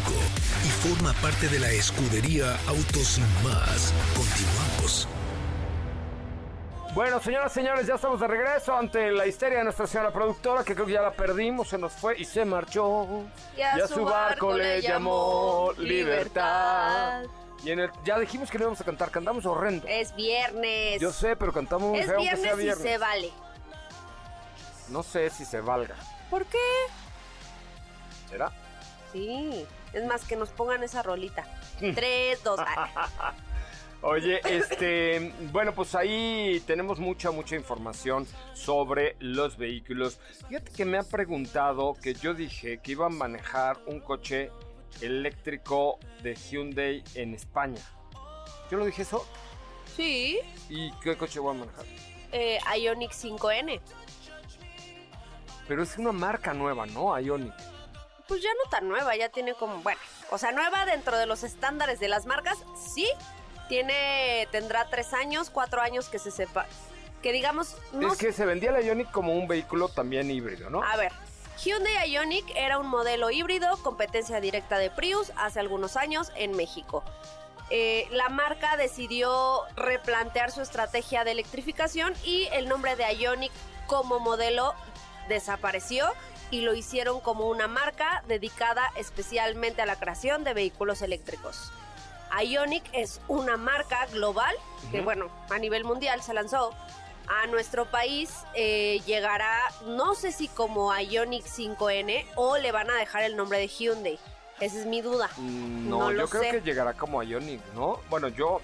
y 0.65 0.89
forma 0.89 1.13
parte 1.15 1.49
de 1.49 1.59
la 1.59 1.73
escudería 1.73 2.57
Autos 2.69 3.09
Sin 3.09 3.25
Más. 3.43 3.93
Continuamos. 4.15 5.09
Bueno, 6.95 7.21
señoras 7.21 7.51
y 7.51 7.55
señores, 7.57 7.89
ya 7.89 7.97
estamos 7.97 8.21
de 8.21 8.29
regreso 8.29 8.73
ante 8.73 9.11
la 9.11 9.27
histeria 9.27 9.59
de 9.59 9.65
nuestra 9.65 9.85
señora 9.85 10.13
productora, 10.13 10.63
que 10.63 10.75
creo 10.75 10.87
que 10.87 10.93
ya 10.93 11.03
la 11.03 11.11
perdimos, 11.11 11.69
se 11.69 11.77
nos 11.77 11.93
fue 11.93 12.17
y 12.17 12.25
se 12.25 12.45
marchó. 12.45 13.25
Y 13.57 13.63
a 13.63 13.89
su 13.89 14.05
barco 14.05 14.53
le 14.57 14.81
llamó 14.81 15.73
Libertad. 15.77 17.25
Y 17.65 17.73
en 17.73 17.81
el, 17.81 17.91
ya 18.05 18.17
dijimos 18.21 18.49
que 18.49 18.59
no 18.59 18.65
íbamos 18.65 18.81
a 18.81 18.85
cantar, 18.85 19.11
cantamos 19.11 19.45
horrendo. 19.45 19.89
Es 19.89 20.15
viernes. 20.15 21.01
Yo 21.01 21.11
sé, 21.11 21.35
pero 21.35 21.53
cantamos 21.53 21.91
muy 21.91 21.99
es 21.99 22.07
feo 22.07 22.21
sea 22.21 22.33
viernes 22.37 22.55
y 22.55 22.63
viernes. 22.63 22.85
se 22.85 22.99
vale. 22.99 23.33
No 24.89 25.03
sé 25.03 25.31
si 25.31 25.45
se 25.45 25.61
valga. 25.61 25.97
¿Por 26.31 26.47
qué? 26.47 26.59
¿Será? 28.31 28.53
Sí. 29.13 29.67
Es 29.93 30.05
más, 30.05 30.25
que 30.25 30.37
nos 30.37 30.51
pongan 30.51 30.85
esa 30.85 31.03
rolita. 31.03 31.43
Mm. 31.81 31.93
Tres, 31.93 32.41
dos. 32.45 32.61
Oye, 34.07 34.39
este, 34.45 35.33
bueno, 35.51 35.75
pues 35.75 35.95
ahí 35.95 36.63
tenemos 36.67 36.99
mucha, 36.99 37.31
mucha 37.31 37.57
información 37.57 38.27
sobre 38.53 39.17
los 39.19 39.57
vehículos. 39.57 40.21
Fíjate 40.47 40.73
que 40.73 40.85
me 40.85 40.99
han 40.99 41.09
preguntado 41.09 41.95
que 41.95 42.13
yo 42.13 42.35
dije 42.35 42.81
que 42.83 42.93
iba 42.93 43.07
a 43.07 43.09
manejar 43.09 43.79
un 43.87 44.01
coche 44.01 44.51
eléctrico 45.01 45.99
de 46.23 46.35
Hyundai 46.35 47.03
en 47.15 47.33
España. 47.33 47.81
¿Yo 48.71 48.77
lo 48.77 48.85
dije 48.85 49.01
eso? 49.01 49.27
Sí. 49.97 50.39
¿Y 50.69 50.93
qué 50.99 51.17
coche 51.17 51.41
voy 51.41 51.57
a 51.57 51.61
manejar? 51.61 51.87
Eh, 52.31 52.59
Ionic 52.79 53.13
5N. 53.13 53.81
Pero 55.67 55.83
es 55.83 55.97
una 55.97 56.13
marca 56.13 56.53
nueva, 56.53 56.85
¿no? 56.85 57.19
Ionic. 57.19 57.55
Pues 58.29 58.43
ya 58.43 58.51
no 58.53 58.71
tan 58.71 58.87
nueva, 58.87 59.17
ya 59.17 59.31
tiene 59.31 59.55
como, 59.55 59.79
bueno, 59.79 60.01
o 60.31 60.37
sea, 60.37 60.53
nueva 60.53 60.85
dentro 60.85 61.17
de 61.17 61.25
los 61.25 61.43
estándares 61.43 62.01
de 62.01 62.09
las 62.09 62.27
marcas, 62.27 62.59
sí. 62.95 63.09
Tiene, 63.69 64.49
tendrá 64.51 64.87
tres 64.91 65.15
años, 65.15 65.51
cuatro 65.51 65.81
años 65.81 66.09
que 66.09 66.19
se 66.19 66.31
sepa. 66.31 66.67
Que 67.23 67.33
digamos, 67.33 67.77
no 67.93 68.13
Es 68.13 68.19
que 68.19 68.33
se 68.33 68.45
vendía 68.45 68.71
la 68.71 68.83
Ionic 68.83 69.11
como 69.11 69.33
un 69.35 69.49
vehículo 69.49 69.89
también 69.89 70.31
híbrido, 70.31 70.69
¿no? 70.69 70.83
A 70.83 70.97
ver, 70.97 71.13
Hyundai 71.63 72.11
Ioniq 72.11 72.45
era 72.57 72.79
un 72.79 72.87
modelo 72.87 73.31
híbrido, 73.31 73.77
competencia 73.83 74.41
directa 74.41 74.77
de 74.77 74.91
Prius 74.91 75.33
hace 75.37 75.61
algunos 75.61 75.97
años 75.97 76.33
en 76.37 76.57
México. 76.57 77.03
eh, 77.71 78.07
la 78.11 78.29
marca 78.29 78.77
decidió 78.77 79.63
replantear 79.75 80.51
su 80.51 80.61
estrategia 80.61 81.25
de 81.25 81.31
electrificación 81.31 82.13
y 82.23 82.47
el 82.53 82.69
nombre 82.69 82.95
de 82.95 83.11
Ionic 83.15 83.53
como 83.87 84.21
modelo 84.21 84.75
desapareció 85.29 86.13
y 86.51 86.61
lo 86.61 86.75
hicieron 86.75 87.21
como 87.21 87.49
una 87.49 87.67
marca 87.67 88.23
dedicada 88.29 88.83
especialmente 88.97 89.81
a 89.81 89.87
la 89.87 89.97
creación 89.97 90.45
de 90.45 90.53
vehículos 90.53 91.01
eléctricos. 91.01 91.73
Ionic 92.43 92.85
es 92.93 93.21
una 93.29 93.57
marca 93.57 94.07
global 94.07 94.55
que, 94.91 95.01
bueno, 95.01 95.29
a 95.51 95.59
nivel 95.59 95.85
mundial 95.85 96.23
se 96.23 96.35
lanzó. 96.35 96.73
A 97.29 97.47
nuestro 97.47 97.87
país 97.87 98.31
eh, 98.55 99.01
llegará, 99.07 99.59
no 99.87 100.15
sé 100.15 100.31
si 100.33 100.49
como 100.49 100.95
Ionic 100.95 101.45
5N 101.47 102.27
o 102.37 102.59
le 102.59 102.71
van 102.73 102.91
a 102.91 102.95
dejar 102.97 103.23
el 103.23 103.37
nombre 103.37 103.59
de 103.59 103.69
Hyundai. 103.69 104.19
Esa 104.61 104.79
es 104.81 104.87
mi 104.87 105.01
duda. 105.01 105.31
Mm, 105.39 105.89
No, 105.89 106.11
No 106.11 106.13
yo 106.13 106.29
creo 106.29 106.43
sé. 106.43 106.51
que 106.51 106.61
llegará 106.61 106.93
como 106.93 107.23
Ionic, 107.23 107.61
¿no? 107.75 108.01
Bueno, 108.11 108.29
yo 108.29 108.61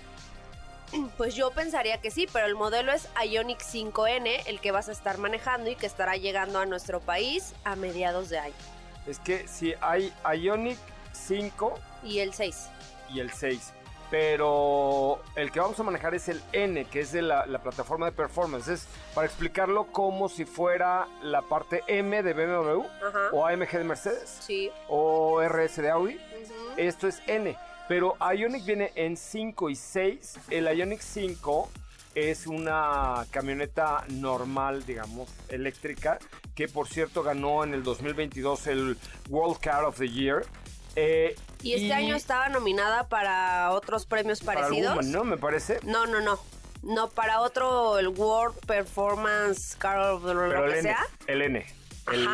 Pues 1.16 1.35
yo 1.35 1.51
pensaría 1.53 1.99
que 2.01 2.11
sí, 2.11 2.27
pero 2.33 2.47
el 2.47 2.55
modelo 2.55 2.93
es 2.93 3.09
Ionic 3.25 3.61
5N, 3.61 4.43
el 4.47 4.61
que 4.61 4.73
vas 4.73 4.89
a 4.89 4.93
estar 4.93 5.18
manejando 5.18 5.71
y 5.71 5.77
que 5.77 5.87
estará 5.87 6.16
llegando 6.16 6.59
a 6.59 6.66
nuestro 6.66 7.01
país 7.01 7.55
a 7.64 7.77
mediados 7.77 8.29
de 8.29 8.39
año. 8.41 8.55
es 9.07 9.18
que 9.21 9.47
si 9.49 9.75
hay 9.81 10.12
Ionic 10.37 10.79
5 11.12 11.79
Y 12.05 12.18
el 12.18 12.35
6. 12.35 12.68
Y 13.13 13.21
el 13.21 13.31
6. 13.33 13.73
Pero 14.11 15.21
el 15.37 15.53
que 15.53 15.61
vamos 15.61 15.79
a 15.79 15.83
manejar 15.85 16.15
es 16.15 16.29
el 16.29 16.43
N, 16.53 16.85
que 16.87 17.01
es 17.01 17.13
de 17.13 17.23
la, 17.23 17.47
la 17.47 17.63
plataforma 17.63 18.07
de 18.07 18.13
performance. 18.13 18.69
Es 18.69 18.87
para 19.15 19.27
explicarlo 19.27 19.87
como 19.93 20.29
si 20.29 20.45
fuera 20.45 21.07
la 21.23 21.43
parte 21.43 21.83
M 21.87 22.23
de 22.23 22.33
BMW 22.35 22.83
Ajá. 23.07 23.29
o 23.33 23.47
AMG 23.47 23.71
de 23.79 23.85
Mercedes 23.85 24.37
Sí. 24.41 24.71
o 24.89 25.41
RS 25.43 25.81
de 25.83 25.91
Audi. 25.91 26.19
Esto 26.77 27.07
es 27.09 27.23
N. 27.27 27.57
Pero 27.89 28.17
Ionic 28.21 28.65
viene 28.65 28.93
en 28.95 29.17
5 29.17 29.71
y 29.71 29.77
6. 29.77 30.39
El 30.51 30.67
Ionic 30.77 31.01
5 31.01 31.69
es 32.15 32.47
una 32.49 33.25
camioneta 33.31 34.05
normal, 34.09 34.85
digamos, 34.85 35.29
eléctrica, 35.49 36.19
que 36.57 36.67
por 36.69 36.89
cierto 36.89 37.23
ganó 37.23 37.63
en 37.65 37.75
el 37.75 37.83
2022 37.85 38.67
el 38.67 38.99
World 39.29 39.59
Car 39.61 39.85
of 39.85 39.99
the 39.99 40.09
Year. 40.09 40.45
Eh, 40.97 41.34
Y 41.62 41.74
este 41.74 41.93
año 41.93 42.14
estaba 42.16 42.49
nominada 42.49 43.09
para 43.09 43.70
otros 43.72 44.07
premios 44.07 44.41
para 44.41 44.62
parecidos. 44.62 44.95
Woman, 44.95 45.12
¿no? 45.12 45.24
Me 45.24 45.36
parece. 45.36 45.78
No, 45.84 46.07
no, 46.07 46.20
no. 46.20 46.38
No, 46.82 47.11
para 47.11 47.41
otro, 47.41 47.99
el 47.99 48.09
World 48.09 48.57
Performance 48.66 49.76
Car 49.76 49.99
of 49.99 50.24
the- 50.24 50.32
lo 50.34 50.49
Pero 50.49 50.64
el 50.64 50.72
que 50.72 50.78
N, 50.78 50.82
sea. 50.88 51.07
el 51.26 51.43
N. 51.43 51.66
El, 52.11 52.26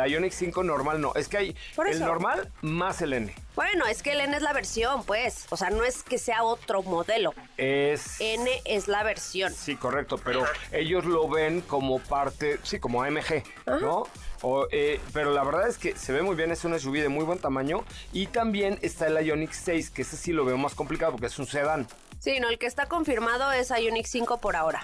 el 0.00 0.10
Ionic 0.12 0.32
5 0.32 0.62
normal 0.62 1.00
no. 1.00 1.12
Es 1.16 1.26
que 1.28 1.38
hay 1.38 1.56
el 1.88 2.00
normal 2.00 2.52
más 2.60 3.00
el 3.02 3.14
N. 3.14 3.34
Bueno, 3.56 3.86
es 3.86 4.02
que 4.02 4.12
el 4.12 4.20
N 4.20 4.36
es 4.36 4.42
la 4.42 4.52
versión, 4.52 5.02
pues. 5.04 5.46
O 5.50 5.56
sea, 5.56 5.70
no 5.70 5.82
es 5.82 6.02
que 6.04 6.18
sea 6.18 6.44
otro 6.44 6.82
modelo. 6.82 7.34
Es... 7.56 8.20
N 8.20 8.48
es 8.64 8.86
la 8.86 9.02
versión. 9.02 9.52
Sí, 9.52 9.74
correcto, 9.76 10.18
pero 10.22 10.44
ellos 10.70 11.04
lo 11.06 11.28
ven 11.28 11.62
como 11.62 11.98
parte, 11.98 12.60
sí, 12.62 12.78
como 12.78 13.02
AMG, 13.02 13.42
¿no? 13.80 14.06
O, 14.46 14.68
eh, 14.70 15.00
pero 15.14 15.32
la 15.32 15.42
verdad 15.42 15.66
es 15.66 15.78
que 15.78 15.96
se 15.96 16.12
ve 16.12 16.20
muy 16.20 16.36
bien, 16.36 16.50
es 16.50 16.66
una 16.66 16.78
SUV 16.78 16.96
de 17.00 17.08
muy 17.08 17.24
buen 17.24 17.38
tamaño 17.38 17.82
y 18.12 18.26
también 18.26 18.78
está 18.82 19.06
el 19.06 19.16
Ioniq 19.26 19.50
6, 19.52 19.88
que 19.88 20.02
ese 20.02 20.18
sí 20.18 20.34
lo 20.34 20.44
veo 20.44 20.58
más 20.58 20.74
complicado 20.74 21.12
porque 21.12 21.28
es 21.28 21.38
un 21.38 21.46
sedán. 21.46 21.86
Sí, 22.18 22.38
no, 22.40 22.50
el 22.50 22.58
que 22.58 22.66
está 22.66 22.84
confirmado 22.84 23.50
es 23.52 23.70
Ionic 23.70 24.04
5 24.04 24.42
por 24.42 24.54
ahora. 24.54 24.82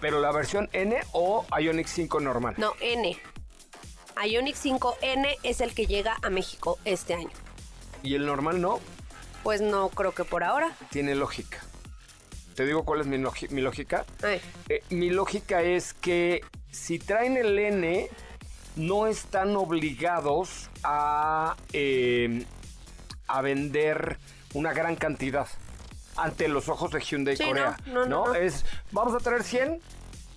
Pero 0.00 0.18
la 0.18 0.32
versión 0.32 0.70
N 0.72 0.98
o 1.12 1.44
Ioniq 1.60 1.88
5 1.88 2.20
normal. 2.20 2.54
No, 2.56 2.72
N. 2.80 3.14
Ionic 4.26 4.56
5N 4.56 5.36
es 5.42 5.60
el 5.60 5.74
que 5.74 5.86
llega 5.86 6.16
a 6.22 6.30
México 6.30 6.78
este 6.86 7.12
año. 7.12 7.30
Y 8.02 8.14
el 8.14 8.24
normal 8.24 8.62
no, 8.62 8.80
Pues 9.42 9.60
no 9.60 9.90
creo 9.90 10.12
que 10.12 10.24
por 10.24 10.42
ahora. 10.42 10.74
tiene 10.88 11.14
lógica. 11.14 11.58
Te 12.54 12.64
digo 12.64 12.86
cuál 12.86 13.02
es 13.02 13.06
mi, 13.06 13.18
lógica. 13.18 14.06
Eh, 14.22 14.40
mi 14.88 15.10
lógica 15.10 15.62
es 15.62 15.92
que 15.92 16.40
si 16.70 16.98
traen 16.98 17.36
el 17.36 17.58
N, 17.58 18.08
no 18.76 19.06
están 19.06 19.54
obligados 19.56 20.68
a, 20.82 21.56
eh, 21.72 22.44
a 23.26 23.40
vender 23.42 24.18
una 24.54 24.72
gran 24.72 24.96
cantidad 24.96 25.46
ante 26.16 26.48
los 26.48 26.68
ojos 26.68 26.90
de 26.92 27.00
Hyundai 27.00 27.36
Sí, 27.36 27.44
Corea. 27.44 27.76
no, 27.86 28.06
no, 28.06 28.26
no. 28.26 28.34
Es, 28.34 28.64
vamos 28.90 29.14
a 29.14 29.18
traer 29.18 29.42
100, 29.44 29.80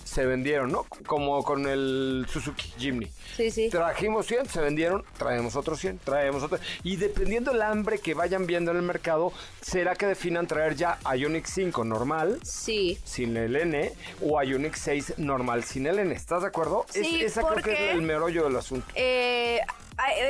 se 0.05 0.25
vendieron, 0.25 0.71
¿no? 0.71 0.85
Como 1.07 1.43
con 1.43 1.67
el 1.67 2.25
Suzuki 2.29 2.71
Jimny. 2.77 3.11
Sí, 3.35 3.51
sí. 3.51 3.69
Trajimos 3.69 4.27
100, 4.27 4.47
se 4.47 4.61
vendieron, 4.61 5.03
traemos 5.17 5.55
otros 5.57 5.79
100, 5.79 5.97
traemos 5.99 6.43
otros. 6.43 6.61
Y 6.83 6.95
dependiendo 6.95 7.51
del 7.51 7.63
hambre 7.63 7.97
que 7.99 8.13
vayan 8.13 8.45
viendo 8.47 8.71
en 8.71 8.77
el 8.77 8.83
mercado, 8.83 9.33
será 9.61 9.95
que 9.95 10.05
definan 10.05 10.47
traer 10.47 10.75
ya 10.75 10.99
Ioniq 11.13 11.45
5 11.47 11.83
normal 11.83 12.39
Sí. 12.43 12.97
sin 13.03 13.35
el 13.35 13.55
N 13.55 13.91
o 14.21 14.41
Ioniq 14.41 14.75
6 14.75 15.15
normal 15.17 15.63
sin 15.63 15.87
el 15.87 15.99
N. 15.99 16.13
¿Estás 16.15 16.43
de 16.43 16.47
acuerdo? 16.49 16.85
Sí, 16.89 17.21
es, 17.21 17.31
esa 17.31 17.41
creo 17.41 17.55
que 17.55 17.61
porque- 17.71 17.89
es 17.89 17.95
el 17.95 18.01
meollo 18.03 18.43
del 18.45 18.55
asunto. 18.55 18.85
Eh, 18.95 19.59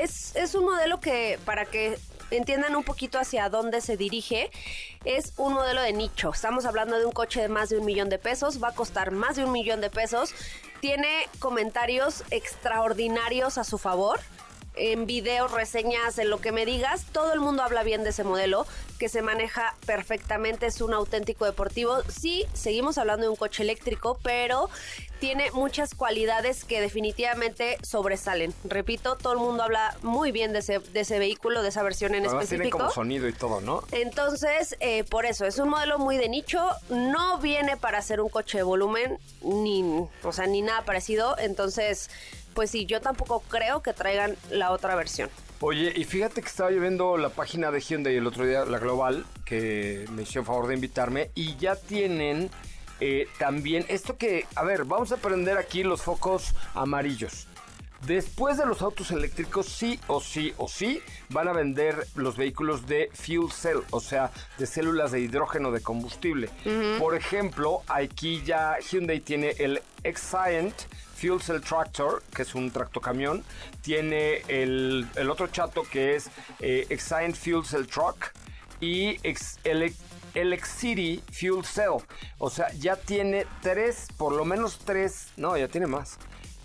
es, 0.02 0.36
es 0.36 0.56
un 0.56 0.66
modelo 0.66 1.00
que, 1.02 1.38
para 1.44 1.66
que 1.66 1.98
entiendan 2.32 2.76
un 2.76 2.84
poquito 2.84 3.20
hacia 3.20 3.50
dónde 3.50 3.82
se 3.82 3.98
dirige, 3.98 4.52
es 5.04 5.34
un 5.38 5.54
modelo 5.54 5.82
de 5.82 5.94
nicho. 5.94 6.32
Estamos 6.34 6.66
hablando 6.66 6.98
de 6.98 7.06
un 7.06 7.12
coche 7.12 7.42
de 7.42 7.50
más 7.50 7.70
de 7.70 7.78
un 7.78 7.86
millón 7.86 8.10
de 8.10 8.20
pesos, 8.20 8.62
va 8.62 8.70
a 8.70 8.76
costar 8.76 9.12
más 9.12 9.36
de 9.36 9.46
un 9.46 9.52
millón 9.52 9.82
de 9.82 9.90
pesos. 9.90 10.34
Tiene 10.82 11.28
comentarios 11.40 12.24
extraordinarios 12.32 13.58
a 13.58 13.64
su 13.64 13.78
favor. 13.78 14.20
En 14.78 15.06
videos, 15.06 15.52
reseñas, 15.52 16.18
en 16.18 16.30
lo 16.30 16.40
que 16.40 16.52
me 16.52 16.66
digas, 16.66 17.06
todo 17.12 17.34
el 17.34 17.40
mundo 17.40 17.64
habla 17.64 17.84
bien 17.84 18.04
de 18.04 18.10
ese 18.10 18.24
modelo, 18.24 18.66
que 19.00 19.10
se 19.10 19.22
maneja 19.22 19.76
perfectamente, 19.86 20.66
es 20.66 20.82
un 20.82 20.94
auténtico 20.94 21.46
deportivo. 21.46 22.02
Sí, 22.08 22.46
seguimos 22.54 22.98
hablando 22.98 23.24
de 23.24 23.30
un 23.30 23.36
coche 23.36 23.64
eléctrico, 23.64 24.18
pero 24.24 24.70
tiene 25.20 25.50
muchas 25.52 25.96
cualidades 25.96 26.66
que 26.66 26.82
definitivamente 26.82 27.78
sobresalen. 27.82 28.54
Repito, 28.64 29.16
todo 29.16 29.34
el 29.34 29.40
mundo 29.40 29.64
habla 29.64 29.96
muy 30.02 30.32
bien 30.32 30.54
de 30.54 30.60
ese, 30.60 30.80
de 30.80 31.00
ese 31.00 31.20
vehículo, 31.20 31.62
de 31.62 31.70
esa 31.70 31.84
versión 31.84 32.14
en 32.16 32.26
Además 32.26 32.48
tiene 32.48 32.66
específico. 32.66 32.78
como 32.78 32.92
sonido 32.92 33.28
y 33.28 33.34
todo, 33.34 33.62
¿no? 33.62 33.84
Entonces, 33.92 34.76
eh, 34.80 35.04
por 35.06 35.26
eso, 35.26 35.46
es 35.46 35.58
un 35.58 35.70
modelo 35.70 36.00
muy 36.00 36.18
de 36.18 36.30
nicho, 36.30 36.70
no 36.90 37.40
viene 37.40 37.78
para 37.78 38.02
ser 38.02 38.22
un 38.22 38.30
coche 38.30 38.58
de 38.58 38.64
volumen, 38.64 39.18
ni, 39.42 39.84
o 40.24 40.32
sea, 40.32 40.48
ni 40.48 40.62
nada 40.62 40.84
parecido. 40.84 41.38
Entonces, 41.38 42.10
pues 42.56 42.72
sí, 42.72 42.88
yo 42.88 43.02
tampoco 43.02 43.42
creo 43.42 43.84
que 43.84 43.94
traigan 43.94 44.36
la 44.50 44.72
otra 44.72 44.96
versión. 44.96 45.30
Oye, 45.60 45.94
y 45.96 46.04
fíjate 46.06 46.42
que 46.42 46.48
estaba 46.48 46.72
yo 46.72 46.82
viendo 46.82 47.18
la 47.18 47.30
página 47.30 47.70
de 47.70 47.80
Hyundai 47.80 48.16
el 48.16 48.26
otro 48.26 48.46
día, 48.46 48.66
la 48.66 48.80
global, 48.80 49.26
que 49.46 50.06
me 50.12 50.24
hicieron 50.24 50.46
favor 50.46 50.68
de 50.68 50.74
invitarme, 50.74 51.32
y 51.36 51.56
ya 51.58 51.76
tienen 51.76 52.50
eh, 53.00 53.28
también 53.38 53.86
esto 53.90 54.18
que, 54.18 54.48
a 54.56 54.64
ver, 54.64 54.86
vamos 54.86 55.12
a 55.12 55.18
prender 55.18 55.58
aquí 55.58 55.84
los 55.84 56.02
focos 56.02 56.56
amarillos. 56.74 57.48
Después 58.06 58.58
de 58.58 58.66
los 58.66 58.82
autos 58.82 59.10
eléctricos, 59.12 59.66
sí 59.68 60.00
o 60.08 60.22
sí 60.22 60.54
o 60.58 60.68
sí, 60.68 61.02
van 61.30 61.48
a 61.48 61.54
vender 61.54 62.06
los 62.16 62.38
vehículos 62.38 62.86
de 62.86 63.10
fuel 63.14 63.52
cell, 63.52 63.80
o 63.90 64.00
sea, 64.00 64.32
de 64.60 64.68
células 64.68 65.12
de 65.12 65.22
hidrógeno 65.22 65.72
de 65.72 65.82
combustible. 65.82 66.50
Por 67.00 67.16
ejemplo, 67.16 67.82
aquí 67.88 68.44
ya 68.46 68.78
Hyundai 68.80 69.22
tiene 69.22 69.56
el 69.58 69.82
Exient 70.04 70.76
Fuel 71.16 71.42
Cell 71.42 71.62
Tractor, 71.62 72.22
que 72.36 72.42
es 72.42 72.54
un 72.56 72.70
tractocamión. 72.72 73.44
Tiene 73.82 74.42
el, 74.48 75.08
el 75.16 75.30
otro 75.30 75.48
chato 75.48 75.84
que 75.84 76.16
es 76.16 76.30
eh, 76.60 76.86
Exient 76.90 77.36
Fuel 77.36 77.66
Cell 77.66 77.86
Truck 77.86 78.32
y 78.82 79.18
ex- 79.24 79.60
el, 79.64 79.94
el 80.34 80.60
Xcity 80.60 81.24
Fuel 81.32 81.64
Cell. 81.66 82.04
O 82.38 82.50
sea, 82.50 82.72
ya 82.74 82.96
tiene 82.98 83.48
tres, 83.62 84.08
por 84.18 84.34
lo 84.34 84.46
menos 84.46 84.80
tres, 84.86 85.30
no, 85.38 85.56
ya 85.58 85.68
tiene 85.68 85.88
más. 85.88 86.18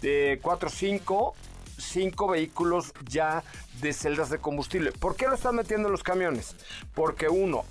De 0.02 0.38
cuatro, 0.42 0.68
cinco, 0.70 1.34
cinco 1.80 2.28
vehículos 2.28 2.92
ya 3.08 3.42
de 3.80 3.92
celdas 3.92 4.30
de 4.30 4.38
combustible. 4.38 4.92
¿Por 4.92 5.16
qué 5.16 5.26
lo 5.26 5.34
están 5.34 5.56
metiendo 5.56 5.88
en 5.88 5.92
los 5.92 6.02
camiones? 6.02 6.56
Porque 6.94 7.28
uno, 7.28 7.64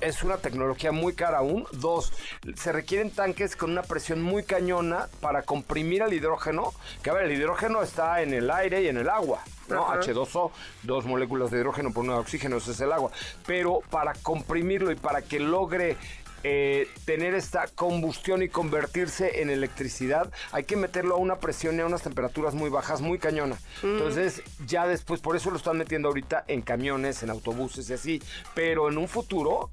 es 0.00 0.22
una 0.22 0.36
tecnología 0.38 0.92
muy 0.92 1.14
cara 1.14 1.38
aún. 1.38 1.66
Dos, 1.72 2.12
se 2.54 2.72
requieren 2.72 3.10
tanques 3.10 3.56
con 3.56 3.70
una 3.70 3.82
presión 3.82 4.22
muy 4.22 4.44
cañona 4.44 5.08
para 5.20 5.42
comprimir 5.42 6.02
el 6.02 6.12
hidrógeno. 6.12 6.72
Que 7.02 7.10
a 7.10 7.14
ver, 7.14 7.24
el 7.24 7.32
hidrógeno 7.32 7.82
está 7.82 8.22
en 8.22 8.34
el 8.34 8.50
aire 8.50 8.82
y 8.82 8.88
en 8.88 8.98
el 8.98 9.08
agua. 9.08 9.42
¿no? 9.68 9.84
Ajá. 9.84 10.00
H2O, 10.00 10.50
dos 10.82 11.04
moléculas 11.06 11.50
de 11.50 11.58
hidrógeno 11.58 11.92
por 11.92 12.04
una 12.04 12.14
de 12.14 12.20
oxígeno, 12.20 12.56
ese 12.58 12.72
es 12.72 12.80
el 12.80 12.92
agua. 12.92 13.10
Pero 13.46 13.80
para 13.90 14.12
comprimirlo 14.14 14.92
y 14.92 14.96
para 14.96 15.22
que 15.22 15.40
logre 15.40 15.96
eh, 16.42 16.88
tener 17.04 17.34
esta 17.34 17.66
combustión 17.68 18.42
y 18.42 18.48
convertirse 18.48 19.42
en 19.42 19.50
electricidad, 19.50 20.30
hay 20.52 20.64
que 20.64 20.76
meterlo 20.76 21.16
a 21.16 21.18
una 21.18 21.36
presión 21.36 21.76
y 21.76 21.80
a 21.80 21.86
unas 21.86 22.02
temperaturas 22.02 22.54
muy 22.54 22.70
bajas, 22.70 23.00
muy 23.00 23.18
cañona. 23.18 23.58
Entonces, 23.82 24.42
ya 24.66 24.86
después, 24.86 25.20
por 25.20 25.36
eso 25.36 25.50
lo 25.50 25.56
están 25.56 25.78
metiendo 25.78 26.08
ahorita 26.08 26.44
en 26.48 26.62
camiones, 26.62 27.22
en 27.22 27.30
autobuses 27.30 27.88
y 27.90 27.94
así. 27.94 28.22
Pero 28.54 28.88
en 28.88 28.98
un 28.98 29.08
futuro, 29.08 29.70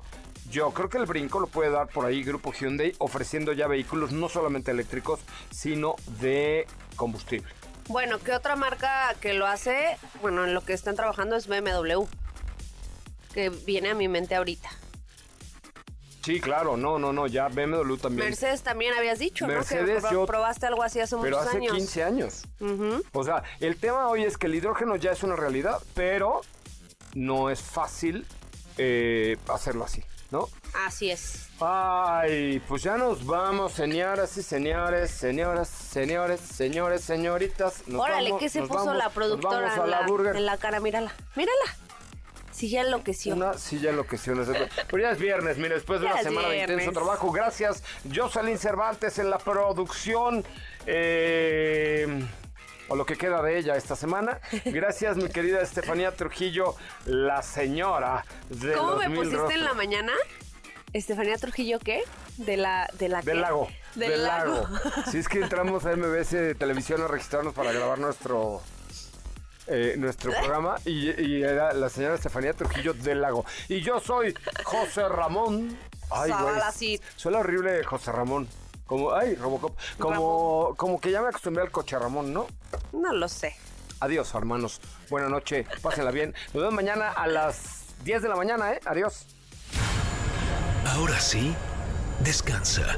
yo 0.49 0.72
creo 0.72 0.89
que 0.89 0.97
el 0.97 1.05
brinco 1.05 1.39
lo 1.39 1.47
puede 1.47 1.70
dar 1.70 1.88
por 1.88 2.05
ahí 2.05 2.24
Grupo 2.24 2.53
Hyundai, 2.53 2.93
ofreciendo 2.99 3.53
ya 3.53 3.68
vehículos 3.68 4.11
no 4.11 4.30
solamente 4.30 4.72
eléctricos, 4.72 5.20
sino 5.51 5.95
de 6.20 6.68
combustible. 6.95 7.49
Bueno, 7.88 8.20
¿qué 8.20 8.34
otra 8.34 8.55
marca 8.55 9.14
que 9.20 9.34
lo 9.34 9.45
hace? 9.45 9.97
Bueno, 10.22 10.45
en 10.45 10.53
lo 10.53 10.61
que 10.61 10.74
están 10.74 10.95
trabajando 10.95 11.36
es 11.36 11.47
BMW, 11.47 12.05
que 13.34 13.49
viene 13.49 13.89
a 13.89 13.95
mi 13.95 14.07
mente 14.07 14.36
ahorita. 14.36 14.70
Sí, 16.24 16.40
claro, 16.40 16.78
no, 16.78 16.98
no, 17.00 17.12
no, 17.12 17.28
ya 17.28 17.50
BMW 17.50 17.98
también. 17.98 18.30
Mercedes 18.30 18.64
también 18.64 18.94
habías 18.94 19.20
dicho, 19.20 19.46
Mercedes, 19.46 20.04
¿no? 20.04 20.10
Que 20.10 20.16
yo- 20.16 20.26
probaste 20.26 20.66
algo 20.68 20.82
así 20.82 21.00
hace 21.02 21.18
pero 21.22 21.38
muchos 21.38 21.48
hace 21.50 21.58
años. 21.58 21.74
15 21.74 22.04
años. 22.04 22.44
O 23.12 23.24
sea, 23.24 23.44
el 23.60 23.78
tema 23.78 24.08
hoy 24.08 24.24
es 24.24 24.38
que 24.38 24.48
el 24.48 24.56
hidrógeno 24.56 24.96
ya 24.96 25.12
es 25.12 25.24
una 25.24 25.36
realidad, 25.36 25.82
pero 25.94 26.42
no 27.14 27.50
es 27.50 27.62
fácil 27.62 28.26
eh, 28.78 29.38
hacerlo 29.50 29.84
así, 29.84 30.04
¿no? 30.32 30.48
Así 30.86 31.12
es. 31.12 31.50
Ay, 31.60 32.60
pues 32.68 32.82
ya 32.84 32.98
nos 32.98 33.26
vamos, 33.26 33.74
señoras 33.74 34.36
y 34.38 34.44
señores, 34.44 35.12
señoras, 35.12 35.68
señores, 35.70 36.40
señores, 36.40 37.02
señoritas. 37.04 37.88
Nos 37.88 38.02
Órale, 38.02 38.30
vamos, 38.30 38.40
¿qué 38.42 38.50
se 38.50 38.62
puso 38.62 38.74
vamos, 38.74 38.96
la 38.96 39.10
productora 39.10 39.74
en 39.76 39.90
la, 39.90 40.02
la, 40.08 40.38
en 40.38 40.46
la 40.46 40.58
cara? 40.58 40.80
Mírala, 40.80 41.14
mírala. 41.36 41.62
Si 42.54 42.70
ya 42.70 42.82
enloqueció. 42.82 43.34
Una 43.36 43.54
silla 43.56 43.89
enloqueció. 43.89 44.36
no 44.36 44.45
sé. 44.45 44.70
Pero 44.89 45.04
ya 45.04 45.12
es 45.12 45.20
viernes, 45.20 45.58
mire, 45.58 45.76
después 45.76 45.99
de 46.01 46.08
Ya 46.08 46.14
una 46.14 46.24
semana 46.24 46.47
de 46.49 46.60
intenso 46.62 46.91
trabajo. 46.91 47.32
Gracias, 47.32 47.84
Jocelyn 48.14 48.58
Cervantes 48.58 49.18
en 49.20 49.30
la 49.30 49.39
producción. 49.39 50.45
eh, 50.86 52.26
o 52.89 52.95
lo 52.95 53.06
que 53.06 53.16
queda 53.16 53.41
de 53.41 53.58
ella 53.58 53.76
esta 53.78 53.95
semana. 53.95 54.39
Gracias, 54.66 55.16
mi 55.18 55.30
querida 55.30 55.62
Estefanía 55.62 56.12
Trujillo, 56.12 56.76
la 57.06 57.41
señora 57.41 58.26
de 58.49 58.74
¿Cómo 58.74 58.91
los 58.91 59.08
me 59.08 59.16
pusiste 59.16 59.54
en 59.54 59.64
la 59.64 59.74
mañana? 59.74 60.12
Estefanía 60.91 61.38
Trujillo, 61.38 61.80
¿qué? 61.80 62.04
De 62.38 62.58
la, 62.58 62.88
de 62.99 63.08
la 63.10 63.22
Del 63.22 63.36
qué? 63.38 63.41
lago. 63.41 63.68
Del, 63.95 64.24
lago. 64.24 64.68
Si 65.10 65.18
es 65.18 65.28
que 65.30 65.39
entramos 65.39 65.86
a 65.86 65.95
MBS 65.95 66.56
Televisión 66.58 67.01
a 67.01 67.08
registrarnos 67.08 67.54
para 67.54 67.72
grabar 67.72 67.97
nuestro 67.99 68.62
eh, 69.68 69.95
nuestro 69.97 70.32
programa 70.39 70.76
y, 70.86 71.09
y 71.22 71.43
era 71.43 71.74
la 71.74 71.89
señora 71.89 72.16
Estefanía 72.16 72.53
Trujillo 72.53 72.93
del 72.93 73.22
Lago. 73.22 73.45
Y 73.70 73.82
yo 73.82 73.99
soy 73.99 74.34
José 74.64 75.07
Ramón. 75.07 75.78
Ay, 76.11 76.32
güey. 76.32 77.01
Suena 77.16 77.39
horrible 77.39 77.84
José 77.84 78.11
Ramón. 78.11 78.47
Como, 78.86 79.14
ay, 79.14 79.36
Robocop. 79.36 79.78
Como, 79.97 80.76
como 80.76 80.99
que 80.99 81.11
ya 81.11 81.22
me 81.22 81.30
acostumbré 81.30 81.64
al 81.64 81.72
coche 81.72 81.97
Ramón, 81.97 82.34
¿no? 82.34 82.47
No 82.91 83.14
lo 83.14 83.28
sé. 83.28 83.55
Adiós, 83.99 84.34
hermanos. 84.36 84.82
Buenas 85.09 85.32
noches. 85.32 85.66
Pásenla 85.82 86.11
bien. 86.11 86.34
Nos 86.53 86.64
vemos 86.64 86.74
mañana 86.74 87.11
a 87.11 87.28
las 87.28 87.86
10 88.03 88.22
de 88.22 88.30
la 88.30 88.36
mañana, 88.36 88.74
¿eh? 88.74 88.80
Adiós. 88.86 89.26
Ahora 90.86 91.20
sí, 91.20 91.55
descansa. 92.20 92.97